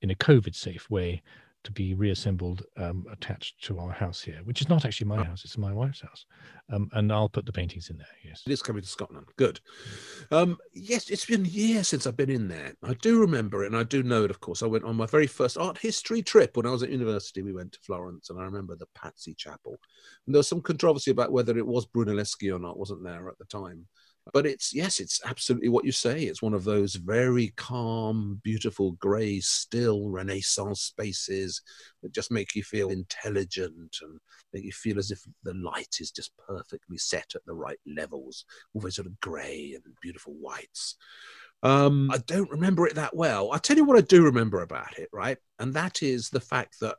in 0.01 0.11
a 0.11 0.15
COVID 0.15 0.55
safe 0.55 0.89
way 0.89 1.21
to 1.63 1.71
be 1.71 1.93
reassembled 1.93 2.63
um, 2.77 3.05
attached 3.11 3.61
to 3.65 3.79
our 3.79 3.91
house 3.91 4.21
here, 4.21 4.39
which 4.45 4.61
is 4.61 4.69
not 4.69 4.85
actually 4.85 5.07
my 5.07 5.17
oh. 5.17 5.23
house, 5.23 5.43
it's 5.43 5.57
my 5.57 5.73
wife's 5.73 6.01
house. 6.01 6.25
Um, 6.71 6.89
and 6.93 7.11
I'll 7.11 7.27
put 7.27 7.45
the 7.45 7.51
paintings 7.51 7.89
in 7.89 7.97
there, 7.97 8.07
yes. 8.23 8.43
It 8.45 8.51
is 8.53 8.61
coming 8.61 8.81
to 8.81 8.87
Scotland. 8.87 9.27
Good. 9.35 9.59
Um, 10.31 10.57
yes, 10.73 11.09
it's 11.09 11.25
been 11.25 11.43
years 11.43 11.87
since 11.87 12.07
I've 12.07 12.15
been 12.15 12.29
in 12.29 12.47
there. 12.47 12.75
I 12.83 12.93
do 13.01 13.19
remember 13.19 13.63
it, 13.63 13.67
and 13.67 13.75
I 13.75 13.83
do 13.83 14.03
know 14.03 14.23
it, 14.23 14.31
of 14.31 14.39
course. 14.39 14.63
I 14.63 14.67
went 14.67 14.85
on 14.85 14.95
my 14.95 15.05
very 15.05 15.27
first 15.27 15.57
art 15.57 15.77
history 15.77 16.21
trip 16.21 16.55
when 16.55 16.65
I 16.65 16.71
was 16.71 16.83
at 16.83 16.91
university. 16.91 17.41
We 17.41 17.53
went 17.53 17.73
to 17.73 17.79
Florence, 17.81 18.29
and 18.29 18.39
I 18.39 18.43
remember 18.43 18.75
the 18.75 18.87
Pazzi 18.97 19.35
Chapel. 19.35 19.77
And 20.25 20.33
there 20.33 20.39
was 20.39 20.47
some 20.47 20.61
controversy 20.61 21.11
about 21.11 21.33
whether 21.33 21.57
it 21.57 21.67
was 21.67 21.87
Brunelleschi 21.87 22.55
or 22.55 22.59
not, 22.59 22.79
wasn't 22.79 23.03
there, 23.03 23.27
at 23.27 23.37
the 23.37 23.45
time? 23.45 23.85
But 24.33 24.45
it's 24.45 24.73
yes 24.73 24.99
it's 24.99 25.19
absolutely 25.25 25.69
what 25.69 25.85
you 25.85 25.91
say. 25.91 26.23
It's 26.23 26.41
one 26.41 26.53
of 26.53 26.63
those 26.63 26.95
very 26.95 27.53
calm 27.55 28.39
beautiful 28.43 28.91
grey 28.93 29.39
still 29.39 30.09
renaissance 30.09 30.81
spaces 30.81 31.61
that 32.03 32.13
just 32.13 32.31
make 32.31 32.55
you 32.55 32.63
feel 32.63 32.89
intelligent 32.89 33.97
and 34.01 34.19
make 34.53 34.63
you 34.63 34.71
feel 34.71 34.99
as 34.99 35.11
if 35.11 35.21
the 35.43 35.53
light 35.53 35.97
is 35.99 36.11
just 36.11 36.31
perfectly 36.37 36.97
set 36.97 37.31
at 37.35 37.45
the 37.45 37.53
right 37.53 37.79
levels 37.87 38.45
all 38.73 38.81
those 38.81 38.95
sort 38.95 39.07
of 39.07 39.19
grey 39.19 39.73
and 39.75 39.83
beautiful 40.01 40.33
whites. 40.33 40.95
Um, 41.61 42.09
i 42.11 42.17
don't 42.19 42.49
remember 42.49 42.87
it 42.87 42.95
that 42.95 43.15
well. 43.15 43.51
I'll 43.51 43.59
tell 43.59 43.77
you 43.77 43.83
what 43.83 43.97
i 43.97 44.01
do 44.01 44.23
remember 44.23 44.61
about 44.61 44.97
it 44.97 45.09
right? 45.11 45.37
And 45.59 45.73
that 45.73 46.01
is 46.03 46.29
the 46.29 46.39
fact 46.39 46.79
that 46.81 46.95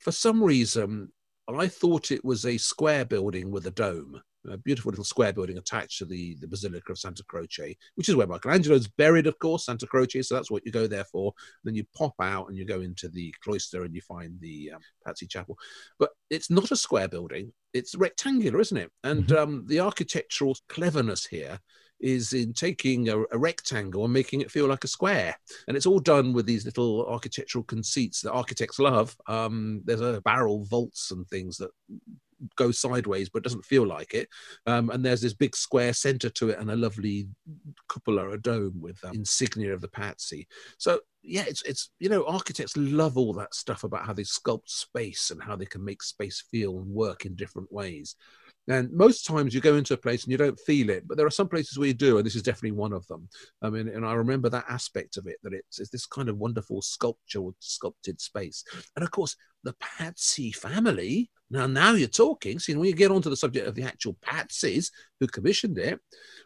for 0.00 0.12
some 0.12 0.42
reason 0.42 1.12
i 1.48 1.68
thought 1.68 2.10
it 2.10 2.24
was 2.24 2.44
a 2.44 2.58
square 2.58 3.04
building 3.04 3.50
with 3.50 3.66
a 3.66 3.70
dome 3.70 4.20
a 4.50 4.56
beautiful 4.56 4.90
little 4.90 5.04
square 5.04 5.32
building 5.32 5.58
attached 5.58 5.98
to 5.98 6.04
the, 6.04 6.36
the 6.40 6.48
Basilica 6.48 6.92
of 6.92 6.98
Santa 6.98 7.24
Croce, 7.24 7.76
which 7.94 8.08
is 8.08 8.16
where 8.16 8.26
Michelangelo's 8.26 8.88
buried, 8.88 9.26
of 9.26 9.38
course, 9.38 9.66
Santa 9.66 9.86
Croce. 9.86 10.22
So 10.22 10.34
that's 10.34 10.50
what 10.50 10.64
you 10.64 10.72
go 10.72 10.86
there 10.86 11.04
for. 11.04 11.32
Then 11.64 11.74
you 11.74 11.84
pop 11.96 12.14
out 12.20 12.48
and 12.48 12.56
you 12.56 12.64
go 12.64 12.80
into 12.80 13.08
the 13.08 13.34
cloister 13.42 13.84
and 13.84 13.94
you 13.94 14.00
find 14.00 14.38
the 14.40 14.72
um, 14.74 14.80
Pazzi 15.06 15.28
Chapel. 15.28 15.58
But 15.98 16.10
it's 16.30 16.50
not 16.50 16.70
a 16.70 16.76
square 16.76 17.08
building, 17.08 17.52
it's 17.72 17.94
rectangular, 17.94 18.60
isn't 18.60 18.76
it? 18.76 18.90
And 19.04 19.26
mm-hmm. 19.26 19.36
um, 19.36 19.64
the 19.66 19.80
architectural 19.80 20.56
cleverness 20.68 21.26
here 21.26 21.60
is 22.00 22.32
in 22.32 22.52
taking 22.52 23.08
a, 23.08 23.20
a, 23.32 23.38
rectangle 23.38 24.04
and 24.04 24.12
making 24.12 24.40
it 24.40 24.50
feel 24.50 24.66
like 24.66 24.84
a 24.84 24.88
square. 24.88 25.34
And 25.66 25.76
it's 25.76 25.86
all 25.86 25.98
done 25.98 26.32
with 26.32 26.46
these 26.46 26.66
little 26.66 27.06
architectural 27.06 27.64
conceits 27.64 28.20
that 28.20 28.32
architects 28.32 28.78
love. 28.78 29.16
Um, 29.26 29.80
there's 29.84 30.00
a 30.00 30.20
barrel 30.24 30.64
vaults 30.64 31.10
and 31.10 31.26
things 31.28 31.56
that 31.58 31.70
go 32.56 32.70
sideways 32.70 33.28
but 33.28 33.42
doesn't 33.42 33.64
feel 33.64 33.86
like 33.86 34.14
it 34.14 34.28
um, 34.66 34.90
and 34.90 35.04
there's 35.04 35.20
this 35.20 35.34
big 35.34 35.56
square 35.56 35.92
center 35.92 36.28
to 36.28 36.50
it 36.50 36.58
and 36.58 36.70
a 36.70 36.76
lovely 36.76 37.26
cupola 37.88 38.30
a 38.30 38.38
dome 38.38 38.74
with 38.80 39.02
um, 39.04 39.12
insignia 39.14 39.72
of 39.72 39.80
the 39.80 39.88
Pazzi 39.88 40.46
so 40.78 41.00
yeah 41.22 41.44
it's 41.46 41.62
it's 41.62 41.90
you 41.98 42.08
know 42.08 42.24
architects 42.26 42.76
love 42.76 43.16
all 43.16 43.32
that 43.32 43.54
stuff 43.54 43.84
about 43.84 44.04
how 44.04 44.12
they 44.12 44.22
sculpt 44.22 44.68
space 44.68 45.30
and 45.30 45.42
how 45.42 45.56
they 45.56 45.66
can 45.66 45.84
make 45.84 46.02
space 46.02 46.44
feel 46.50 46.78
and 46.78 46.86
work 46.86 47.24
in 47.24 47.34
different 47.34 47.70
ways 47.72 48.16
and 48.68 48.92
most 48.92 49.26
times 49.26 49.54
you 49.54 49.60
go 49.60 49.76
into 49.76 49.94
a 49.94 49.98
place 49.98 50.24
and 50.24 50.32
you 50.32 50.38
don't 50.38 50.58
feel 50.58 50.90
it, 50.90 51.06
but 51.06 51.16
there 51.16 51.26
are 51.26 51.30
some 51.30 51.48
places 51.48 51.78
where 51.78 51.88
you 51.88 51.94
do, 51.94 52.16
and 52.16 52.26
this 52.26 52.34
is 52.34 52.42
definitely 52.42 52.72
one 52.72 52.92
of 52.92 53.06
them. 53.06 53.28
I 53.62 53.70
mean, 53.70 53.88
and 53.88 54.04
I 54.04 54.14
remember 54.14 54.48
that 54.48 54.64
aspect 54.68 55.16
of 55.16 55.26
it 55.26 55.36
that 55.44 55.52
it's, 55.52 55.78
it's 55.78 55.90
this 55.90 56.06
kind 56.06 56.28
of 56.28 56.38
wonderful 56.38 56.82
sculpture 56.82 57.42
sculpted 57.60 58.20
space. 58.20 58.64
And 58.96 59.04
of 59.04 59.10
course, 59.10 59.36
the 59.62 59.74
Pazzi 59.74 60.54
family. 60.54 61.30
Now, 61.48 61.66
now 61.66 61.92
you're 61.92 62.08
talking. 62.08 62.58
See, 62.58 62.74
when 62.74 62.88
you 62.88 62.94
get 62.94 63.10
onto 63.12 63.30
the 63.30 63.36
subject 63.36 63.68
of 63.68 63.74
the 63.74 63.84
actual 63.84 64.14
Pazzis 64.14 64.90
who 65.20 65.28
commissioned 65.28 65.78
it, 65.78 66.00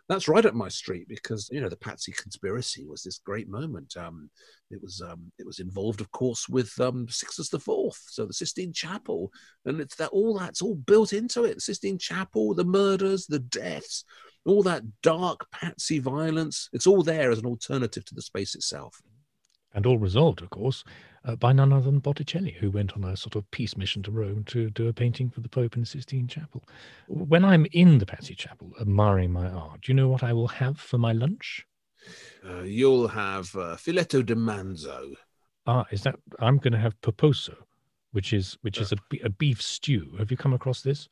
that's 0.09 0.29
right 0.29 0.45
up 0.45 0.55
my 0.55 0.69
street 0.69 1.07
because 1.09 1.49
you 1.53 1.61
know 1.61 1.69
the 1.69 1.77
Pazzi 1.77 2.15
conspiracy 2.17 2.85
was 2.85 3.03
this 3.03 3.19
great 3.19 3.49
moment. 3.49 3.97
Um, 3.97 4.29
it 4.71 4.83
was 4.83 5.01
um, 5.01 5.33
it 5.39 5.47
was 5.47 5.61
involved, 5.61 6.01
of 6.01 6.11
course, 6.11 6.49
with 6.49 6.79
um, 6.81 7.09
Sixtus 7.09 7.49
the 7.49 7.61
Fourth, 7.61 8.03
so 8.09 8.27
the 8.27 8.35
Sistine 8.35 8.73
Chapel, 8.73 9.31
and 9.65 9.81
it's 9.81 9.97
that 9.97 10.11
all 10.11 10.37
that's 10.37 10.61
all 10.61 10.75
built 10.75 11.13
into 11.13 11.45
it. 11.45 11.63
Sistine 11.63 11.97
Chapel, 11.97 12.55
the 12.55 12.65
murders, 12.65 13.27
the 13.27 13.39
deaths, 13.39 14.05
all 14.45 14.63
that 14.65 14.83
dark 15.03 15.47
Pazzi 15.55 16.01
violence. 16.01 16.69
It's 16.73 16.87
all 16.87 17.03
there 17.03 17.31
as 17.31 17.39
an 17.39 17.47
alternative 17.47 18.05
to 18.07 18.15
the 18.15 18.23
space 18.23 18.55
itself. 18.55 19.01
And 19.73 19.87
all 19.87 19.99
resolved, 19.99 20.43
of 20.43 20.51
course, 20.51 20.83
uh, 21.25 21.37
by 21.37 21.53
none 21.53 21.73
other 21.73 21.91
than 21.91 22.01
Botticelli, 22.01 22.53
who 22.53 22.71
went 22.71 22.93
on 22.95 23.05
a 23.05 23.17
sort 23.17 23.37
of 23.37 23.51
peace 23.51 23.77
mission 23.77 24.03
to 24.05 24.11
Rome 24.11 24.45
to 24.45 24.71
do 24.71 24.89
a 24.89 24.93
painting 24.93 25.31
for 25.31 25.41
the 25.41 25.49
Pope 25.49 25.75
in 25.75 25.83
the 25.83 25.87
Sistine 25.87 26.29
Chapel. 26.29 26.63
When 27.09 27.45
I'm 27.45 27.67
in 27.73 27.99
the 27.99 28.07
Pazzi 28.07 28.37
Chapel 28.37 28.73
admiring 28.81 29.33
my 29.33 29.49
art, 29.49 29.83
do 29.83 29.93
you 29.93 29.97
know 29.97 30.09
what 30.09 30.23
I 30.23 30.33
will 30.33 30.49
have 30.49 30.79
for 30.79 30.99
my 30.99 31.13
lunch? 31.13 31.67
Uh, 32.49 32.63
you'll 32.63 33.09
have 33.09 33.55
uh, 33.55 33.77
filetto 33.77 34.25
di 34.25 34.35
manzo. 34.35 35.15
Ah, 35.67 35.85
is 35.91 36.03
that? 36.03 36.17
I'm 36.39 36.57
going 36.57 36.73
to 36.73 36.79
have 36.79 36.99
peposo, 37.03 37.55
which 38.13 38.33
is 38.33 38.57
which 38.63 38.79
is 38.79 38.93
a, 38.93 38.97
a 39.23 39.29
beef 39.29 39.61
stew. 39.61 40.15
Have 40.19 40.31
you 40.31 40.37
come 40.37 40.55
across 40.55 40.81
this? 40.81 41.09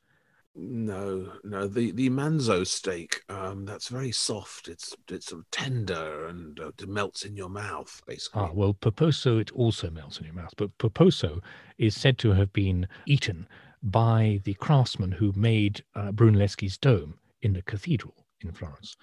No, 0.60 1.34
no. 1.44 1.68
The 1.68 1.92
the 1.92 2.10
manzo 2.10 2.66
steak, 2.66 3.22
um, 3.28 3.64
that's 3.64 3.88
very 3.88 4.10
soft. 4.10 4.66
It's 4.66 4.96
it's 5.08 5.26
sort 5.26 5.42
of 5.42 5.50
tender 5.52 6.26
and 6.26 6.58
uh, 6.58 6.68
it 6.68 6.88
melts 6.88 7.24
in 7.24 7.36
your 7.36 7.48
mouth, 7.48 8.02
basically. 8.08 8.42
Ah, 8.42 8.50
well, 8.52 8.74
peposo 8.74 9.40
it 9.40 9.52
also 9.52 9.88
melts 9.88 10.18
in 10.18 10.24
your 10.24 10.34
mouth, 10.34 10.54
but 10.56 10.76
peposo 10.78 11.40
is 11.78 11.94
said 11.94 12.18
to 12.18 12.32
have 12.32 12.52
been 12.52 12.88
eaten 13.06 13.46
by 13.84 14.40
the 14.42 14.54
craftsman 14.54 15.12
who 15.12 15.32
made 15.36 15.84
uh, 15.94 16.10
Brunelleschi's 16.10 16.76
dome 16.76 17.20
in 17.42 17.52
the 17.52 17.62
cathedral 17.62 18.26
in 18.40 18.50
Florence, 18.50 18.96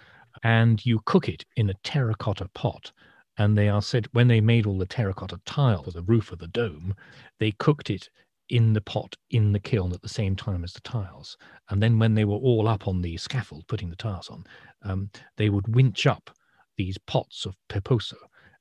and 0.43 0.85
you 0.85 0.99
cook 1.05 1.29
it 1.29 1.45
in 1.55 1.69
a 1.69 1.75
terracotta 1.83 2.49
pot. 2.53 2.91
And 3.37 3.57
they 3.57 3.69
are 3.69 3.81
said 3.81 4.07
when 4.11 4.27
they 4.27 4.41
made 4.41 4.65
all 4.65 4.77
the 4.77 4.85
terracotta 4.85 5.39
tile 5.45 5.83
for 5.83 5.91
the 5.91 6.03
roof 6.03 6.31
of 6.31 6.39
the 6.39 6.47
dome, 6.47 6.95
they 7.39 7.51
cooked 7.51 7.89
it 7.89 8.09
in 8.49 8.73
the 8.73 8.81
pot 8.81 9.15
in 9.29 9.51
the 9.51 9.59
kiln 9.59 9.93
at 9.93 10.01
the 10.01 10.09
same 10.09 10.35
time 10.35 10.63
as 10.63 10.73
the 10.73 10.81
tiles. 10.81 11.37
And 11.69 11.81
then 11.81 11.99
when 11.99 12.13
they 12.13 12.25
were 12.25 12.35
all 12.35 12.67
up 12.67 12.87
on 12.87 13.01
the 13.01 13.17
scaffold 13.17 13.67
putting 13.67 13.89
the 13.89 13.95
tiles 13.95 14.29
on, 14.29 14.43
um, 14.83 15.09
they 15.37 15.49
would 15.49 15.75
winch 15.75 16.05
up 16.05 16.29
these 16.77 16.97
pots 16.97 17.45
of 17.45 17.55
peposo. 17.69 18.17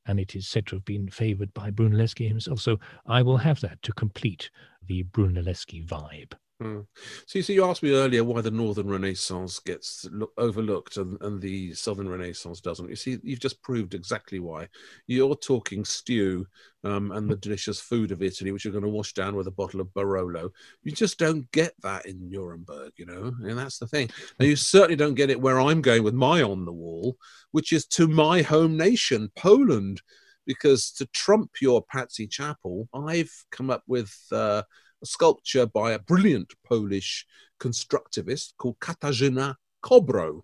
And 0.06 0.20
it 0.20 0.36
is 0.36 0.48
said 0.48 0.66
to 0.66 0.76
have 0.76 0.84
been 0.84 1.08
favored 1.08 1.52
by 1.54 1.70
Brunelleschi 1.70 2.28
himself. 2.28 2.60
So 2.60 2.78
I 3.06 3.22
will 3.22 3.38
have 3.38 3.60
that 3.60 3.82
to 3.82 3.92
complete 3.92 4.50
the 4.86 5.04
Brunelleschi 5.04 5.86
vibe. 5.86 6.34
Mm. 6.62 6.86
So, 7.26 7.40
so 7.40 7.52
you 7.52 7.64
asked 7.64 7.82
me 7.82 7.92
earlier 7.92 8.22
why 8.22 8.40
the 8.40 8.50
Northern 8.50 8.88
Renaissance 8.88 9.58
gets 9.58 10.08
overlooked 10.38 10.98
and, 10.98 11.20
and 11.20 11.40
the 11.40 11.74
Southern 11.74 12.08
Renaissance 12.08 12.60
doesn't. 12.60 12.88
You 12.88 12.94
see, 12.94 13.18
you've 13.24 13.40
just 13.40 13.60
proved 13.62 13.94
exactly 13.94 14.38
why. 14.38 14.68
You're 15.08 15.34
talking 15.34 15.84
stew 15.84 16.46
um, 16.84 17.10
and 17.10 17.28
the 17.28 17.36
delicious 17.36 17.80
food 17.80 18.12
of 18.12 18.22
Italy, 18.22 18.52
which 18.52 18.64
you're 18.64 18.72
going 18.72 18.84
to 18.84 18.90
wash 18.90 19.14
down 19.14 19.34
with 19.34 19.48
a 19.48 19.52
bottle 19.52 19.80
of 19.80 19.92
Barolo. 19.94 20.50
You 20.84 20.92
just 20.92 21.18
don't 21.18 21.50
get 21.50 21.72
that 21.82 22.06
in 22.06 22.30
Nuremberg, 22.30 22.92
you 22.96 23.06
know, 23.06 23.34
and 23.42 23.58
that's 23.58 23.78
the 23.78 23.88
thing. 23.88 24.08
And 24.38 24.48
you 24.48 24.54
certainly 24.54 24.96
don't 24.96 25.14
get 25.14 25.30
it 25.30 25.40
where 25.40 25.60
I'm 25.60 25.82
going 25.82 26.04
with 26.04 26.14
my 26.14 26.42
on 26.42 26.64
the 26.64 26.72
wall, 26.72 27.16
which 27.50 27.72
is 27.72 27.84
to 27.86 28.06
my 28.06 28.42
home 28.42 28.76
nation, 28.76 29.30
Poland. 29.36 30.00
Because 30.46 30.90
to 30.92 31.06
trump 31.06 31.52
your 31.62 31.82
Pazzi 31.86 32.30
Chapel, 32.30 32.86
I've 32.94 33.32
come 33.50 33.70
up 33.70 33.82
with. 33.86 34.14
Uh, 34.30 34.62
sculpture 35.06 35.66
by 35.66 35.92
a 35.92 35.98
brilliant 35.98 36.52
Polish 36.66 37.26
constructivist 37.60 38.52
called 38.58 38.78
Katarzyna 38.80 39.54
Kobro. 39.82 40.42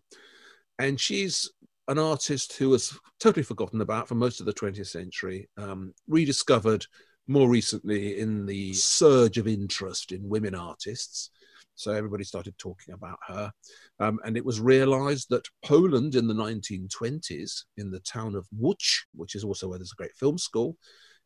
And 0.79 0.99
she's 0.99 1.51
an 1.89 1.99
artist 1.99 2.57
who 2.57 2.71
was 2.71 2.99
totally 3.19 3.43
forgotten 3.43 3.81
about 3.81 4.09
for 4.09 4.15
most 4.15 4.41
of 4.41 4.47
the 4.47 4.53
20th 4.53 4.87
century, 4.87 5.49
um, 5.57 5.93
rediscovered 6.09 6.87
more 7.27 7.49
recently 7.49 8.19
in 8.19 8.47
the 8.47 8.73
surge 8.73 9.39
of 9.39 9.47
interest 9.47 10.13
in 10.13 10.29
women 10.29 10.55
artists. 10.55 11.31
So 11.75 11.93
everybody 11.93 12.25
started 12.25 12.57
talking 12.59 12.95
about 12.95 13.19
her. 13.27 13.53
Um, 14.01 14.21
and 14.25 14.37
it 14.37 14.45
was 14.45 14.61
realized 14.61 15.29
that 15.31 15.49
Poland 15.65 16.15
in 16.15 16.27
the 16.27 16.35
1920s, 16.35 17.65
in 17.77 17.91
the 17.91 18.01
town 18.01 18.35
of 18.35 18.47
Łódź, 18.61 19.01
which 19.15 19.35
is 19.35 19.45
also 19.45 19.69
where 19.69 19.79
there's 19.79 19.93
a 19.93 19.97
great 19.97 20.15
film 20.15 20.39
school, 20.39 20.77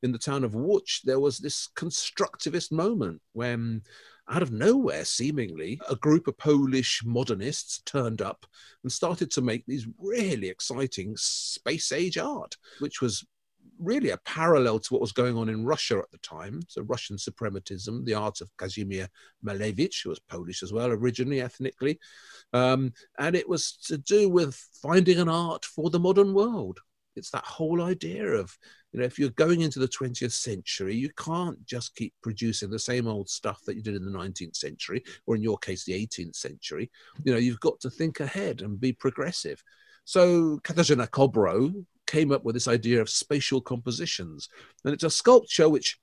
in 0.03 0.12
the 0.12 0.18
town 0.18 0.45
of 0.45 0.53
Łódź, 0.53 1.03
there 1.05 1.20
was 1.20 1.38
this 1.38 1.68
constructivist 1.76 2.72
moment 2.72 3.20
when, 3.32 3.82
out 4.28 4.42
of 4.42 4.53
nowhere, 4.53 5.05
seemingly, 5.05 5.80
a 5.88 5.97
group 5.97 6.28
of 6.28 6.36
Polish 6.36 7.03
modernists 7.05 7.80
turned 7.86 8.20
up 8.20 8.47
and 8.82 8.92
started 8.92 9.30
to 9.32 9.40
make 9.40 9.64
these 9.66 9.86
really 9.99 10.49
exciting 10.49 11.14
space 11.16 11.92
age 11.92 12.18
art, 12.18 12.57
which 12.80 13.01
was 13.01 13.24
really 13.78 14.11
a 14.11 14.18
parallel 14.18 14.78
to 14.78 14.95
what 14.95 15.01
was 15.01 15.12
going 15.12 15.36
on 15.36 15.49
in 15.49 15.64
Russia 15.64 15.99
at 15.99 16.11
the 16.11 16.18
time. 16.18 16.61
So, 16.68 16.82
Russian 16.82 17.16
suprematism, 17.16 18.05
the 18.05 18.14
art 18.14 18.40
of 18.40 18.51
Kazimierz 18.57 19.09
Malevich, 19.45 20.03
who 20.05 20.11
was 20.11 20.20
Polish 20.20 20.62
as 20.62 20.72
well, 20.72 20.90
originally 20.90 21.40
ethnically. 21.40 21.99
Um, 22.53 22.92
and 23.18 23.34
it 23.34 23.49
was 23.49 23.72
to 23.86 23.99
do 23.99 24.28
with 24.28 24.55
finding 24.82 25.18
an 25.18 25.28
art 25.28 25.64
for 25.64 25.90
the 25.90 26.01
modern 26.01 26.34
world. 26.34 26.78
It's 27.16 27.30
that 27.30 27.45
whole 27.45 27.82
idea 27.82 28.24
of, 28.26 28.57
you 28.95 29.01
know, 29.01 29.07
if 29.07 29.18
you're 29.18 29.30
going 29.30 29.62
into 29.62 29.80
the 29.80 29.88
20th 29.88 30.30
century, 30.30 30.95
you 30.95 31.11
can't 31.18 31.62
just 31.66 31.97
keep 31.97 32.14
producing 32.22 32.70
the 32.70 32.78
same 32.78 33.09
old 33.09 33.28
stuff 33.28 33.61
that 33.66 33.74
you 33.74 33.82
did 33.82 33.97
in 33.97 34.05
the 34.05 34.16
19th 34.16 34.55
century, 34.55 35.03
or 35.26 35.34
in 35.34 35.42
your 35.42 35.59
case, 35.59 35.84
the 35.84 35.92
18th 35.92 36.36
century. 36.36 36.88
You 37.24 37.32
know, 37.32 37.38
you've 37.38 37.59
got 37.59 37.80
to 37.80 37.90
think 37.90 38.20
ahead 38.20 38.62
and 38.62 38.80
be 38.80 38.92
progressive. 38.92 39.61
So 40.05 40.61
Katarzyna 40.62 41.09
Kobro 41.09 41.84
came 42.07 42.30
up 42.30 42.45
with 42.45 42.55
this 42.55 42.68
idea 42.68 43.01
of 43.01 43.11
spatial 43.11 43.61
compositions. 43.61 44.49
And 44.84 44.95
it's 44.95 45.03
a 45.03 45.11
sculpture 45.11 45.68
which 45.68 45.99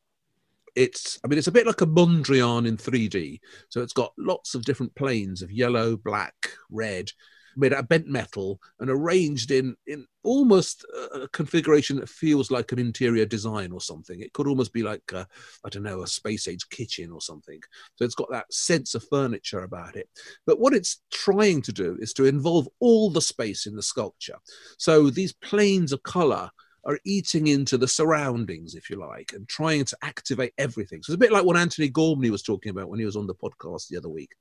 it's 0.73 1.19
i 1.25 1.27
mean 1.27 1.37
it's 1.37 1.49
a 1.49 1.51
bit 1.51 1.67
like 1.67 1.81
a 1.81 1.85
mondrian 1.85 2.65
in 2.65 2.77
3d 2.77 3.41
so 3.67 3.81
it's 3.81 3.91
got 3.91 4.13
lots 4.17 4.55
of 4.55 4.63
different 4.63 4.95
planes 4.95 5.41
of 5.41 5.51
yellow 5.51 5.97
black 5.97 6.33
red 6.69 7.11
made 7.55 7.73
out 7.73 7.79
of 7.79 7.89
bent 7.89 8.07
metal 8.07 8.59
and 8.79 8.89
arranged 8.89 9.51
in 9.51 9.75
in 9.87 10.05
almost 10.23 10.85
a 11.13 11.27
configuration 11.29 11.97
that 11.97 12.09
feels 12.09 12.51
like 12.51 12.71
an 12.71 12.79
interior 12.79 13.25
design 13.25 13.71
or 13.71 13.81
something. 13.81 14.21
It 14.21 14.33
could 14.33 14.47
almost 14.47 14.73
be 14.73 14.83
like 14.83 15.01
I 15.13 15.69
don't 15.69 15.83
know 15.83 16.03
a 16.03 16.07
space 16.07 16.47
age 16.47 16.69
kitchen 16.69 17.11
or 17.11 17.21
something. 17.21 17.59
So 17.95 18.05
it's 18.05 18.15
got 18.15 18.31
that 18.31 18.53
sense 18.53 18.95
of 18.95 19.03
furniture 19.09 19.63
about 19.63 19.95
it. 19.95 20.09
But 20.45 20.59
what 20.59 20.73
it's 20.73 21.01
trying 21.11 21.61
to 21.63 21.71
do 21.71 21.97
is 21.99 22.13
to 22.13 22.25
involve 22.25 22.67
all 22.79 23.09
the 23.09 23.21
space 23.21 23.65
in 23.65 23.75
the 23.75 23.83
sculpture. 23.83 24.37
So 24.77 25.09
these 25.09 25.33
planes 25.33 25.91
of 25.91 26.03
color 26.03 26.49
are 26.83 26.97
eating 27.05 27.45
into 27.45 27.77
the 27.77 27.87
surroundings, 27.87 28.73
if 28.73 28.89
you 28.89 28.95
like, 28.95 29.33
and 29.33 29.47
trying 29.47 29.85
to 29.85 29.95
activate 30.01 30.51
everything. 30.57 31.03
So 31.03 31.11
it's 31.11 31.15
a 31.15 31.19
bit 31.19 31.31
like 31.31 31.45
what 31.45 31.55
Antony 31.55 31.89
Gormley 31.89 32.31
was 32.31 32.41
talking 32.41 32.71
about 32.71 32.89
when 32.89 32.97
he 32.97 33.05
was 33.05 33.15
on 33.15 33.27
the 33.27 33.35
podcast 33.35 33.87
the 33.87 33.97
other 33.97 34.09
week 34.09 34.31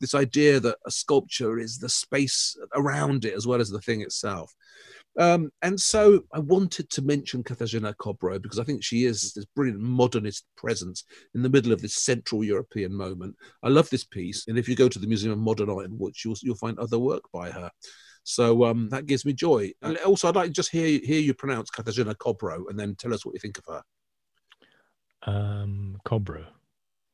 this 0.00 0.14
idea 0.14 0.60
that 0.60 0.76
a 0.86 0.90
sculpture 0.90 1.58
is 1.58 1.78
the 1.78 1.88
space 1.88 2.56
around 2.74 3.24
it 3.24 3.34
as 3.34 3.46
well 3.46 3.60
as 3.60 3.70
the 3.70 3.80
thing 3.80 4.00
itself. 4.02 4.54
Um, 5.18 5.50
and 5.62 5.80
so 5.80 6.20
I 6.32 6.38
wanted 6.38 6.90
to 6.90 7.02
mention 7.02 7.42
Katarzyna 7.42 7.94
Kobro 7.96 8.40
because 8.40 8.60
I 8.60 8.64
think 8.64 8.84
she 8.84 9.04
is 9.04 9.32
this 9.32 9.44
brilliant 9.56 9.80
modernist 9.80 10.44
presence 10.56 11.04
in 11.34 11.42
the 11.42 11.48
middle 11.48 11.72
of 11.72 11.82
this 11.82 11.96
Central 11.96 12.44
European 12.44 12.94
moment. 12.94 13.34
I 13.64 13.68
love 13.68 13.90
this 13.90 14.04
piece, 14.04 14.46
and 14.46 14.56
if 14.56 14.68
you 14.68 14.76
go 14.76 14.88
to 14.88 14.98
the 14.98 15.08
Museum 15.08 15.32
of 15.32 15.38
Modern 15.38 15.70
Art 15.70 15.86
in 15.86 15.98
Łódź, 15.98 16.24
you'll, 16.24 16.36
you'll 16.42 16.54
find 16.54 16.78
other 16.78 17.00
work 17.00 17.24
by 17.32 17.50
her. 17.50 17.68
So 18.22 18.64
um, 18.64 18.88
that 18.90 19.06
gives 19.06 19.24
me 19.24 19.32
joy. 19.32 19.72
And 19.82 19.96
also, 19.98 20.28
I'd 20.28 20.36
like 20.36 20.48
to 20.48 20.52
just 20.52 20.70
hear 20.70 21.00
hear 21.02 21.20
you 21.20 21.34
pronounce 21.34 21.70
Katarzyna 21.70 22.14
Kobro, 22.14 22.68
and 22.68 22.78
then 22.78 22.94
tell 22.94 23.12
us 23.12 23.26
what 23.26 23.34
you 23.34 23.40
think 23.40 23.58
of 23.58 23.64
her. 23.66 25.32
Um, 25.32 25.96
Kobro. 26.06 26.46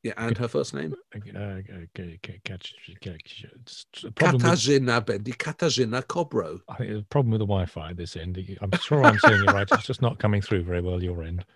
Yeah, 0.04 0.12
and 0.18 0.36
her 0.36 0.48
first 0.48 0.74
name? 0.74 0.94
Katarzyna 4.12 5.04
Bendy, 5.04 5.32
Katarzyna 5.32 6.02
Kobro. 6.02 6.60
I 6.68 6.74
think 6.74 6.90
there's 6.90 7.00
a 7.00 7.06
problem 7.06 7.30
with 7.30 7.38
the 7.38 7.46
Wi-Fi 7.46 7.94
this 7.94 8.14
end. 8.14 8.38
I'm 8.60 8.70
sure 8.82 9.02
I'm 9.02 9.18
saying 9.18 9.44
it 9.44 9.52
right. 9.52 9.66
It's 9.72 9.86
just 9.86 10.02
not 10.02 10.18
coming 10.18 10.42
through 10.42 10.64
very 10.64 10.82
well 10.82 11.02
your 11.02 11.22
end. 11.22 11.46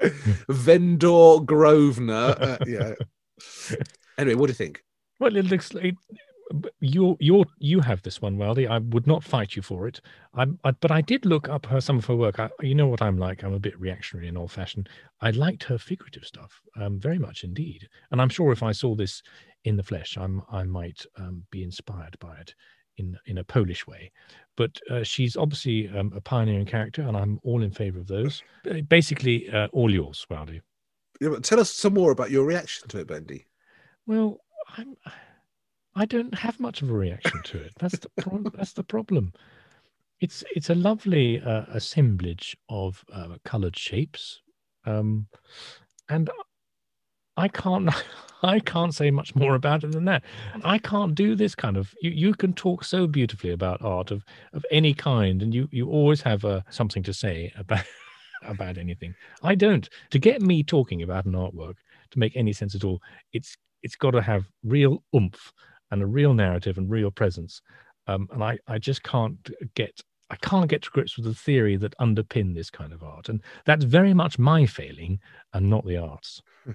Bendor 0.48 1.46
Grosvenor. 1.46 2.34
Uh, 2.38 2.58
yeah. 2.66 2.94
Anyway, 4.18 4.34
what 4.34 4.46
do 4.46 4.52
you 4.52 4.54
think? 4.54 4.82
Well, 5.20 5.36
it 5.36 5.44
looks 5.44 5.74
like 5.74 5.94
you 6.80 7.16
you 7.20 7.44
you 7.58 7.80
have 7.80 8.02
this 8.02 8.22
one, 8.22 8.36
Waldy. 8.36 8.68
I 8.68 8.78
would 8.78 9.06
not 9.06 9.24
fight 9.24 9.56
you 9.56 9.62
for 9.62 9.88
it. 9.88 10.00
I, 10.34 10.46
I 10.64 10.70
but 10.72 10.90
I 10.90 11.00
did 11.00 11.26
look 11.26 11.48
up 11.48 11.66
her 11.66 11.80
some 11.80 11.98
of 11.98 12.06
her 12.06 12.16
work. 12.16 12.38
I, 12.38 12.50
you 12.60 12.74
know 12.74 12.86
what 12.86 13.02
I'm 13.02 13.18
like. 13.18 13.42
I'm 13.42 13.54
a 13.54 13.58
bit 13.58 13.78
reactionary 13.80 14.28
and 14.28 14.38
old-fashioned. 14.38 14.88
I 15.20 15.30
liked 15.30 15.64
her 15.64 15.78
figurative 15.78 16.24
stuff 16.24 16.60
um, 16.76 17.00
very 17.00 17.18
much 17.18 17.44
indeed, 17.44 17.88
and 18.10 18.20
I'm 18.20 18.28
sure 18.28 18.52
if 18.52 18.62
I 18.62 18.72
saw 18.72 18.94
this 18.94 19.22
in 19.64 19.76
the 19.76 19.82
flesh, 19.82 20.16
I'm 20.16 20.42
I 20.50 20.62
might 20.62 21.04
um, 21.16 21.44
be 21.50 21.62
inspired 21.62 22.16
by 22.20 22.36
it 22.36 22.54
in 22.96 23.16
in 23.26 23.38
a 23.38 23.44
Polish 23.44 23.86
way. 23.86 24.12
But 24.56 24.80
uh, 24.90 25.02
she's 25.02 25.36
obviously 25.36 25.88
um, 25.88 26.12
a 26.14 26.20
pioneering 26.20 26.66
character, 26.66 27.02
and 27.02 27.16
I'm 27.16 27.40
all 27.42 27.62
in 27.62 27.70
favour 27.70 27.98
of 27.98 28.06
those. 28.06 28.42
Basically, 28.88 29.50
uh, 29.50 29.68
all 29.72 29.92
yours, 29.92 30.26
Waldy. 30.30 30.60
Yeah, 31.20 31.36
tell 31.42 31.60
us 31.60 31.72
some 31.72 31.94
more 31.94 32.12
about 32.12 32.30
your 32.30 32.44
reaction 32.44 32.88
to 32.88 33.00
it, 33.00 33.08
Bendy. 33.08 33.46
Well, 34.06 34.38
I'm. 34.76 34.96
I 35.04 35.12
don't 36.04 36.34
have 36.34 36.60
much 36.60 36.82
of 36.82 36.90
a 36.90 36.94
reaction 36.94 37.42
to 37.42 37.58
it. 37.58 37.72
That's 37.78 37.98
the 37.98 38.10
pro- 38.18 38.38
that's 38.54 38.74
the 38.74 38.84
problem. 38.84 39.32
It's 40.20 40.44
it's 40.54 40.70
a 40.70 40.74
lovely 40.74 41.40
uh, 41.40 41.64
assemblage 41.68 42.56
of 42.68 43.04
uh, 43.12 43.36
coloured 43.44 43.76
shapes, 43.76 44.40
um, 44.84 45.26
and 46.08 46.30
I 47.36 47.48
can't 47.48 47.88
I 48.42 48.60
can't 48.60 48.94
say 48.94 49.10
much 49.10 49.34
more 49.34 49.54
about 49.54 49.84
it 49.84 49.92
than 49.92 50.04
that. 50.04 50.22
I 50.64 50.78
can't 50.78 51.14
do 51.14 51.34
this 51.34 51.54
kind 51.54 51.76
of. 51.76 51.94
You 52.00 52.10
you 52.10 52.34
can 52.34 52.52
talk 52.52 52.84
so 52.84 53.06
beautifully 53.06 53.50
about 53.50 53.82
art 53.82 54.10
of 54.10 54.24
of 54.52 54.64
any 54.70 54.94
kind, 54.94 55.42
and 55.42 55.54
you 55.54 55.68
you 55.70 55.88
always 55.88 56.22
have 56.22 56.44
uh, 56.44 56.60
something 56.70 57.02
to 57.04 57.14
say 57.14 57.52
about 57.56 57.84
about 58.42 58.78
anything. 58.78 59.14
I 59.42 59.54
don't. 59.54 59.88
To 60.10 60.18
get 60.18 60.42
me 60.42 60.62
talking 60.62 61.02
about 61.02 61.24
an 61.24 61.32
artwork 61.32 61.76
to 62.10 62.18
make 62.18 62.36
any 62.36 62.52
sense 62.52 62.74
at 62.74 62.84
all, 62.84 63.00
it's 63.32 63.56
it's 63.82 63.96
got 63.96 64.12
to 64.12 64.22
have 64.22 64.46
real 64.64 65.02
oomph 65.14 65.52
and 65.90 66.02
a 66.02 66.06
real 66.06 66.34
narrative 66.34 66.78
and 66.78 66.90
real 66.90 67.10
presence. 67.10 67.60
Um, 68.06 68.28
and 68.32 68.42
I, 68.42 68.58
I 68.68 68.78
just 68.78 69.02
can't 69.02 69.50
get 69.74 70.00
I 70.28 70.36
can't 70.36 70.68
get 70.68 70.82
to 70.82 70.90
grips 70.90 71.16
with 71.16 71.26
the 71.26 71.34
theory 71.34 71.76
that 71.76 71.96
underpin 71.98 72.54
this 72.54 72.70
kind 72.70 72.92
of 72.92 73.02
art. 73.02 73.28
And 73.28 73.42
that's 73.64 73.84
very 73.84 74.12
much 74.12 74.38
my 74.38 74.66
failing 74.66 75.20
and 75.52 75.70
not 75.70 75.86
the 75.86 75.98
arts. 75.98 76.42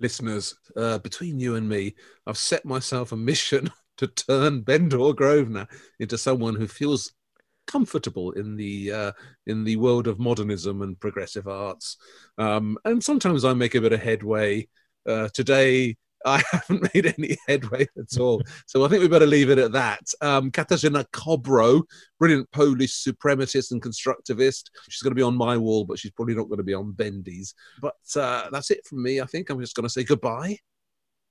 Listeners, 0.00 0.54
uh, 0.74 0.98
between 0.98 1.38
you 1.38 1.56
and 1.56 1.68
me, 1.68 1.94
I've 2.26 2.38
set 2.38 2.64
myself 2.64 3.12
a 3.12 3.16
mission 3.16 3.70
to 3.98 4.06
turn 4.06 4.62
Bendor 4.62 5.12
Grosvenor 5.14 5.68
into 5.98 6.16
someone 6.16 6.54
who 6.54 6.66
feels 6.66 7.12
comfortable 7.66 8.32
in 8.32 8.56
the 8.56 8.90
uh, 8.90 9.12
in 9.46 9.64
the 9.64 9.76
world 9.76 10.06
of 10.06 10.18
modernism 10.18 10.80
and 10.80 10.98
progressive 10.98 11.46
arts. 11.46 11.98
Um, 12.38 12.78
and 12.86 13.04
sometimes 13.04 13.44
I 13.44 13.52
make 13.52 13.74
a 13.74 13.80
bit 13.80 13.92
of 13.92 14.00
headway. 14.00 14.68
Uh, 15.06 15.28
today, 15.34 15.96
I 16.24 16.42
haven't 16.52 16.94
made 16.94 17.06
any 17.18 17.36
headway 17.46 17.86
at 17.98 18.18
all. 18.18 18.42
so 18.66 18.84
I 18.84 18.88
think 18.88 19.02
we 19.02 19.08
better 19.08 19.26
leave 19.26 19.50
it 19.50 19.58
at 19.58 19.72
that. 19.72 20.02
Um, 20.20 20.50
Katarzyna 20.50 21.04
Kobro, 21.12 21.82
brilliant 22.18 22.50
Polish 22.50 22.92
suprematist 22.92 23.72
and 23.72 23.82
constructivist. 23.82 24.70
She's 24.88 25.02
going 25.02 25.12
to 25.12 25.16
be 25.16 25.22
on 25.22 25.36
my 25.36 25.56
wall, 25.56 25.84
but 25.84 25.98
she's 25.98 26.12
probably 26.12 26.34
not 26.34 26.48
going 26.48 26.58
to 26.58 26.64
be 26.64 26.74
on 26.74 26.92
Bendy's. 26.92 27.54
But 27.80 27.94
uh, 28.16 28.48
that's 28.50 28.70
it 28.70 28.86
from 28.86 29.02
me. 29.02 29.20
I 29.20 29.26
think 29.26 29.50
I'm 29.50 29.60
just 29.60 29.74
going 29.74 29.84
to 29.84 29.90
say 29.90 30.04
goodbye. 30.04 30.58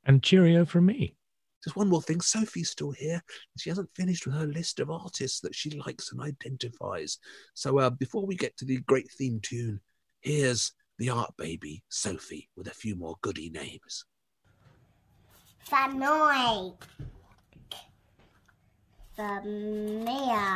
And 0.06 0.24
cheerio 0.24 0.66
from 0.66 0.86
me. 0.88 1.16
Just 1.64 1.76
one 1.76 1.90
more 1.90 2.02
thing. 2.02 2.22
Sophie's 2.22 2.70
still 2.70 2.92
here. 2.92 3.22
She 3.58 3.70
hasn't 3.70 3.94
finished 3.94 4.26
with 4.26 4.36
her 4.36 4.48
list 4.48 4.80
of 4.80 4.90
artists 4.90 5.42
that 5.42 5.54
she 5.54 5.72
likes 5.72 6.12
and 6.12 6.22
identifies. 6.22 7.18
So 7.54 7.80
uh, 7.80 7.90
before 7.90 8.26
we 8.26 8.36
get 8.36 8.56
to 8.58 8.66
the 8.66 8.78
great 8.88 9.12
theme 9.12 9.40
tune, 9.42 9.82
here's 10.22 10.72
the 11.00 11.10
art 11.10 11.34
baby, 11.38 11.84
Sophie, 11.90 12.50
with 12.56 12.68
a 12.68 12.74
few 12.74 12.96
more 12.96 13.18
goody 13.22 13.50
names. 13.50 14.06
Fanoy. 15.68 16.74
Famia. 19.18 20.48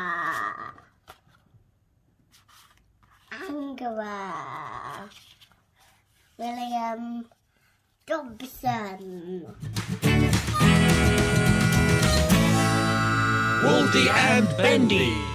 Angela. 3.31 5.09
William 6.37 7.25
Dobson. 8.05 9.45
Waldy 13.63 14.09
and 14.09 14.47
Bendy. 14.57 15.32